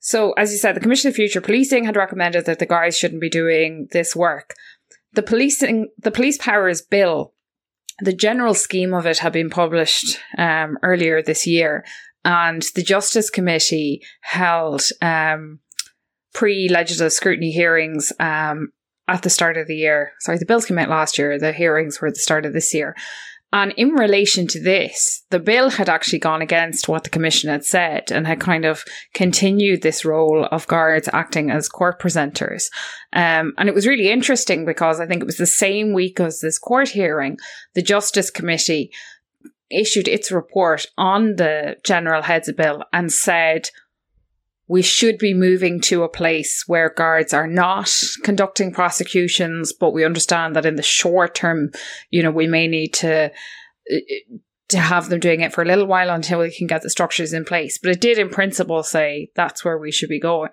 so, 0.00 0.32
as 0.32 0.50
you 0.50 0.58
said, 0.58 0.74
the 0.74 0.80
Commission 0.80 1.08
of 1.08 1.14
Future 1.14 1.42
Policing 1.42 1.84
had 1.84 1.96
recommended 1.96 2.46
that 2.46 2.58
the 2.58 2.66
guards 2.66 2.96
shouldn't 2.96 3.20
be 3.20 3.28
doing 3.28 3.86
this 3.92 4.16
work. 4.16 4.54
The 5.12 5.22
policing, 5.22 5.88
the 5.98 6.10
police 6.10 6.38
powers 6.38 6.80
bill, 6.80 7.34
the 8.00 8.14
general 8.14 8.54
scheme 8.54 8.94
of 8.94 9.04
it 9.04 9.18
had 9.18 9.32
been 9.32 9.50
published 9.50 10.18
um, 10.38 10.78
earlier 10.82 11.22
this 11.22 11.46
year, 11.46 11.84
and 12.24 12.62
the 12.74 12.82
Justice 12.82 13.28
Committee 13.28 14.02
held 14.22 14.82
um, 15.02 15.60
pre-legislative 16.32 17.12
scrutiny 17.12 17.50
hearings 17.50 18.10
um, 18.18 18.72
at 19.06 19.22
the 19.22 19.30
start 19.30 19.58
of 19.58 19.66
the 19.66 19.76
year. 19.76 20.12
Sorry, 20.20 20.38
the 20.38 20.46
bills 20.46 20.64
came 20.64 20.78
out 20.78 20.88
last 20.88 21.18
year. 21.18 21.38
The 21.38 21.52
hearings 21.52 22.00
were 22.00 22.08
at 22.08 22.14
the 22.14 22.20
start 22.20 22.46
of 22.46 22.54
this 22.54 22.72
year. 22.72 22.96
And 23.52 23.72
in 23.76 23.90
relation 23.90 24.46
to 24.48 24.62
this, 24.62 25.24
the 25.30 25.40
bill 25.40 25.70
had 25.70 25.88
actually 25.88 26.20
gone 26.20 26.40
against 26.40 26.88
what 26.88 27.02
the 27.02 27.10
commission 27.10 27.50
had 27.50 27.64
said 27.64 28.12
and 28.12 28.26
had 28.26 28.40
kind 28.40 28.64
of 28.64 28.84
continued 29.12 29.82
this 29.82 30.04
role 30.04 30.46
of 30.52 30.68
guards 30.68 31.08
acting 31.12 31.50
as 31.50 31.68
court 31.68 32.00
presenters. 32.00 32.68
Um, 33.12 33.54
and 33.58 33.68
it 33.68 33.74
was 33.74 33.88
really 33.88 34.08
interesting 34.08 34.64
because 34.64 35.00
I 35.00 35.06
think 35.06 35.22
it 35.22 35.26
was 35.26 35.36
the 35.36 35.46
same 35.46 35.92
week 35.92 36.20
as 36.20 36.40
this 36.40 36.58
court 36.58 36.90
hearing, 36.90 37.38
the 37.74 37.82
Justice 37.82 38.30
Committee 38.30 38.92
issued 39.70 40.08
its 40.08 40.30
report 40.30 40.86
on 40.96 41.36
the 41.36 41.76
general 41.84 42.22
heads 42.22 42.52
bill 42.52 42.84
and 42.92 43.12
said, 43.12 43.70
we 44.70 44.82
should 44.82 45.18
be 45.18 45.34
moving 45.34 45.80
to 45.80 46.04
a 46.04 46.08
place 46.08 46.62
where 46.68 46.90
guards 46.90 47.34
are 47.34 47.48
not 47.48 47.92
conducting 48.22 48.72
prosecutions, 48.72 49.72
but 49.72 49.90
we 49.90 50.04
understand 50.04 50.54
that 50.54 50.64
in 50.64 50.76
the 50.76 50.82
short 50.82 51.34
term, 51.34 51.72
you 52.10 52.22
know, 52.22 52.30
we 52.30 52.46
may 52.46 52.68
need 52.68 52.94
to 52.94 53.32
uh, 53.92 53.96
to 54.68 54.78
have 54.78 55.08
them 55.08 55.18
doing 55.18 55.40
it 55.40 55.52
for 55.52 55.62
a 55.62 55.66
little 55.66 55.88
while 55.88 56.08
until 56.10 56.38
we 56.38 56.54
can 56.56 56.68
get 56.68 56.82
the 56.82 56.90
structures 56.90 57.32
in 57.32 57.44
place. 57.44 57.78
But 57.78 57.90
it 57.90 58.00
did, 58.00 58.16
in 58.16 58.28
principle, 58.28 58.84
say 58.84 59.32
that's 59.34 59.64
where 59.64 59.76
we 59.76 59.90
should 59.90 60.08
be 60.08 60.20
going. 60.20 60.50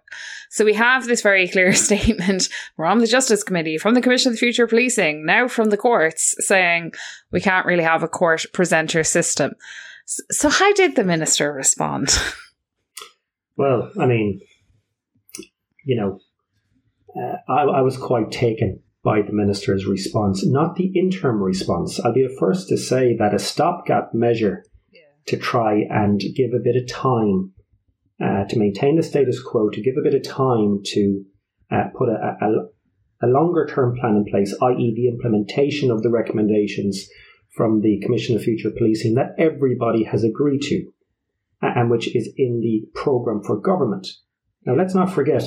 So 0.50 0.66
we 0.66 0.74
have 0.74 1.06
this 1.06 1.22
very 1.22 1.48
clear 1.52 1.72
statement 1.74 2.50
from 2.76 3.02
the 3.02 3.06
Justice 3.06 3.44
Committee, 3.44 3.78
from 3.78 3.94
the 3.94 4.02
Commission 4.02 4.30
of 4.32 4.34
the 4.34 4.40
Future 4.40 4.66
Policing, 4.66 5.28
now 5.28 5.48
from 5.48 5.70
the 5.70 5.78
courts, 5.78 6.34
saying 6.40 6.94
we 7.32 7.40
can't 7.40 7.68
really 7.68 7.84
have 7.84 8.02
a 8.02 8.08
court 8.08 8.48
presenter 8.52 9.04
system. 9.04 9.52
So, 10.08 10.50
how 10.50 10.74
did 10.74 10.96
the 10.96 11.04
minister 11.04 11.54
respond? 11.54 12.10
Well, 13.58 13.92
I 14.00 14.06
mean, 14.06 14.40
you 15.84 15.96
know, 15.96 16.20
uh, 17.20 17.38
I, 17.52 17.64
I, 17.64 17.82
was 17.82 17.98
quite 17.98 18.32
taken 18.32 18.82
by 19.04 19.24
the 19.24 19.34
minister's 19.34 19.88
response, 19.88 20.46
not 20.46 20.76
the 20.76 20.92
interim 20.96 21.42
response. 21.42 22.00
I'll 22.00 22.14
be 22.14 22.28
the 22.28 22.38
first 22.40 22.70
to 22.70 22.78
say 22.78 23.16
that 23.18 23.34
a 23.34 23.40
stopgap 23.40 24.14
measure 24.14 24.64
yeah. 24.94 25.02
to 25.26 25.38
try 25.38 25.86
and 25.90 26.20
give 26.20 26.52
a 26.54 26.64
bit 26.64 26.76
of 26.76 26.88
time 26.88 27.54
uh, 28.24 28.46
to 28.46 28.60
maintain 28.60 28.96
the 28.96 29.04
status 29.04 29.42
quo, 29.42 29.70
to 29.72 29.82
give 29.82 29.96
a 29.98 30.04
bit 30.04 30.14
of 30.14 30.24
time 30.24 30.82
to 30.84 31.24
uh, 31.72 31.86
put 31.98 32.10
a, 32.10 32.38
a, 32.42 33.26
a 33.26 33.28
longer 33.28 33.66
term 33.66 33.96
plan 34.00 34.18
in 34.18 34.26
place, 34.26 34.56
i.e., 34.62 34.94
the 34.96 35.08
implementation 35.08 35.90
of 35.90 36.04
the 36.04 36.12
recommendations 36.12 37.08
from 37.56 37.82
the 37.82 38.00
Commission 38.02 38.36
of 38.36 38.44
Future 38.44 38.70
Policing 38.70 39.16
that 39.16 39.34
everybody 39.40 40.04
has 40.04 40.24
agreed 40.24 40.62
to 40.62 40.92
and 41.62 41.90
which 41.90 42.16
is 42.16 42.30
in 42.38 42.60
the 42.60 42.88
program 42.94 43.42
for 43.44 43.60
government. 43.60 44.08
Now, 44.66 44.76
let's 44.76 44.96
not 44.96 45.12
forget 45.12 45.44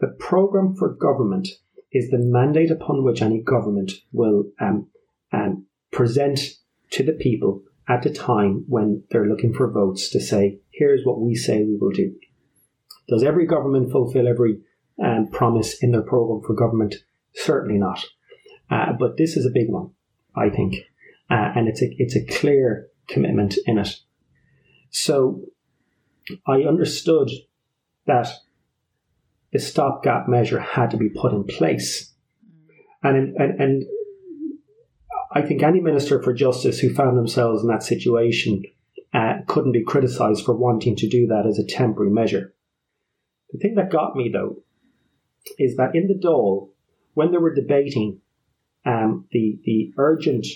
the 0.00 0.14
program 0.18 0.74
for 0.74 0.94
government 0.94 1.48
is 1.92 2.10
the 2.10 2.18
mandate 2.18 2.70
upon 2.70 3.04
which 3.04 3.22
any 3.22 3.40
government 3.40 3.92
will 4.12 4.44
um, 4.60 4.88
um, 5.32 5.66
present 5.90 6.40
to 6.90 7.02
the 7.02 7.12
people 7.12 7.62
at 7.88 8.02
the 8.02 8.10
time 8.10 8.64
when 8.68 9.02
they're 9.10 9.26
looking 9.26 9.54
for 9.54 9.70
votes 9.70 10.10
to 10.10 10.20
say, 10.20 10.58
here's 10.70 11.04
what 11.04 11.20
we 11.20 11.34
say 11.34 11.62
we 11.62 11.76
will 11.76 11.90
do. 11.90 12.14
Does 13.08 13.22
every 13.22 13.46
government 13.46 13.90
fulfill 13.90 14.28
every 14.28 14.60
um, 15.02 15.28
promise 15.32 15.82
in 15.82 15.92
their 15.92 16.02
program 16.02 16.42
for 16.46 16.54
government? 16.54 16.96
Certainly 17.32 17.78
not. 17.78 18.04
Uh, 18.70 18.92
but 18.98 19.16
this 19.16 19.36
is 19.36 19.46
a 19.46 19.50
big 19.50 19.70
one, 19.70 19.90
I 20.36 20.50
think, 20.50 20.76
uh, 21.30 21.52
and 21.56 21.68
it's 21.68 21.80
a 21.80 21.86
it's 21.96 22.16
a 22.16 22.24
clear 22.38 22.88
commitment 23.06 23.56
in 23.66 23.78
it. 23.78 23.96
So 24.90 25.42
I 26.46 26.62
understood 26.62 27.30
that 28.06 28.28
the 29.52 29.58
stopgap 29.58 30.28
measure 30.28 30.60
had 30.60 30.90
to 30.90 30.96
be 30.96 31.08
put 31.08 31.32
in 31.32 31.44
place. 31.44 32.12
And, 33.02 33.36
and, 33.36 33.60
and 33.60 33.84
I 35.32 35.42
think 35.42 35.62
any 35.62 35.80
Minister 35.80 36.22
for 36.22 36.32
Justice 36.32 36.80
who 36.80 36.92
found 36.92 37.16
themselves 37.16 37.62
in 37.62 37.68
that 37.68 37.82
situation 37.82 38.62
uh, 39.14 39.38
couldn't 39.46 39.72
be 39.72 39.84
criticised 39.84 40.44
for 40.44 40.54
wanting 40.54 40.96
to 40.96 41.08
do 41.08 41.26
that 41.28 41.46
as 41.46 41.58
a 41.58 41.66
temporary 41.66 42.10
measure. 42.10 42.54
The 43.52 43.58
thing 43.58 43.74
that 43.76 43.90
got 43.90 44.16
me, 44.16 44.30
though, 44.30 44.62
is 45.58 45.76
that 45.76 45.94
in 45.94 46.08
the 46.08 46.14
Dáil, 46.14 46.70
when 47.14 47.32
they 47.32 47.38
were 47.38 47.54
debating 47.54 48.20
um, 48.84 49.26
the, 49.32 49.58
the 49.64 49.92
urgent 49.96 50.46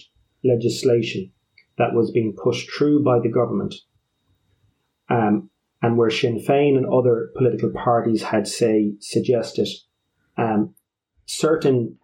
legislation 0.44 1.32
that 1.78 1.94
was 1.94 2.10
being 2.10 2.34
pushed 2.42 2.70
through 2.70 3.02
by 3.02 3.18
the 3.20 3.30
government, 3.30 3.74
um, 5.12 5.50
and 5.82 5.98
where 5.98 6.10
Sinn 6.10 6.38
Féin 6.38 6.76
and 6.76 6.86
other 6.86 7.30
political 7.36 7.70
parties 7.70 8.22
had, 8.22 8.46
say, 8.46 8.94
suggested 9.00 9.68
um, 10.38 10.74
certain 11.26 11.98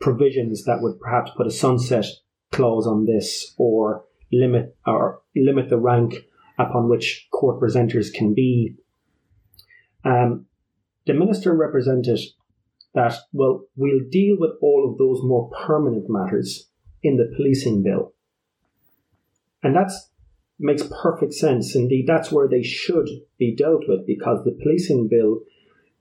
provisions 0.00 0.64
that 0.64 0.80
would 0.80 0.98
perhaps 1.00 1.30
put 1.36 1.46
a 1.46 1.50
sunset 1.50 2.06
clause 2.52 2.86
on 2.86 3.04
this 3.06 3.54
or 3.58 4.04
limit 4.32 4.76
or 4.86 5.20
limit 5.36 5.68
the 5.68 5.78
rank 5.78 6.26
upon 6.58 6.88
which 6.88 7.26
court 7.32 7.60
presenters 7.60 8.12
can 8.12 8.32
be. 8.34 8.76
Um, 10.04 10.46
the 11.06 11.14
minister 11.14 11.54
represented 11.54 12.20
that, 12.94 13.14
well, 13.32 13.64
we'll 13.76 14.08
deal 14.10 14.36
with 14.38 14.52
all 14.62 14.88
of 14.90 14.98
those 14.98 15.20
more 15.22 15.50
permanent 15.66 16.06
matters 16.08 16.68
in 17.02 17.16
the 17.16 17.32
policing 17.36 17.82
bill. 17.82 18.12
And 19.62 19.74
that's 19.74 20.10
makes 20.64 20.82
perfect 21.02 21.34
sense. 21.34 21.76
Indeed, 21.76 22.06
that's 22.06 22.32
where 22.32 22.48
they 22.48 22.62
should 22.62 23.08
be 23.38 23.54
dealt 23.54 23.84
with 23.86 24.06
because 24.06 24.44
the 24.44 24.58
policing 24.62 25.08
bill 25.08 25.40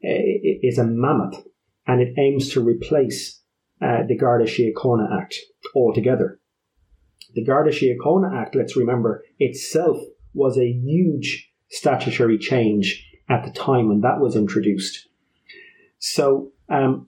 uh, 0.04 0.24
is 0.64 0.78
a 0.78 0.86
mammoth 0.86 1.46
and 1.86 2.02
it 2.02 2.14
aims 2.18 2.50
to 2.50 2.62
replace 2.62 3.42
uh, 3.82 4.04
the 4.08 4.18
Garda 4.18 4.46
Síochána 4.46 5.22
Act 5.22 5.38
altogether. 5.76 6.40
The 7.36 7.44
Garda 7.44 7.72
Síochána 7.72 8.34
Act, 8.34 8.56
let's 8.56 8.78
remember, 8.78 9.24
itself 9.40 9.98
was 10.34 10.58
a 10.58 10.72
huge 10.72 11.52
statutory 11.70 12.38
change 12.38 13.06
at 13.30 13.44
the 13.44 13.52
time 13.52 13.90
when 13.90 14.02
that 14.02 14.20
was 14.20 14.36
introduced. 14.36 15.08
So, 16.00 16.52
um, 16.70 17.08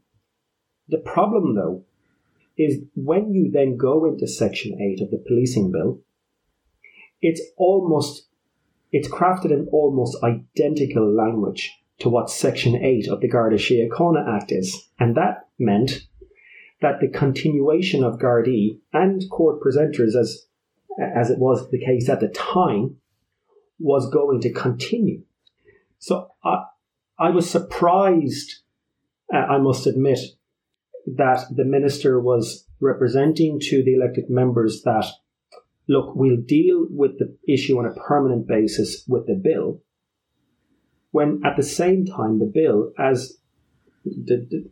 the 0.87 0.97
problem 0.97 1.55
though 1.55 1.85
is 2.57 2.79
when 2.95 3.33
you 3.33 3.51
then 3.51 3.77
go 3.77 4.05
into 4.05 4.27
Section 4.27 4.79
8 4.79 5.01
of 5.01 5.11
the 5.11 5.23
policing 5.27 5.71
bill, 5.71 6.01
it's 7.25 7.41
almost 7.57 8.27
it's 8.91 9.09
crafted 9.09 9.51
in 9.51 9.67
almost 9.71 10.23
identical 10.23 11.11
language 11.11 11.73
to 11.99 12.07
what 12.07 12.29
Section 12.29 12.75
8 12.75 13.07
of 13.07 13.19
the 13.19 13.27
Garda 13.27 13.57
Síochána 13.57 14.37
Act 14.37 14.51
is. 14.51 14.89
And 14.99 15.17
that 15.17 15.47
meant 15.57 16.07
that 16.81 16.99
the 17.01 17.09
continuation 17.09 18.03
of 18.03 18.19
Gardaí 18.19 18.79
and 18.93 19.23
court 19.31 19.59
presenters, 19.59 20.15
as 20.15 20.45
as 21.01 21.29
it 21.29 21.39
was 21.39 21.69
the 21.71 21.83
case 21.83 22.07
at 22.07 22.19
the 22.19 22.29
time, 22.29 22.97
was 23.79 24.09
going 24.09 24.39
to 24.41 24.53
continue. 24.53 25.23
So 25.97 26.29
I, 26.43 26.65
I 27.17 27.31
was 27.31 27.49
surprised, 27.49 28.61
uh, 29.33 29.37
I 29.37 29.57
must 29.57 29.87
admit, 29.87 30.19
that 31.17 31.45
the 31.53 31.65
minister 31.65 32.19
was 32.19 32.65
representing 32.79 33.59
to 33.59 33.83
the 33.83 33.95
elected 33.95 34.29
members 34.29 34.83
that, 34.83 35.05
look, 35.87 36.15
we'll 36.15 36.37
deal 36.37 36.87
with 36.89 37.19
the 37.19 37.37
issue 37.47 37.77
on 37.77 37.85
a 37.85 37.93
permanent 37.93 38.47
basis 38.47 39.03
with 39.07 39.27
the 39.27 39.35
bill, 39.35 39.81
when 41.11 41.41
at 41.45 41.55
the 41.55 41.63
same 41.63 42.05
time 42.05 42.39
the 42.39 42.51
bill, 42.51 42.91
as 42.99 43.37
the, 44.05 44.69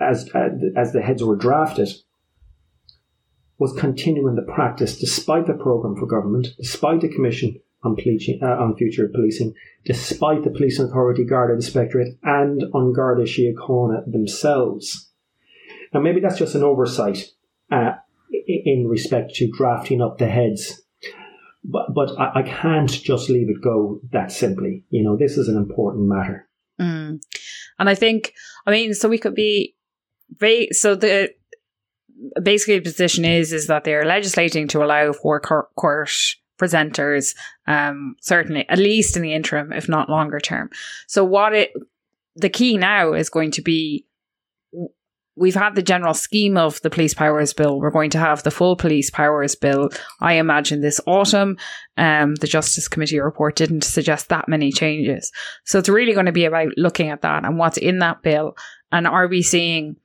as 0.00 0.28
uh, 0.34 0.48
as 0.76 0.92
the 0.92 1.02
heads 1.02 1.22
were 1.22 1.36
drafted, 1.36 1.88
was 3.58 3.72
continuing 3.78 4.34
the 4.34 4.52
practice 4.54 4.98
despite 4.98 5.46
the 5.46 5.54
program 5.54 5.96
for 5.96 6.06
government, 6.06 6.48
despite 6.58 7.00
the 7.00 7.08
commission 7.08 7.60
on, 7.84 7.96
policing, 7.96 8.40
uh, 8.42 8.46
on 8.46 8.76
future 8.76 9.08
policing, 9.08 9.54
despite 9.84 10.44
the 10.44 10.50
police 10.50 10.78
authority, 10.78 11.24
Garda 11.24 11.54
Inspectorate, 11.54 12.18
and 12.22 12.62
on 12.74 12.92
Garda 12.92 13.22
Síochána 13.22 14.10
themselves. 14.10 15.10
Now, 15.92 16.00
maybe 16.00 16.20
that's 16.20 16.38
just 16.38 16.54
an 16.54 16.62
oversight 16.62 17.28
uh, 17.70 17.92
in 18.46 18.86
respect 18.88 19.34
to 19.36 19.50
drafting 19.50 20.00
up 20.00 20.18
the 20.18 20.28
heads. 20.28 20.82
But, 21.64 21.94
but 21.94 22.18
I, 22.18 22.40
I, 22.40 22.42
can't 22.42 22.90
just 22.90 23.30
leave 23.30 23.48
it 23.48 23.62
go 23.62 24.00
that 24.10 24.32
simply. 24.32 24.84
You 24.90 25.04
know, 25.04 25.16
this 25.16 25.38
is 25.38 25.46
an 25.46 25.56
important 25.56 26.08
matter. 26.08 26.48
Mm. 26.80 27.22
And 27.78 27.88
I 27.88 27.94
think, 27.94 28.34
I 28.66 28.72
mean, 28.72 28.94
so 28.94 29.08
we 29.08 29.18
could 29.18 29.36
be, 29.36 29.76
so 30.72 30.96
the, 30.96 31.32
basically 32.42 32.78
the 32.78 32.84
position 32.84 33.24
is, 33.24 33.52
is 33.52 33.68
that 33.68 33.84
they're 33.84 34.04
legislating 34.04 34.66
to 34.68 34.82
allow 34.82 35.12
for 35.12 35.38
court, 35.38 35.68
court 35.76 36.10
presenters, 36.58 37.34
um, 37.66 38.16
certainly, 38.20 38.68
at 38.68 38.78
least 38.78 39.16
in 39.16 39.22
the 39.22 39.32
interim, 39.32 39.72
if 39.72 39.88
not 39.88 40.08
longer 40.08 40.40
term. 40.40 40.70
So 41.06 41.24
what 41.24 41.54
it, 41.54 41.72
the 42.34 42.50
key 42.50 42.76
now 42.76 43.12
is 43.12 43.28
going 43.28 43.52
to 43.52 43.62
be 43.62 44.06
we've 45.36 45.54
had 45.54 45.74
the 45.74 45.82
general 45.82 46.14
scheme 46.14 46.56
of 46.56 46.80
the 46.82 46.90
police 46.90 47.14
powers 47.14 47.52
bill. 47.52 47.78
We're 47.78 47.90
going 47.90 48.10
to 48.10 48.18
have 48.18 48.42
the 48.42 48.50
full 48.50 48.76
police 48.76 49.10
powers 49.10 49.54
bill, 49.54 49.90
I 50.20 50.34
imagine, 50.34 50.80
this 50.80 51.00
autumn. 51.06 51.56
Um, 51.96 52.34
the 52.36 52.46
Justice 52.46 52.88
Committee 52.88 53.20
report 53.20 53.56
didn't 53.56 53.84
suggest 53.84 54.28
that 54.28 54.48
many 54.48 54.72
changes. 54.72 55.32
So 55.64 55.78
it's 55.78 55.88
really 55.88 56.12
going 56.12 56.26
to 56.26 56.32
be 56.32 56.44
about 56.44 56.72
looking 56.76 57.08
at 57.08 57.22
that 57.22 57.44
and 57.44 57.58
what's 57.58 57.78
in 57.78 57.98
that 58.00 58.22
bill. 58.22 58.56
And 58.90 59.06
are 59.06 59.26
we 59.26 59.42
seeing, 59.42 59.96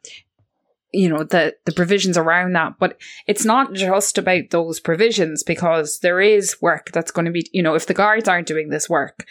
you 0.94 1.10
know, 1.10 1.24
the, 1.24 1.56
the 1.66 1.74
provisions 1.74 2.18
around 2.18 2.54
that? 2.54 2.76
But 2.80 2.98
it's 3.28 3.44
not 3.44 3.74
just 3.74 4.18
about 4.18 4.50
those 4.52 4.80
provisions 4.80 5.44
because 5.44 6.00
there 6.00 6.22
is 6.22 6.62
work 6.62 6.92
that's 6.94 7.12
going 7.12 7.26
to 7.26 7.32
be, 7.32 7.50
you 7.52 7.62
know, 7.62 7.76
if 7.76 7.86
the 7.86 7.94
guards 7.94 8.30
aren't 8.30 8.48
doing 8.48 8.70
this 8.70 8.90
work, 8.90 9.26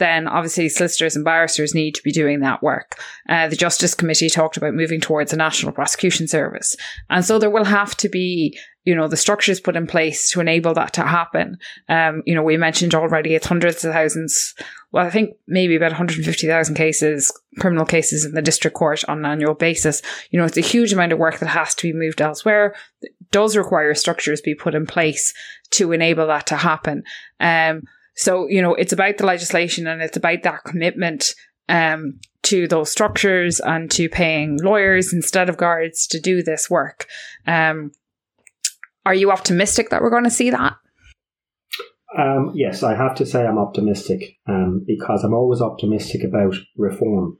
then 0.00 0.26
obviously 0.26 0.68
solicitors 0.68 1.14
and 1.14 1.24
barristers 1.24 1.74
need 1.74 1.94
to 1.94 2.02
be 2.02 2.10
doing 2.10 2.40
that 2.40 2.62
work. 2.62 3.00
Uh, 3.28 3.46
the 3.46 3.54
Justice 3.54 3.94
Committee 3.94 4.30
talked 4.30 4.56
about 4.56 4.74
moving 4.74 5.00
towards 5.00 5.32
a 5.32 5.36
national 5.36 5.72
prosecution 5.72 6.26
service. 6.26 6.74
And 7.10 7.24
so 7.24 7.38
there 7.38 7.50
will 7.50 7.66
have 7.66 7.94
to 7.98 8.08
be, 8.08 8.58
you 8.84 8.94
know, 8.94 9.06
the 9.06 9.16
structures 9.16 9.60
put 9.60 9.76
in 9.76 9.86
place 9.86 10.30
to 10.30 10.40
enable 10.40 10.72
that 10.74 10.94
to 10.94 11.02
happen. 11.02 11.58
Um, 11.88 12.22
you 12.24 12.34
know, 12.34 12.42
we 12.42 12.56
mentioned 12.56 12.94
already 12.94 13.34
it's 13.34 13.46
hundreds 13.46 13.84
of 13.84 13.92
thousands, 13.92 14.54
well, 14.90 15.06
I 15.06 15.10
think 15.10 15.36
maybe 15.46 15.76
about 15.76 15.92
150,000 15.92 16.74
cases, 16.74 17.30
criminal 17.58 17.84
cases 17.84 18.24
in 18.24 18.32
the 18.32 18.42
district 18.42 18.76
court 18.76 19.04
on 19.06 19.18
an 19.18 19.26
annual 19.26 19.54
basis. 19.54 20.00
You 20.30 20.40
know, 20.40 20.46
it's 20.46 20.56
a 20.56 20.62
huge 20.62 20.94
amount 20.94 21.12
of 21.12 21.18
work 21.18 21.38
that 21.38 21.48
has 21.48 21.74
to 21.76 21.92
be 21.92 21.96
moved 21.96 22.22
elsewhere. 22.22 22.74
It 23.02 23.12
does 23.30 23.54
require 23.54 23.94
structures 23.94 24.40
be 24.40 24.54
put 24.54 24.74
in 24.74 24.86
place 24.86 25.34
to 25.72 25.92
enable 25.92 26.26
that 26.28 26.46
to 26.46 26.56
happen. 26.56 27.04
Um, 27.38 27.82
so, 28.20 28.46
you 28.48 28.60
know, 28.60 28.74
it's 28.74 28.92
about 28.92 29.16
the 29.16 29.24
legislation 29.24 29.86
and 29.86 30.02
it's 30.02 30.18
about 30.18 30.42
that 30.42 30.64
commitment 30.64 31.34
um, 31.70 32.20
to 32.42 32.68
those 32.68 32.92
structures 32.92 33.60
and 33.60 33.90
to 33.92 34.10
paying 34.10 34.58
lawyers 34.62 35.14
instead 35.14 35.48
of 35.48 35.56
guards 35.56 36.06
to 36.08 36.20
do 36.20 36.42
this 36.42 36.68
work. 36.68 37.06
Um, 37.46 37.92
are 39.06 39.14
you 39.14 39.30
optimistic 39.30 39.88
that 39.88 40.02
we're 40.02 40.10
going 40.10 40.24
to 40.24 40.30
see 40.30 40.50
that? 40.50 40.74
Um, 42.18 42.52
yes, 42.54 42.82
I 42.82 42.94
have 42.94 43.14
to 43.14 43.24
say 43.24 43.46
I'm 43.46 43.56
optimistic 43.56 44.36
um, 44.46 44.84
because 44.86 45.24
I'm 45.24 45.32
always 45.32 45.62
optimistic 45.62 46.22
about 46.22 46.56
reform. 46.76 47.38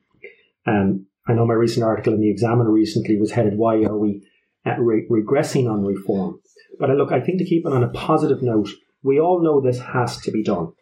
Um, 0.67 1.05
I 1.29 1.35
know 1.35 1.45
my 1.45 1.53
recent 1.53 1.85
article 1.85 2.15
in 2.15 2.23
the 2.23 2.31
Examiner 2.31 2.71
recently 2.71 3.21
was 3.21 3.33
headed 3.33 3.59
"Why 3.59 3.83
are 3.83 3.99
we 3.99 4.27
re- 4.65 5.07
regressing 5.11 5.71
on 5.71 5.85
reform?" 5.85 6.41
But 6.79 6.91
I 6.91 6.95
look, 6.95 7.13
I 7.13 7.21
think 7.21 7.37
to 7.41 7.45
keep 7.45 7.67
it 7.67 7.73
on 7.73 7.83
a 7.83 7.91
positive 7.91 8.43
note, 8.43 8.71
we 9.03 9.21
all 9.21 9.43
know 9.43 9.61
this 9.61 9.81
has 9.81 10.19
to 10.23 10.31
be 10.31 10.43
done. 10.43 10.73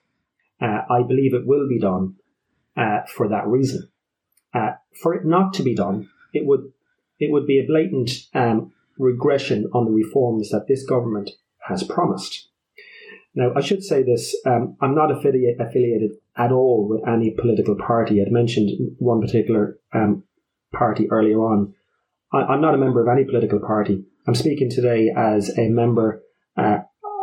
Uh, 0.61 0.83
I 0.91 1.03
believe 1.03 1.35
it 1.35 1.47
will 1.47 1.69
be 1.69 1.79
done 1.79 2.17
uh, 2.77 3.01
for 3.15 3.29
that 3.29 3.47
reason. 3.47 3.89
Uh, 4.53 4.73
for 5.01 5.15
it 5.15 5.25
not 5.25 5.53
to 5.55 5.63
be 5.63 5.75
done, 5.75 6.09
it 6.33 6.47
would 6.47 6.73
it 7.19 7.31
would 7.33 7.47
be 7.47 7.59
a 7.59 7.67
blatant 7.67 8.11
um, 8.35 8.73
regression 8.99 9.69
on 9.73 9.85
the 9.85 9.91
reforms 9.91 10.51
that 10.51 10.67
this 10.69 10.85
government 10.85 11.31
has 11.67 11.83
promised. 11.83 12.49
Now, 13.35 13.53
I 13.55 13.61
should 13.61 13.85
say 13.85 14.03
this: 14.03 14.35
um, 14.47 14.77
I'm 14.81 14.95
not 14.95 15.11
affiliate, 15.11 15.61
affiliated 15.61 16.13
at 16.37 16.53
all 16.53 16.89
with 16.89 17.07
any 17.07 17.31
political 17.31 17.77
party. 17.77 18.21
I'd 18.21 18.33
mentioned 18.33 18.71
one 18.99 19.21
particular 19.21 19.79
um, 19.93 20.25
party 20.73 21.09
earlier 21.11 21.39
on. 21.39 21.75
I, 22.33 22.55
am 22.55 22.61
not 22.61 22.75
a 22.75 22.79
member 22.79 23.03
of 23.03 23.09
any 23.09 23.25
political 23.25 23.61
party. 23.61 24.05
I'm 24.27 24.35
speaking 24.35 24.71
today 24.71 25.13
as 25.17 25.57
a 25.59 25.69
member 25.69 26.23
uh, 26.57 26.79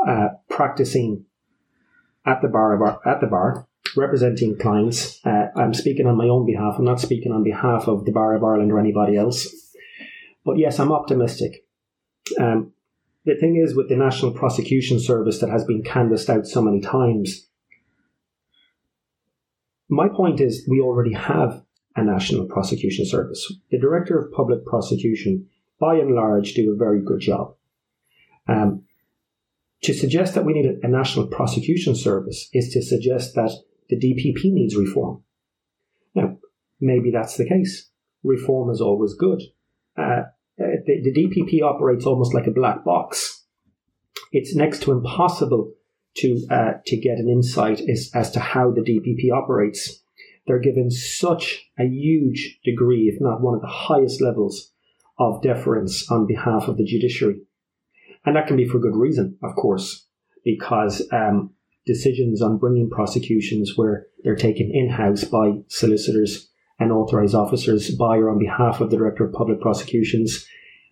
uh, 0.08 0.30
practicing 0.56 1.26
at 2.26 2.42
the 2.42 2.48
bar 2.48 3.02
at 3.06 3.20
the 3.20 3.28
bar, 3.28 3.68
representing 3.96 4.58
clients. 4.58 5.20
Uh, 5.26 5.48
I'm 5.56 5.74
speaking 5.74 6.08
on 6.08 6.16
my 6.16 6.26
own 6.26 6.46
behalf. 6.46 6.76
I'm 6.78 6.86
not 6.86 7.02
speaking 7.02 7.34
on 7.34 7.44
behalf 7.44 7.88
of 7.88 8.06
the 8.06 8.14
Bar 8.14 8.36
of 8.36 8.44
Ireland 8.44 8.72
or 8.72 8.80
anybody 8.80 9.18
else. 9.18 9.54
But 10.46 10.58
yes, 10.58 10.80
I'm 10.80 10.94
optimistic. 10.94 11.66
Um, 12.40 12.72
the 13.26 13.36
thing 13.36 13.58
is, 13.58 13.76
with 13.76 13.90
the 13.90 13.98
National 13.98 14.32
Prosecution 14.32 15.00
Service 15.00 15.40
that 15.40 15.50
has 15.50 15.66
been 15.66 15.84
canvassed 15.84 16.30
out 16.30 16.48
so 16.48 16.62
many 16.62 16.80
times, 16.80 17.48
my 19.90 20.08
point 20.08 20.40
is 20.40 20.66
we 20.70 20.80
already 20.80 21.14
have 21.14 21.64
a 21.96 22.04
National 22.04 22.46
Prosecution 22.46 23.06
Service. 23.06 23.52
The 23.72 23.80
Director 23.80 24.18
of 24.18 24.32
Public 24.32 24.66
Prosecution, 24.66 25.48
by 25.80 25.96
and 25.96 26.16
large, 26.16 26.54
do 26.54 26.72
a 26.72 26.78
very 26.78 27.02
good 27.04 27.20
job. 27.20 27.56
Um, 28.48 28.85
to 29.86 29.94
suggest 29.94 30.34
that 30.34 30.46
we 30.46 30.54
need 30.54 30.80
a, 30.84 30.88
national 30.88 31.28
prosecution 31.28 31.96
service 31.96 32.50
is 32.54 32.70
to 32.74 32.82
suggest 32.82 33.36
that 33.36 33.52
the 33.90 33.98
DPP 33.98 34.52
needs 34.52 34.76
reform. 34.76 35.24
Now, 36.14 36.38
maybe 36.80 37.12
that's 37.12 37.38
the 37.38 37.48
case. 37.48 37.90
Reform 38.24 38.70
is 38.70 38.82
always 38.82 39.14
good. 39.14 39.42
Uh, 39.98 40.24
uh 40.60 40.82
the, 40.86 41.02
the 41.04 41.14
DPP 41.14 41.62
operates 41.62 42.06
almost 42.06 42.34
like 42.34 42.48
a 42.48 42.52
black 42.52 42.84
box. 42.84 43.44
It's 44.32 44.56
next 44.56 44.82
to 44.84 44.92
impossible 44.92 45.74
to 46.18 46.48
uh, 46.50 46.72
to 46.86 46.98
get 46.98 47.20
an 47.20 47.30
insight 47.30 47.82
as, 47.82 48.10
as 48.14 48.32
to 48.32 48.40
how 48.40 48.72
the 48.72 48.82
DPP 48.82 49.32
operates. 49.32 50.02
They're 50.48 50.60
given 50.60 50.92
such 50.92 51.70
a 51.80 51.86
huge 51.86 52.60
degree, 52.64 53.12
if 53.14 53.20
not 53.20 53.42
one 53.42 53.56
of 53.56 53.62
the 53.62 53.68
highest 53.68 54.22
levels, 54.22 54.72
of 55.18 55.42
deference 55.42 56.10
on 56.12 56.28
behalf 56.28 56.68
of 56.68 56.78
the 56.78 56.86
judiciary. 56.86 57.42
And 58.26 58.36
that 58.36 58.48
can 58.48 58.58
be 58.58 58.68
for 58.68 58.80
good 58.80 58.96
reason, 58.96 59.38
of 59.44 59.56
course, 59.56 60.08
because 60.44 61.02
um, 61.12 61.54
decisions 61.86 62.42
on 62.42 62.58
bringing 62.58 62.90
prosecutions 62.90 63.74
where 63.76 64.08
they're 64.24 64.36
taken 64.36 64.72
in 64.74 64.90
house 64.90 65.24
by 65.24 65.52
solicitors 65.68 66.50
and 66.80 66.92
authorized 66.92 67.36
officers 67.36 67.94
by 67.96 68.18
or 68.18 68.30
on 68.30 68.40
behalf 68.40 68.82
of 68.82 68.90
the 68.90 68.98
Director 68.98 69.26
of 69.26 69.34
Public 69.34 69.62
Prosecutions, 69.62 70.46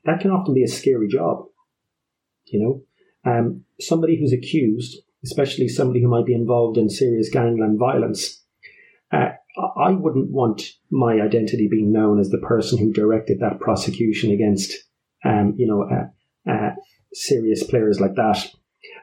that 0.05 0.19
can 0.19 0.31
often 0.31 0.53
be 0.53 0.63
a 0.63 0.67
scary 0.67 1.07
job. 1.07 1.45
You 2.45 2.83
know, 3.25 3.31
um, 3.31 3.63
somebody 3.79 4.19
who's 4.19 4.33
accused, 4.33 4.97
especially 5.23 5.67
somebody 5.67 6.01
who 6.01 6.09
might 6.09 6.25
be 6.25 6.35
involved 6.35 6.77
in 6.77 6.89
serious 6.89 7.29
gangland 7.29 7.79
violence, 7.79 8.43
uh, 9.11 9.29
I 9.77 9.91
wouldn't 9.91 10.31
want 10.31 10.71
my 10.89 11.21
identity 11.21 11.67
being 11.69 11.91
known 11.91 12.19
as 12.19 12.29
the 12.29 12.39
person 12.39 12.77
who 12.77 12.91
directed 12.91 13.39
that 13.39 13.59
prosecution 13.59 14.31
against, 14.31 14.73
um, 15.23 15.53
you 15.57 15.67
know, 15.67 15.83
uh, 15.83 16.51
uh, 16.51 16.71
serious 17.13 17.63
players 17.63 17.99
like 17.99 18.15
that. 18.15 18.49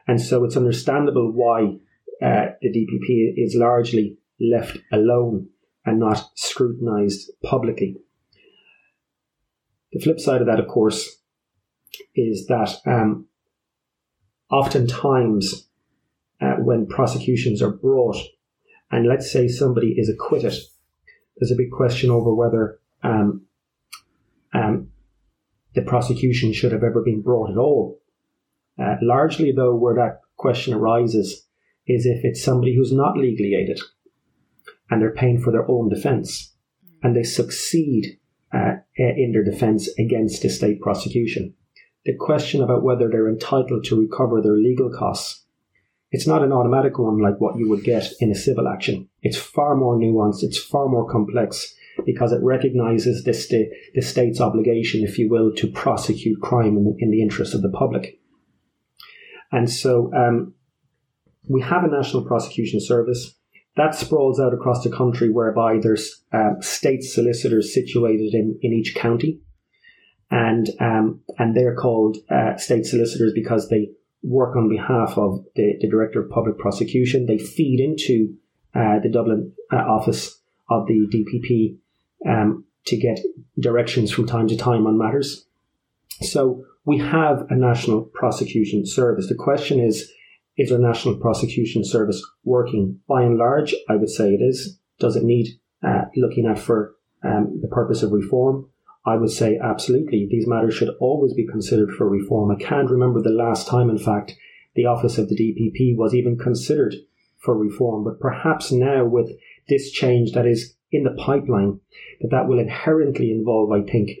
And 0.07 0.21
so 0.21 0.43
it's 0.43 0.57
understandable 0.57 1.31
why 1.31 1.77
uh, 2.21 2.51
the 2.61 2.69
DPP 2.69 3.33
is 3.37 3.55
largely 3.55 4.17
left 4.39 4.77
alone 4.91 5.47
and 5.85 5.99
not 5.99 6.31
scrutinised 6.35 7.31
publicly. 7.43 7.97
The 9.91 9.99
flip 9.99 10.19
side 10.19 10.41
of 10.41 10.47
that, 10.47 10.59
of 10.59 10.67
course, 10.67 11.17
is 12.15 12.47
that 12.47 12.77
um, 12.85 13.27
oftentimes 14.49 15.67
uh, 16.39 16.55
when 16.55 16.87
prosecutions 16.87 17.61
are 17.61 17.71
brought, 17.71 18.17
and 18.91 19.07
let's 19.07 19.31
say 19.31 19.47
somebody 19.47 19.95
is 19.97 20.09
acquitted, 20.09 20.53
there's 21.37 21.51
a 21.51 21.57
big 21.57 21.71
question 21.71 22.09
over 22.09 22.33
whether 22.33 22.79
um, 23.03 23.45
um, 24.53 24.89
the 25.73 25.81
prosecution 25.81 26.53
should 26.53 26.71
have 26.71 26.83
ever 26.83 27.01
been 27.01 27.21
brought 27.21 27.49
at 27.49 27.57
all. 27.57 28.00
Uh, 28.81 28.95
largely, 29.01 29.51
though, 29.51 29.75
where 29.75 29.95
that 29.95 30.21
question 30.37 30.73
arises 30.73 31.45
is 31.87 32.05
if 32.05 32.23
it's 32.23 32.43
somebody 32.43 32.75
who's 32.75 32.93
not 32.93 33.17
legally 33.17 33.53
aided 33.53 33.79
and 34.89 35.01
they're 35.01 35.13
paying 35.13 35.39
for 35.39 35.51
their 35.51 35.69
own 35.69 35.89
defence 35.89 36.53
and 37.03 37.15
they 37.15 37.23
succeed 37.23 38.17
uh, 38.53 38.73
in 38.97 39.31
their 39.33 39.43
defence 39.43 39.89
against 39.99 40.43
a 40.45 40.49
state 40.49 40.81
prosecution. 40.81 41.53
The 42.05 42.15
question 42.19 42.63
about 42.63 42.83
whether 42.83 43.07
they're 43.09 43.29
entitled 43.29 43.83
to 43.85 43.99
recover 43.99 44.41
their 44.41 44.57
legal 44.57 44.91
costs, 44.91 45.45
it's 46.11 46.27
not 46.27 46.43
an 46.43 46.51
automatic 46.51 46.97
one 46.97 47.19
like 47.19 47.39
what 47.39 47.57
you 47.57 47.69
would 47.69 47.83
get 47.83 48.11
in 48.19 48.31
a 48.31 48.35
civil 48.35 48.67
action. 48.67 49.07
It's 49.21 49.37
far 49.37 49.75
more 49.75 49.95
nuanced, 49.95 50.43
it's 50.43 50.57
far 50.57 50.89
more 50.89 51.09
complex 51.09 51.73
because 52.05 52.31
it 52.31 52.43
recognises 52.43 53.23
this, 53.23 53.47
the, 53.47 53.69
the 53.93 54.01
state's 54.01 54.41
obligation, 54.41 55.03
if 55.03 55.17
you 55.19 55.29
will, 55.29 55.53
to 55.55 55.67
prosecute 55.67 56.41
crime 56.41 56.77
in 56.77 56.83
the, 56.83 56.95
in 56.99 57.11
the 57.11 57.21
interest 57.21 57.53
of 57.53 57.61
the 57.61 57.69
public. 57.69 58.20
And 59.51 59.69
so 59.69 60.11
um, 60.13 60.53
we 61.47 61.61
have 61.61 61.83
a 61.83 61.87
national 61.87 62.25
prosecution 62.25 62.79
service 62.79 63.35
that 63.77 63.95
sprawls 63.95 64.39
out 64.39 64.53
across 64.53 64.83
the 64.83 64.91
country, 64.91 65.29
whereby 65.29 65.77
there's 65.81 66.23
um, 66.33 66.57
state 66.59 67.03
solicitors 67.03 67.73
situated 67.73 68.33
in, 68.33 68.59
in 68.61 68.73
each 68.73 68.95
county, 68.95 69.39
and 70.29 70.69
um, 70.79 71.21
and 71.37 71.55
they're 71.55 71.75
called 71.75 72.17
uh, 72.29 72.57
state 72.57 72.85
solicitors 72.85 73.31
because 73.33 73.69
they 73.69 73.91
work 74.23 74.55
on 74.55 74.69
behalf 74.69 75.17
of 75.17 75.43
the, 75.55 75.77
the 75.79 75.89
director 75.89 76.21
of 76.21 76.29
public 76.29 76.57
prosecution. 76.57 77.25
They 77.25 77.37
feed 77.37 77.79
into 77.79 78.35
uh, 78.75 78.99
the 79.01 79.09
Dublin 79.09 79.53
uh, 79.71 79.77
office 79.77 80.39
of 80.69 80.85
the 80.87 81.07
DPP 81.07 81.77
um, 82.29 82.65
to 82.85 82.97
get 82.97 83.19
directions 83.59 84.11
from 84.11 84.27
time 84.27 84.47
to 84.49 84.57
time 84.57 84.85
on 84.85 84.97
matters. 84.97 85.45
So 86.21 86.65
we 86.85 86.97
have 86.97 87.45
a 87.49 87.55
national 87.55 88.09
prosecution 88.13 88.85
service. 88.85 89.27
The 89.27 89.35
question 89.35 89.79
is 89.79 90.11
is 90.57 90.71
our 90.71 90.77
National 90.77 91.15
Prosecution 91.15 91.83
Service 91.83 92.21
working? 92.43 92.99
By 93.07 93.23
and 93.23 93.37
large, 93.37 93.73
I 93.89 93.95
would 93.95 94.09
say 94.09 94.33
it 94.33 94.41
is. 94.41 94.79
Does 94.99 95.15
it 95.15 95.23
need 95.23 95.47
uh, 95.81 96.03
looking 96.15 96.45
at 96.45 96.59
for 96.59 96.95
um, 97.23 97.59
the 97.61 97.69
purpose 97.69 98.03
of 98.03 98.11
reform? 98.11 98.69
I 99.05 99.15
would 99.15 99.31
say 99.31 99.57
absolutely. 99.63 100.27
These 100.29 100.47
matters 100.47 100.75
should 100.75 100.93
always 100.99 101.33
be 101.33 101.47
considered 101.47 101.91
for 101.91 102.07
reform. 102.07 102.51
I 102.51 102.61
can't 102.61 102.91
remember 102.91 103.21
the 103.21 103.29
last 103.29 103.67
time, 103.67 103.89
in 103.89 103.97
fact, 103.97 104.35
the 104.75 104.85
office 104.85 105.17
of 105.17 105.29
the 105.29 105.35
DPP 105.35 105.97
was 105.97 106.13
even 106.13 106.37
considered 106.37 106.95
for 107.39 107.57
reform. 107.57 108.03
But 108.03 108.19
perhaps 108.19 108.71
now, 108.71 109.05
with 109.05 109.31
this 109.67 109.91
change 109.91 110.33
that 110.33 110.45
is 110.45 110.75
in 110.91 111.03
the 111.03 111.15
pipeline, 111.17 111.79
that 112.19 112.29
that 112.31 112.47
will 112.47 112.59
inherently 112.59 113.31
involve, 113.31 113.71
I 113.71 113.81
think, 113.89 114.11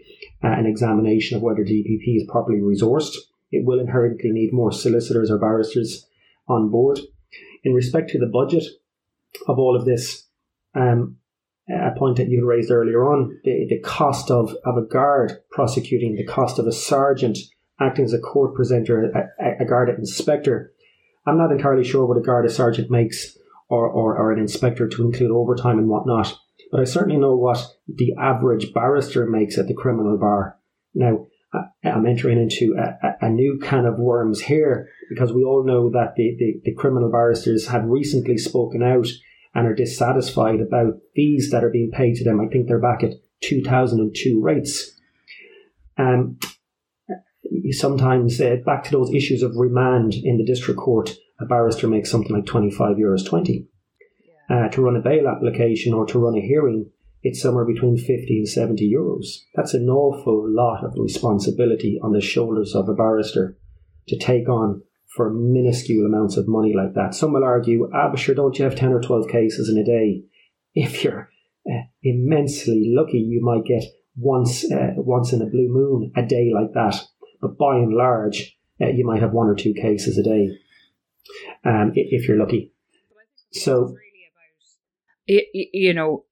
uh, 0.43 0.47
an 0.47 0.65
examination 0.65 1.37
of 1.37 1.43
whether 1.43 1.63
DPP 1.63 2.17
is 2.17 2.27
properly 2.27 2.59
resourced. 2.59 3.15
It 3.51 3.65
will 3.65 3.79
inherently 3.79 4.31
need 4.31 4.53
more 4.53 4.71
solicitors 4.71 5.29
or 5.29 5.37
barristers 5.37 6.07
on 6.47 6.69
board. 6.69 6.99
In 7.63 7.73
respect 7.73 8.09
to 8.11 8.19
the 8.19 8.25
budget 8.25 8.63
of 9.47 9.59
all 9.59 9.75
of 9.75 9.85
this, 9.85 10.27
um, 10.73 11.17
a 11.69 11.91
point 11.97 12.17
that 12.17 12.27
you 12.27 12.45
raised 12.45 12.71
earlier 12.71 13.03
on, 13.11 13.39
the, 13.43 13.67
the 13.69 13.79
cost 13.79 14.31
of, 14.31 14.55
of 14.65 14.77
a 14.77 14.81
guard 14.81 15.41
prosecuting, 15.51 16.15
the 16.15 16.25
cost 16.25 16.59
of 16.59 16.67
a 16.67 16.71
sergeant 16.71 17.37
acting 17.79 18.05
as 18.05 18.13
a 18.13 18.19
court 18.19 18.55
presenter, 18.55 19.11
a, 19.39 19.63
a 19.63 19.65
guard 19.65 19.89
inspector. 19.89 20.73
I'm 21.25 21.37
not 21.37 21.51
entirely 21.51 21.83
sure 21.83 22.05
what 22.05 22.17
a 22.17 22.21
guard 22.21 22.45
a 22.45 22.49
sergeant 22.49 22.89
makes 22.89 23.37
or, 23.69 23.87
or, 23.87 24.17
or 24.17 24.31
an 24.31 24.39
inspector 24.39 24.87
to 24.87 25.05
include 25.05 25.31
overtime 25.31 25.77
and 25.77 25.87
whatnot, 25.87 26.37
but 26.71 26.79
I 26.79 26.85
certainly 26.85 27.17
know 27.17 27.35
what 27.35 27.67
the 27.87 28.13
average 28.17 28.73
barrister 28.73 29.25
makes 29.25 29.57
at 29.57 29.67
the 29.67 29.73
criminal 29.73 30.17
bar. 30.17 30.57
Now, 30.93 31.27
I'm 31.83 32.05
entering 32.05 32.41
into 32.41 32.77
a, 32.79 33.25
a, 33.25 33.29
new 33.29 33.59
can 33.61 33.85
of 33.85 33.99
worms 33.99 34.41
here 34.41 34.87
because 35.09 35.33
we 35.33 35.43
all 35.43 35.65
know 35.65 35.89
that 35.89 36.15
the, 36.15 36.35
the, 36.39 36.61
the, 36.63 36.73
criminal 36.73 37.11
barristers 37.11 37.67
have 37.67 37.83
recently 37.83 38.37
spoken 38.37 38.81
out 38.81 39.07
and 39.53 39.67
are 39.67 39.75
dissatisfied 39.75 40.61
about 40.61 40.99
fees 41.13 41.49
that 41.51 41.63
are 41.63 41.69
being 41.69 41.91
paid 41.91 42.15
to 42.15 42.23
them. 42.23 42.39
I 42.39 42.47
think 42.47 42.67
they're 42.67 42.79
back 42.79 43.03
at 43.03 43.15
2002 43.41 44.41
rates. 44.41 44.97
Um, 45.97 46.39
sometimes, 47.71 48.39
uh, 48.39 48.57
back 48.65 48.85
to 48.85 48.91
those 48.91 49.13
issues 49.13 49.43
of 49.43 49.57
remand 49.57 50.13
in 50.13 50.37
the 50.37 50.45
district 50.45 50.79
court, 50.79 51.17
a 51.41 51.45
barrister 51.45 51.89
makes 51.89 52.09
something 52.09 52.33
like 52.33 52.45
25 52.45 52.95
euros 52.95 53.25
20. 53.25 53.67
Uh, 54.51 54.67
to 54.67 54.81
run 54.81 54.97
a 54.97 55.01
bail 55.01 55.29
application 55.29 55.93
or 55.93 56.05
to 56.05 56.19
run 56.19 56.35
a 56.35 56.41
hearing, 56.41 56.89
it's 57.23 57.41
somewhere 57.41 57.63
between 57.63 57.95
50 57.95 58.37
and 58.37 58.47
70 58.47 58.91
euros. 58.91 59.25
That's 59.55 59.73
an 59.73 59.87
awful 59.89 60.43
lot 60.49 60.83
of 60.83 60.93
responsibility 60.97 61.99
on 62.03 62.11
the 62.11 62.19
shoulders 62.19 62.75
of 62.75 62.89
a 62.89 62.93
barrister 62.93 63.57
to 64.09 64.17
take 64.17 64.49
on 64.49 64.81
for 65.15 65.31
minuscule 65.31 66.05
amounts 66.05 66.35
of 66.35 66.47
money 66.47 66.73
like 66.75 66.95
that. 66.95 67.13
Some 67.13 67.33
will 67.33 67.43
argue, 67.43 67.89
ah, 67.93 68.11
don't 68.11 68.57
you 68.57 68.65
have 68.65 68.75
10 68.75 68.91
or 68.91 69.01
12 69.01 69.29
cases 69.29 69.69
in 69.69 69.77
a 69.77 69.85
day? 69.85 70.23
If 70.73 71.03
you're 71.03 71.29
uh, 71.69 71.83
immensely 72.03 72.91
lucky, 72.93 73.19
you 73.19 73.41
might 73.41 73.65
get 73.65 73.83
once, 74.17 74.69
uh, 74.69 74.93
once 74.97 75.31
in 75.31 75.41
a 75.41 75.45
blue 75.45 75.69
moon 75.69 76.11
a 76.17 76.25
day 76.25 76.51
like 76.53 76.73
that. 76.73 77.01
But 77.41 77.57
by 77.57 77.75
and 77.75 77.93
large, 77.93 78.57
uh, 78.81 78.87
you 78.87 79.05
might 79.05 79.21
have 79.21 79.31
one 79.31 79.47
or 79.47 79.55
two 79.55 79.73
cases 79.73 80.17
a 80.17 80.23
day, 80.23 80.49
um, 81.63 81.91
if 81.95 82.27
you're 82.27 82.37
lucky. 82.37 82.73
So, 83.51 83.95
you 85.27 85.93
know, 85.93 86.25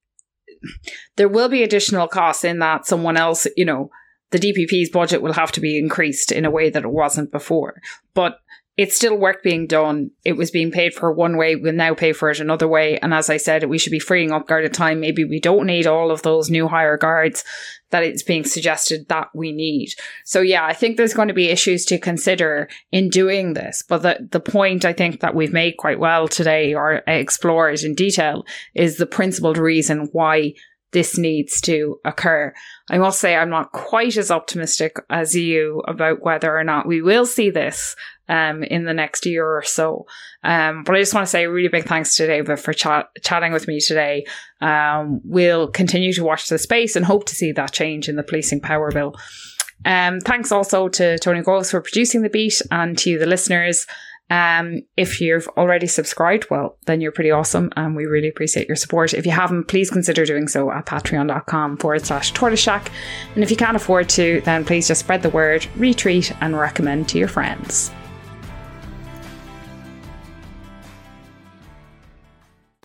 there 1.15 1.29
will 1.29 1.49
be 1.49 1.63
additional 1.63 2.07
costs 2.07 2.43
in 2.43 2.59
that 2.59 2.85
someone 2.85 3.17
else, 3.17 3.47
you 3.55 3.65
know, 3.65 3.89
the 4.31 4.39
DPP's 4.39 4.89
budget 4.89 5.21
will 5.21 5.33
have 5.33 5.51
to 5.53 5.61
be 5.61 5.77
increased 5.77 6.31
in 6.31 6.45
a 6.45 6.51
way 6.51 6.69
that 6.69 6.83
it 6.83 6.91
wasn't 6.91 7.31
before. 7.31 7.81
But 8.13 8.39
it's 8.79 8.95
still 8.95 9.17
work 9.17 9.43
being 9.43 9.67
done. 9.67 10.09
It 10.23 10.37
was 10.37 10.51
being 10.51 10.71
paid 10.71 10.93
for 10.93 11.11
one 11.11 11.35
way. 11.35 11.57
We'll 11.57 11.73
now 11.73 11.93
pay 11.93 12.13
for 12.13 12.29
it 12.29 12.39
another 12.39 12.65
way. 12.65 12.97
And 12.99 13.13
as 13.13 13.29
I 13.29 13.35
said, 13.35 13.65
we 13.65 13.77
should 13.77 13.91
be 13.91 13.99
freeing 13.99 14.31
up 14.31 14.47
Garda 14.47 14.69
time. 14.69 15.01
Maybe 15.01 15.25
we 15.25 15.41
don't 15.41 15.65
need 15.65 15.85
all 15.85 16.11
of 16.11 16.21
those 16.21 16.49
new 16.49 16.65
hire 16.69 16.95
guards 16.95 17.43
that 17.89 18.03
it's 18.03 18.23
being 18.23 18.45
suggested 18.45 19.09
that 19.09 19.27
we 19.35 19.51
need. 19.51 19.89
So 20.23 20.39
yeah, 20.39 20.65
I 20.65 20.71
think 20.71 20.95
there's 20.95 21.13
going 21.13 21.27
to 21.27 21.33
be 21.33 21.49
issues 21.49 21.83
to 21.87 21.97
consider 21.97 22.69
in 22.89 23.09
doing 23.09 23.51
this. 23.51 23.83
But 23.85 24.01
the, 24.01 24.29
the 24.31 24.39
point 24.39 24.85
I 24.85 24.93
think 24.93 25.19
that 25.19 25.35
we've 25.35 25.51
made 25.51 25.73
quite 25.73 25.99
well 25.99 26.29
today 26.29 26.73
or 26.73 27.01
explored 27.05 27.81
in 27.81 27.95
detail 27.95 28.45
is 28.75 28.95
the 28.95 29.05
principled 29.05 29.57
reason 29.57 30.07
why 30.13 30.53
this 30.91 31.17
needs 31.17 31.61
to 31.61 31.99
occur. 32.05 32.53
I 32.89 32.97
must 32.97 33.19
say 33.19 33.35
I'm 33.35 33.49
not 33.49 33.71
quite 33.71 34.17
as 34.17 34.31
optimistic 34.31 34.95
as 35.09 35.35
you 35.35 35.83
about 35.87 36.21
whether 36.21 36.57
or 36.57 36.63
not 36.63 36.87
we 36.87 37.01
will 37.01 37.25
see 37.25 37.49
this 37.49 37.95
um, 38.29 38.63
in 38.63 38.85
the 38.85 38.93
next 38.93 39.25
year 39.25 39.45
or 39.45 39.63
so. 39.63 40.05
Um, 40.43 40.83
but 40.85 40.95
I 40.95 40.99
just 40.99 41.13
want 41.13 41.25
to 41.25 41.29
say 41.29 41.43
a 41.43 41.51
really 41.51 41.67
big 41.67 41.85
thanks 41.85 42.15
to 42.15 42.27
David 42.27 42.59
for 42.59 42.71
chat- 42.71 43.09
chatting 43.21 43.51
with 43.51 43.67
me 43.67 43.81
today. 43.81 44.25
Um, 44.61 45.19
we'll 45.25 45.67
continue 45.67 46.13
to 46.13 46.23
watch 46.23 46.47
the 46.47 46.57
space 46.57 46.95
and 46.95 47.05
hope 47.05 47.25
to 47.25 47.35
see 47.35 47.51
that 47.51 47.73
change 47.73 48.07
in 48.07 48.15
the 48.15 48.23
policing 48.23 48.61
power 48.61 48.91
bill. 48.91 49.15
Um, 49.85 50.19
thanks 50.19 50.51
also 50.51 50.87
to 50.89 51.17
Tony 51.19 51.41
Groves 51.41 51.71
for 51.71 51.81
producing 51.81 52.21
the 52.21 52.29
beat 52.29 52.61
and 52.71 52.97
to 52.99 53.17
the 53.17 53.25
listeners. 53.25 53.87
Um, 54.31 54.81
if 54.95 55.19
you've 55.21 55.47
already 55.57 55.87
subscribed, 55.87 56.51
well, 56.51 56.77
then 56.85 57.01
you're 57.01 57.11
pretty 57.11 57.31
awesome 57.31 57.71
and 57.75 57.95
we 57.95 58.05
really 58.05 58.27
appreciate 58.27 58.67
your 58.67 58.75
support. 58.75 59.13
If 59.13 59.25
you 59.25 59.31
haven't, 59.31 59.67
please 59.67 59.89
consider 59.89 60.23
doing 60.23 60.47
so 60.47 60.71
at 60.71 60.85
patreon.com 60.85 61.77
forward 61.77 62.05
slash 62.05 62.31
tortoise 62.31 62.59
shack. 62.59 62.91
And 63.33 63.43
if 63.43 63.49
you 63.49 63.57
can't 63.57 63.75
afford 63.75 64.07
to, 64.09 64.41
then 64.45 64.65
please 64.65 64.87
just 64.87 64.99
spread 64.99 65.23
the 65.23 65.31
word, 65.31 65.63
retweet, 65.77 66.35
and 66.41 66.55
recommend 66.55 67.09
to 67.09 67.17
your 67.17 67.27
friends. 67.27 67.91